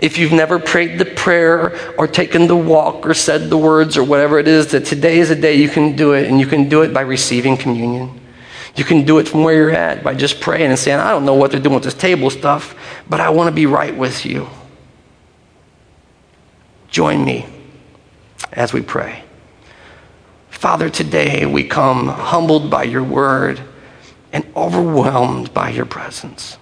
If 0.00 0.18
you've 0.18 0.32
never 0.32 0.58
prayed 0.58 0.98
the 0.98 1.04
prayer 1.04 1.76
or 1.98 2.06
taken 2.06 2.46
the 2.46 2.56
walk 2.56 3.06
or 3.06 3.14
said 3.14 3.50
the 3.50 3.58
words 3.58 3.96
or 3.96 4.04
whatever 4.04 4.38
it 4.38 4.48
is, 4.48 4.68
that 4.72 4.86
today 4.86 5.18
is 5.18 5.30
a 5.30 5.36
day 5.36 5.54
you 5.54 5.68
can 5.68 5.94
do 5.94 6.14
it, 6.14 6.26
and 6.28 6.40
you 6.40 6.46
can 6.46 6.68
do 6.68 6.82
it 6.82 6.92
by 6.92 7.02
receiving 7.02 7.56
communion. 7.56 8.20
You 8.76 8.84
can 8.84 9.04
do 9.04 9.18
it 9.18 9.28
from 9.28 9.44
where 9.44 9.54
you're 9.54 9.70
at 9.70 10.02
by 10.02 10.14
just 10.14 10.40
praying 10.40 10.70
and 10.70 10.78
saying, 10.78 10.98
I 10.98 11.10
don't 11.10 11.24
know 11.24 11.34
what 11.34 11.50
they're 11.50 11.60
doing 11.60 11.74
with 11.74 11.84
this 11.84 11.94
table 11.94 12.30
stuff, 12.30 12.74
but 13.08 13.20
I 13.20 13.30
want 13.30 13.48
to 13.48 13.54
be 13.54 13.66
right 13.66 13.96
with 13.96 14.26
you. 14.26 14.48
Join 16.88 17.24
me 17.24 17.46
as 18.52 18.72
we 18.72 18.80
pray. 18.80 19.22
Father, 20.50 20.88
today 20.88 21.44
we 21.46 21.64
come 21.64 22.08
humbled 22.08 22.70
by 22.70 22.84
your 22.84 23.04
word 23.04 23.60
and 24.34 24.44
overwhelmed 24.56 25.54
by 25.54 25.70
your 25.70 25.86
presence. 25.86 26.58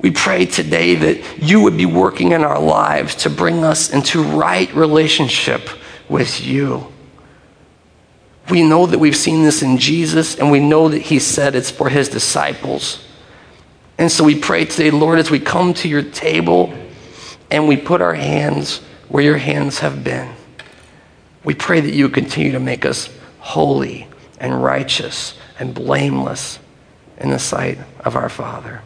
We 0.00 0.12
pray 0.12 0.46
today 0.46 0.94
that 0.94 1.42
you 1.42 1.60
would 1.60 1.76
be 1.76 1.84
working 1.84 2.32
in 2.32 2.42
our 2.44 2.60
lives 2.60 3.16
to 3.16 3.30
bring 3.30 3.64
us 3.64 3.90
into 3.90 4.22
right 4.22 4.72
relationship 4.72 5.68
with 6.08 6.40
you. 6.40 6.86
We 8.48 8.62
know 8.62 8.86
that 8.86 8.98
we've 8.98 9.16
seen 9.16 9.42
this 9.42 9.62
in 9.62 9.76
Jesus, 9.76 10.36
and 10.36 10.50
we 10.50 10.60
know 10.60 10.88
that 10.88 11.02
he 11.02 11.18
said 11.18 11.54
it's 11.54 11.70
for 11.70 11.88
his 11.88 12.08
disciples. 12.08 13.04
And 13.98 14.10
so 14.10 14.24
we 14.24 14.38
pray 14.38 14.64
today, 14.64 14.90
Lord, 14.90 15.18
as 15.18 15.30
we 15.30 15.40
come 15.40 15.74
to 15.74 15.88
your 15.88 16.02
table 16.02 16.72
and 17.50 17.68
we 17.68 17.76
put 17.76 18.00
our 18.00 18.14
hands 18.14 18.78
where 19.08 19.22
your 19.22 19.36
hands 19.36 19.80
have 19.80 20.02
been, 20.04 20.32
we 21.44 21.54
pray 21.54 21.80
that 21.80 21.92
you 21.92 22.08
continue 22.08 22.52
to 22.52 22.60
make 22.60 22.86
us 22.86 23.10
holy 23.40 24.06
and 24.38 24.62
righteous 24.62 25.34
and 25.60 25.74
blameless 25.74 26.58
in 27.18 27.30
the 27.30 27.38
sight 27.38 27.78
of 28.00 28.16
our 28.16 28.30
Father. 28.30 28.80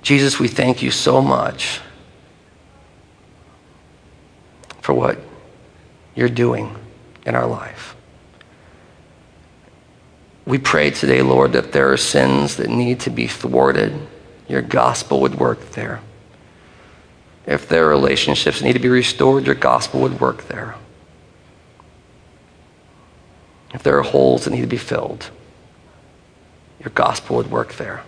Jesus, 0.00 0.38
we 0.38 0.48
thank 0.48 0.82
you 0.82 0.90
so 0.90 1.20
much 1.20 1.80
for 4.80 4.94
what 4.94 5.18
you're 6.14 6.28
doing 6.28 6.74
in 7.26 7.34
our 7.34 7.46
life. 7.46 7.94
We 10.44 10.58
pray 10.58 10.90
today, 10.90 11.22
Lord, 11.22 11.52
that 11.52 11.72
there 11.72 11.92
are 11.92 11.96
sins 11.96 12.56
that 12.56 12.68
need 12.68 13.00
to 13.00 13.10
be 13.10 13.26
thwarted. 13.26 13.92
Your 14.48 14.62
gospel 14.62 15.20
would 15.20 15.36
work 15.36 15.70
there. 15.70 16.00
If 17.46 17.68
there 17.68 17.86
are 17.86 17.88
relationships 17.88 18.58
that 18.58 18.64
need 18.64 18.72
to 18.74 18.78
be 18.78 18.88
restored, 18.88 19.46
your 19.46 19.54
gospel 19.54 20.00
would 20.00 20.20
work 20.20 20.48
there. 20.48 20.76
If 23.72 23.82
there 23.82 23.98
are 23.98 24.02
holes 24.02 24.44
that 24.44 24.50
need 24.50 24.60
to 24.60 24.66
be 24.66 24.76
filled, 24.76 25.30
your 26.80 26.90
gospel 26.94 27.36
would 27.36 27.50
work 27.50 27.74
there. 27.74 28.02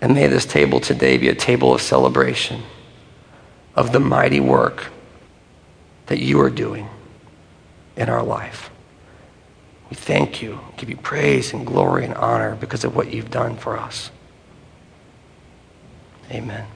And 0.00 0.14
may 0.14 0.26
this 0.26 0.46
table 0.46 0.80
today 0.80 1.18
be 1.18 1.28
a 1.28 1.34
table 1.34 1.74
of 1.74 1.82
celebration 1.82 2.62
of 3.74 3.92
the 3.92 4.00
mighty 4.00 4.40
work 4.40 4.86
that 6.06 6.18
you 6.18 6.40
are 6.40 6.50
doing 6.50 6.88
in 7.96 8.08
our 8.08 8.22
life. 8.22 8.70
We 9.90 9.96
thank 9.96 10.40
you, 10.40 10.60
give 10.76 10.88
you 10.88 10.96
praise 10.96 11.52
and 11.52 11.66
glory 11.66 12.04
and 12.04 12.14
honor 12.14 12.56
because 12.56 12.84
of 12.84 12.96
what 12.96 13.12
you've 13.12 13.30
done 13.30 13.56
for 13.56 13.78
us. 13.78 14.10
Amen. 16.30 16.66